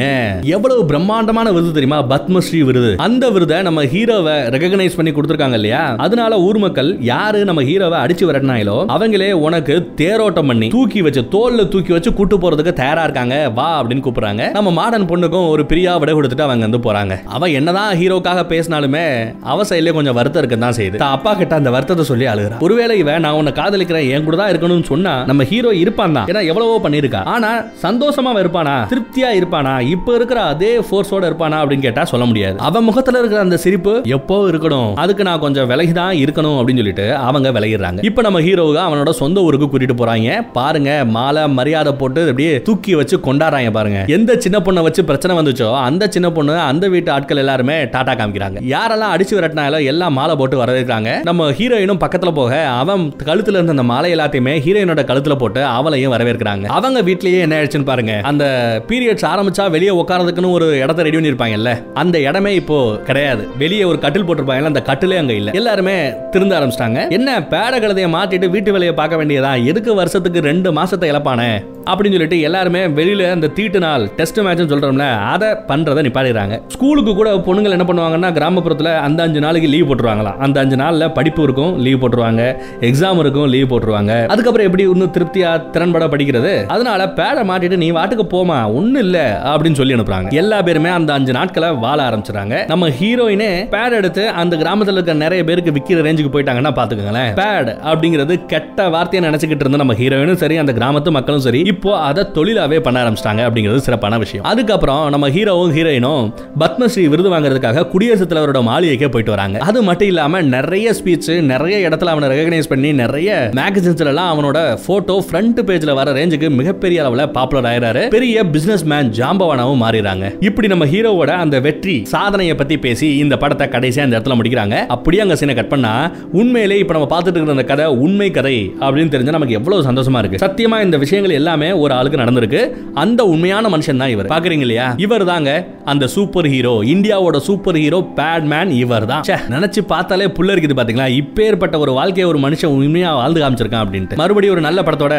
எவ்வளவு 0.56 0.82
பிரம்மாண்டமான 0.92 1.48
விருது 1.56 1.76
தெரியுமா? 1.78 2.00
பத்மஸ்ரீ 2.14 2.62
விருது. 2.70 2.92
அந்த 3.06 3.26
விருதை 3.36 3.58
நம்ம 3.68 3.84
ஹீரோவை 3.94 4.36
ரெகனைஸ் 4.56 4.98
பண்ணி 5.00 5.12
கொடுத்துருக்காங்க 5.18 5.60
இல்லையா? 5.60 5.84
அதனால 6.06 6.40
ஊர் 6.48 6.60
மக்கள் 6.66 6.90
யாரு 7.12 7.40
நம்ம 7.50 7.62
ஹீரோவை 7.70 7.98
அடிச்சு 8.04 8.28
விரட்டினாங்களோ 8.30 8.78
அவங்களே 8.96 9.30
உனக்கு 9.48 9.76
தேரோட்டம் 10.02 10.50
பண்ணி 10.52 10.68
தூக்கி 10.76 11.02
வச்சு 11.08 11.24
தோல்ல 11.36 11.66
தூக்கி 11.74 11.92
வச்சு 11.96 12.12
கூட்டு 12.20 12.36
போறதுக்கு 12.44 12.74
தயாரா 12.82 13.04
இருக்காங்க. 13.08 13.36
வா 13.60 13.68
அப்படின்னு 13.82 14.06
கூப்பிடுறாங்க. 14.08 14.44
நம்ம 14.58 14.72
மாடர்ன் 14.80 15.08
பொண்ணுக்கும் 15.12 15.48
ஒரு 15.54 15.66
பிரியா 15.72 15.94
விட 16.04 16.12
கொடுத்துட்டு 16.18 16.46
அவங்க 16.48 16.68
வந்து 16.68 16.82
போறாங்க. 16.88 17.14
அவ 17.36 17.50
என்னதான் 17.60 17.92
ஹீரோக்காக 18.02 18.44
பேசினாலுமே 18.54 19.06
அவ 19.52 19.66
சைட்லயே 19.72 19.96
கொஞ்சம் 20.00 20.18
வருத்தம் 20.20 20.42
இருக்க 20.44 20.58
தான் 20.66 20.78
செய்யுது. 20.80 21.00
அப்பா 21.18 21.34
கிட்ட 21.42 21.56
அந்த 21.62 21.70
வருத்தத்தை 21.76 22.06
சொல்லி 22.12 22.28
அழுகுறா. 22.34 22.58
ஒருவேளை 22.68 22.96
இவன் 23.04 23.24
நான் 23.26 23.38
உன்னை 23.40 23.54
காதலிக்கிறேன் 23.62 24.10
என் 24.16 24.28
கூட 24.28 24.38
தான் 24.42 24.52
இருக்கணும்னு 24.54 24.90
சொன்னா 24.92 25.14
நம்ம 25.32 25.44
ஹீரோ 25.52 25.72
இருப்பான் 25.84 26.18
தான். 26.18 26.28
ஏன்னா 26.32 26.44
எவ்வளவோ 26.52 26.78
பண்ணிருக்கா 26.86 27.22
ஆனா 27.36 27.52
சந்தோஷமா 27.86 28.34
இருப்பானா? 28.44 28.76
திருப்தியா 28.98 29.30
இருப்பானா? 29.40 29.80
இப்ப 29.80 30.16
இருக்கிற 30.16 30.42
அதே 30.42 30.78
ஃபோர்ஸோட 30.78 31.24
இருப்பானா 31.30 31.58
அப்படின்னு 31.62 31.82
கேட்டா 31.82 32.04
சொல்ல 32.04 32.26
முடியாது. 32.26 32.60
அவன் 32.60 32.84
முகத்துல 32.84 33.18
இருக்கிற 33.18 33.42
அந்த 33.42 33.58
சிரிப்பு 33.58 34.02
எப்போ 34.04 34.50
இருக்கணும்? 34.50 34.94
அதுக்கு 34.94 35.24
நான் 35.24 35.40
கொஞ்சம் 35.40 35.68
விலகி 35.68 35.92
தான் 35.92 36.14
இருக்கணும் 36.16 36.56
அப்படின்னு 36.60 36.82
சொல்லிட்டு 36.82 37.16
அவங்க 37.16 37.52
விலகிடுறாங்க. 37.52 38.04
இப்ப 38.04 38.22
நம்ம 38.22 38.42
ஹீரோவுக்கு 38.42 38.82
அவனோட 38.86 39.10
சொந்த 39.10 39.42
ஊருக்கு 39.42 39.68
கூட்டிட்டு 39.74 39.96
போறாங்க. 40.02 40.42
பாருங்க 40.54 41.06
மாலை 41.06 41.48
மரியாதை 41.48 41.94
போட்டு 41.94 42.22
அப்படியே 42.22 42.62
தூக்கி 42.62 42.96
வச்சு 42.96 43.18
கொண்டாடுறாங்க 43.18 43.72
பாருங்க. 43.72 44.06
எந்த 44.08 44.36
சின்ன 44.36 44.60
பொண்ணை 44.60 44.82
வச்சு 44.82 45.04
பிரச்சனை 45.04 45.38
வந்துச்சோ 45.38 45.70
அந்த 45.82 46.08
சின்ன 46.08 46.32
பொண்ணு 46.32 46.60
அந்த 46.60 46.88
வீட்டு 46.88 47.12
ஆட்கள் 47.12 47.38
எல்லாருமே 47.38 47.90
டாடா 47.90 48.14
காமிக்கிறாங்க. 48.14 48.58
யாரெல்லாம் 48.76 49.14
அடிச்சு 49.16 49.36
விரட்டினாலும் 49.38 49.86
எல்லாம் 49.86 50.14
மாலை 50.14 50.36
போட்டு 50.36 50.66
வரவேற்கிறாங்க. 50.66 51.24
நம்ம 51.24 51.52
ஹீரோயினும் 51.52 52.02
பக்கத்துல 52.06 52.32
போக 52.32 52.66
அவன் 52.66 53.14
கழுத்துல 53.24 53.58
இருந்த 53.60 53.76
அந்த 53.78 53.84
மாலை 53.84 54.16
எல்லாத்தையுமே 54.16 54.56
ஹீரோயினோட 54.66 55.04
கழுத்துல 55.12 55.36
போட்டு 55.36 55.66
அவளையும் 55.66 56.14
வரவேற்கிறாங்க. 56.14 56.66
அவங்க 56.66 57.02
வீட்லயே 57.02 57.40
என்ன 57.40 57.62
ஆயிடுச்சுன்னு 57.62 57.92
பாருங்க. 57.92 58.22
அந்த 58.24 58.46
பீரியட்ஸ் 58.90 59.26
ஆரம்பிச்சா 59.26 59.70
வெளியே 59.70 59.92
உட்காரதுக்குன்னு 59.92 60.52
ஒரு 60.52 60.78
இடத்த 60.78 61.04
ரெடி 61.04 61.18
பண்ணியிருப்பாங்கல்ல? 61.18 61.72
அந்த 61.94 62.20
இடமே 62.20 62.56
இப்போ 62.56 62.98
கிடையாது. 63.06 63.48
வெளியே 63.58 63.84
ஒரு 63.84 64.00
கட்டில் 64.00 64.24
போட்டிருப்பாங்கல்ல 64.24 64.72
அந்த 64.74 64.82
கட்டிலே 64.82 65.18
அங்கே 65.18 65.36
இல்லை. 65.36 65.54
எல்லாருமே 65.54 66.14
திருந்த 66.32 66.60
ஆரம்பிச்சிட்டாங்க. 66.60 67.10
என்ன 67.10 67.40
பேட 67.40 67.74
கழுதையை 67.80 68.10
மாற்றிட்டு 68.18 68.50
வீட்டு 68.50 68.72
வேலையை 68.72 68.96
பார்க்க 68.96 69.24
வேண்டியதா? 69.24 69.66
எதுக்கு 69.66 69.96
வருஷத்துக்கு 69.96 70.42
ரெண்டு 70.42 70.72
மாசத்தை 70.72 71.12
இழப்பானே? 71.12 71.52
அப்படின்னு 71.90 72.16
சொல்லிட்டு 72.16 72.42
எல்லாருமே 72.42 72.88
வெளியில 72.88 73.32
அந்த 73.32 73.48
தீட்டு 73.48 73.80
நாள் 73.80 74.10
டெஸ்ட் 74.16 74.40
மேட்ச்னு 74.40 74.72
சொல்றோம்ல 74.72 75.06
அதை 75.34 75.50
பண்றதை 75.68 76.02
நிப்பாடிறாங்க 76.06 76.62
ஸ்கூலுக்கு 76.68 77.16
கூட 77.16 77.30
பொண்ணுங்கள் 77.34 77.76
என்ன 77.76 77.86
பண்ணுவாங்கன்னா 77.90 78.30
கிராமப்புறத்துல 78.38 78.98
அந்த 78.98 79.24
அஞ்சு 79.24 79.40
நாளைக்கு 79.40 79.70
லீவ் 79.70 79.92
போட்டுருவாங்களாம். 79.92 80.38
அந்த 80.38 80.60
அஞ்சு 80.60 80.76
நாள்ல 80.76 81.14
படிப்பு 81.14 81.44
இருக்கும் 81.44 81.78
லீவ் 81.78 82.02
போட்டுருவாங்க. 82.02 82.58
எக்ஸாம் 82.82 83.18
இருக்கும் 83.18 83.46
லீவ் 83.46 83.70
போட்டுருவாங்க. 83.70 84.26
அதுக்கப்புறம் 84.26 84.68
எப்படி 84.68 84.90
இன்னும் 84.90 85.14
திருப்தியா 85.18 85.52
திறன்பட 85.72 86.08
படிக்கிறது? 86.08 86.66
அதனால 86.66 87.06
பேடை 87.06 87.46
மாட்டிட்டு 87.52 87.78
நீ 87.78 87.92
வாட்டுக்கு 87.92 88.26
போமா 88.32 88.74
ஒண்ணு 88.78 89.02
இல்ல 89.06 89.18
அப்படின்னு 89.52 89.80
சொல்லி 89.80 89.94
அனுப்புறாங்க. 89.94 90.30
எல்லா 90.42 90.62
பேருமே 90.62 90.90
அந்த 90.90 91.14
அஞ்சு 91.14 91.34
நாட்களை 91.34 91.70
வாழ 91.86 92.00
ஆரம்பிச்சிடறாங்க. 92.10 92.56
நம்ம 92.68 92.90
ஹீரோயினே 93.00 93.50
பேட் 93.76 93.96
எடுத்து 94.00 94.24
அந்த 94.42 94.58
கிராமத்துல 94.58 94.98
இருக்க 94.98 95.14
நிறைய 95.24 95.44
பேருக்கு 95.44 95.72
விக்கிற 95.72 96.02
ரேஞ்சுக்கு 96.08 96.32
போயிட்டாங்கன்னா 96.36 96.72
பாத்துக்கோங்களேன் 96.80 97.32
பேட் 97.42 97.70
அப்படிங்கிறது 97.92 98.46
கெட்ட 98.46 98.90
வார்த்தையை 98.90 99.24
நினைச்சுக்கிட்டு 99.30 99.66
இருந்த 99.66 99.78
நம்ம 99.78 99.94
ஹீரோயினும் 99.94 100.42
சரி 100.44 100.58
அந்த 100.58 100.74
கிராமத்து 100.80 101.12
மக்களும் 101.12 101.42
சரி 101.42 101.62
இப்போ 101.74 101.92
அதை 102.10 102.26
தொழிலாவே 102.34 102.80
பண்ண 102.80 103.04
ஆரம்பிச்சிட்டாங்க 103.04 103.44
அப்படிங்கிறது 103.48 103.86
சிறப்பான 103.88 104.18
விஷயம். 104.18 104.46
அதுக்கப்புறம் 104.46 105.10
நம்ம 105.10 105.30
ஹீரோவும் 105.30 105.74
ஹீரோயினும் 105.78 106.34
பத்மஸ்ரீ 106.60 107.06
விருது 107.14 107.30
வாங்குறதுக்காக 107.34 107.88
குடியரசுத் 107.88 108.32
தலைவரோட 108.34 108.62
மாளிகைக்கே 108.70 109.10
போயிட்டு 109.10 109.36
வராங்க. 109.36 109.58
அது 109.60 109.82
மட்டும் 109.84 110.08
இல்லாம 110.08 110.42
நிறைய 110.42 110.94
ஸ்பீச் 111.00 111.42
நிறைய 111.54 111.90
இடத்துல 111.90 112.14
அவனை 112.16 112.30
ரெகனைஸ் 112.30 112.70
பண்ணி 112.70 112.92
நிறைய 112.94 113.50
மேகசின்ஸ்ல 113.60 114.12
எல்லாம் 114.14 114.32
அவனோட 114.34 114.58
போட்டோ 114.86 115.24
ஃப்ரண்ட் 115.28 115.60
பேஜ்ல 115.70 115.94
வர 115.94 116.12
ரேஞ்சுக்கு 116.20 116.50
மிகப்பெரிய 116.50 117.04
அளவுல 117.04 117.26
பாப்புலர் 117.32 117.68
ஆயிராரு 117.72 118.04
பெரிய 118.10 118.44
பிசினஸ் 118.58 118.86
மேன் 118.92 119.10
ஜாம்பவானாவும் 119.18 119.82
மாறிடுறாங்க. 119.84 120.26
இப்படி 120.48 120.68
நம்ம 120.72 120.86
ஹீரோவோட 120.92 121.32
அந்த 121.44 121.56
வெற்றி 121.66 121.96
சாதனையை 122.14 122.54
பத்தி 122.60 122.76
பேசி 122.86 123.08
இந்த 123.24 123.36
படத்தை 123.42 123.66
கடைசியா 123.74 124.04
அந்த 124.06 124.16
இடத்துல 124.18 124.36
முடிக்கிறாங்க. 124.40 124.76
அப்படியே 124.96 125.22
அங்க 125.24 125.36
சீனை 125.40 125.56
கட் 125.60 125.70
பண்ணா 125.74 125.92
உண்மையிலே 126.40 126.78
இப்ப 126.84 126.94
நம்ம 126.96 127.08
பார்த்துட்டு 127.12 127.38
இருக்கிற 127.38 127.56
அந்த 127.58 127.66
கதை 127.72 127.86
உண்மை 128.06 128.30
கதை 128.38 128.56
அப்படின்னு 128.86 129.12
தெரிஞ்சா 129.16 129.34
நமக்கு 129.36 129.58
எவ்வளவு 129.60 129.86
சந்தோஷமா 129.90 130.22
இருக்கு. 130.22 130.42
சத்தியமா 130.46 130.78
இந்த 130.86 130.98
விஷயங்கள் 131.04 131.36
எல்லாமே 131.40 131.70
ஒரு 131.84 131.94
ஆளுக்கு 131.98 132.22
நடந்திருக்கு. 132.24 132.62
அந்த 133.04 133.22
உண்மையான 133.34 133.70
மனுஷன் 133.76 134.02
தான் 134.04 134.14
இவர். 134.16 134.30
பாக்குறீங்க 134.34 134.66
இல்லையா? 134.68 134.88
இவர் 135.06 135.26
தாங்க 135.32 135.52
அந்த 135.94 136.08
சூப்பர் 136.16 136.50
ஹீரோ 136.54 136.74
இந்தியாவோட 136.94 137.38
சூப்பர் 137.50 137.80
ஹீரோ 137.84 138.00
பேட் 138.20 138.48
மேன் 138.54 138.74
இவர் 138.84 139.08
தான். 139.12 139.24
நினைச்சு 139.56 139.84
பார்த்தாலே 139.94 140.28
புள்ள 140.40 140.56
இருக்குது 140.56 140.78
பாத்தீங்களா? 140.82 141.08
இப்பேற்பட்ட 141.22 141.78
ஒரு 141.86 141.94
வாழ்க்கையை 142.00 142.28
ஒரு 142.34 142.42
மனுஷன் 142.48 142.74
உண்மையா 142.80 143.12
வாழ்ந்து 143.22 143.44
காமிச்சிருக்கான் 143.44 143.86
அப்படின்ட்டு. 143.86 144.20
மறுபடியும் 144.24 144.56
ஒரு 144.58 144.66
நல்ல 144.68 144.82
படத்தோட 144.90 145.16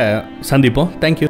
சந்திப்போம். 0.51 0.91
தேங்க்யூ 1.05 1.27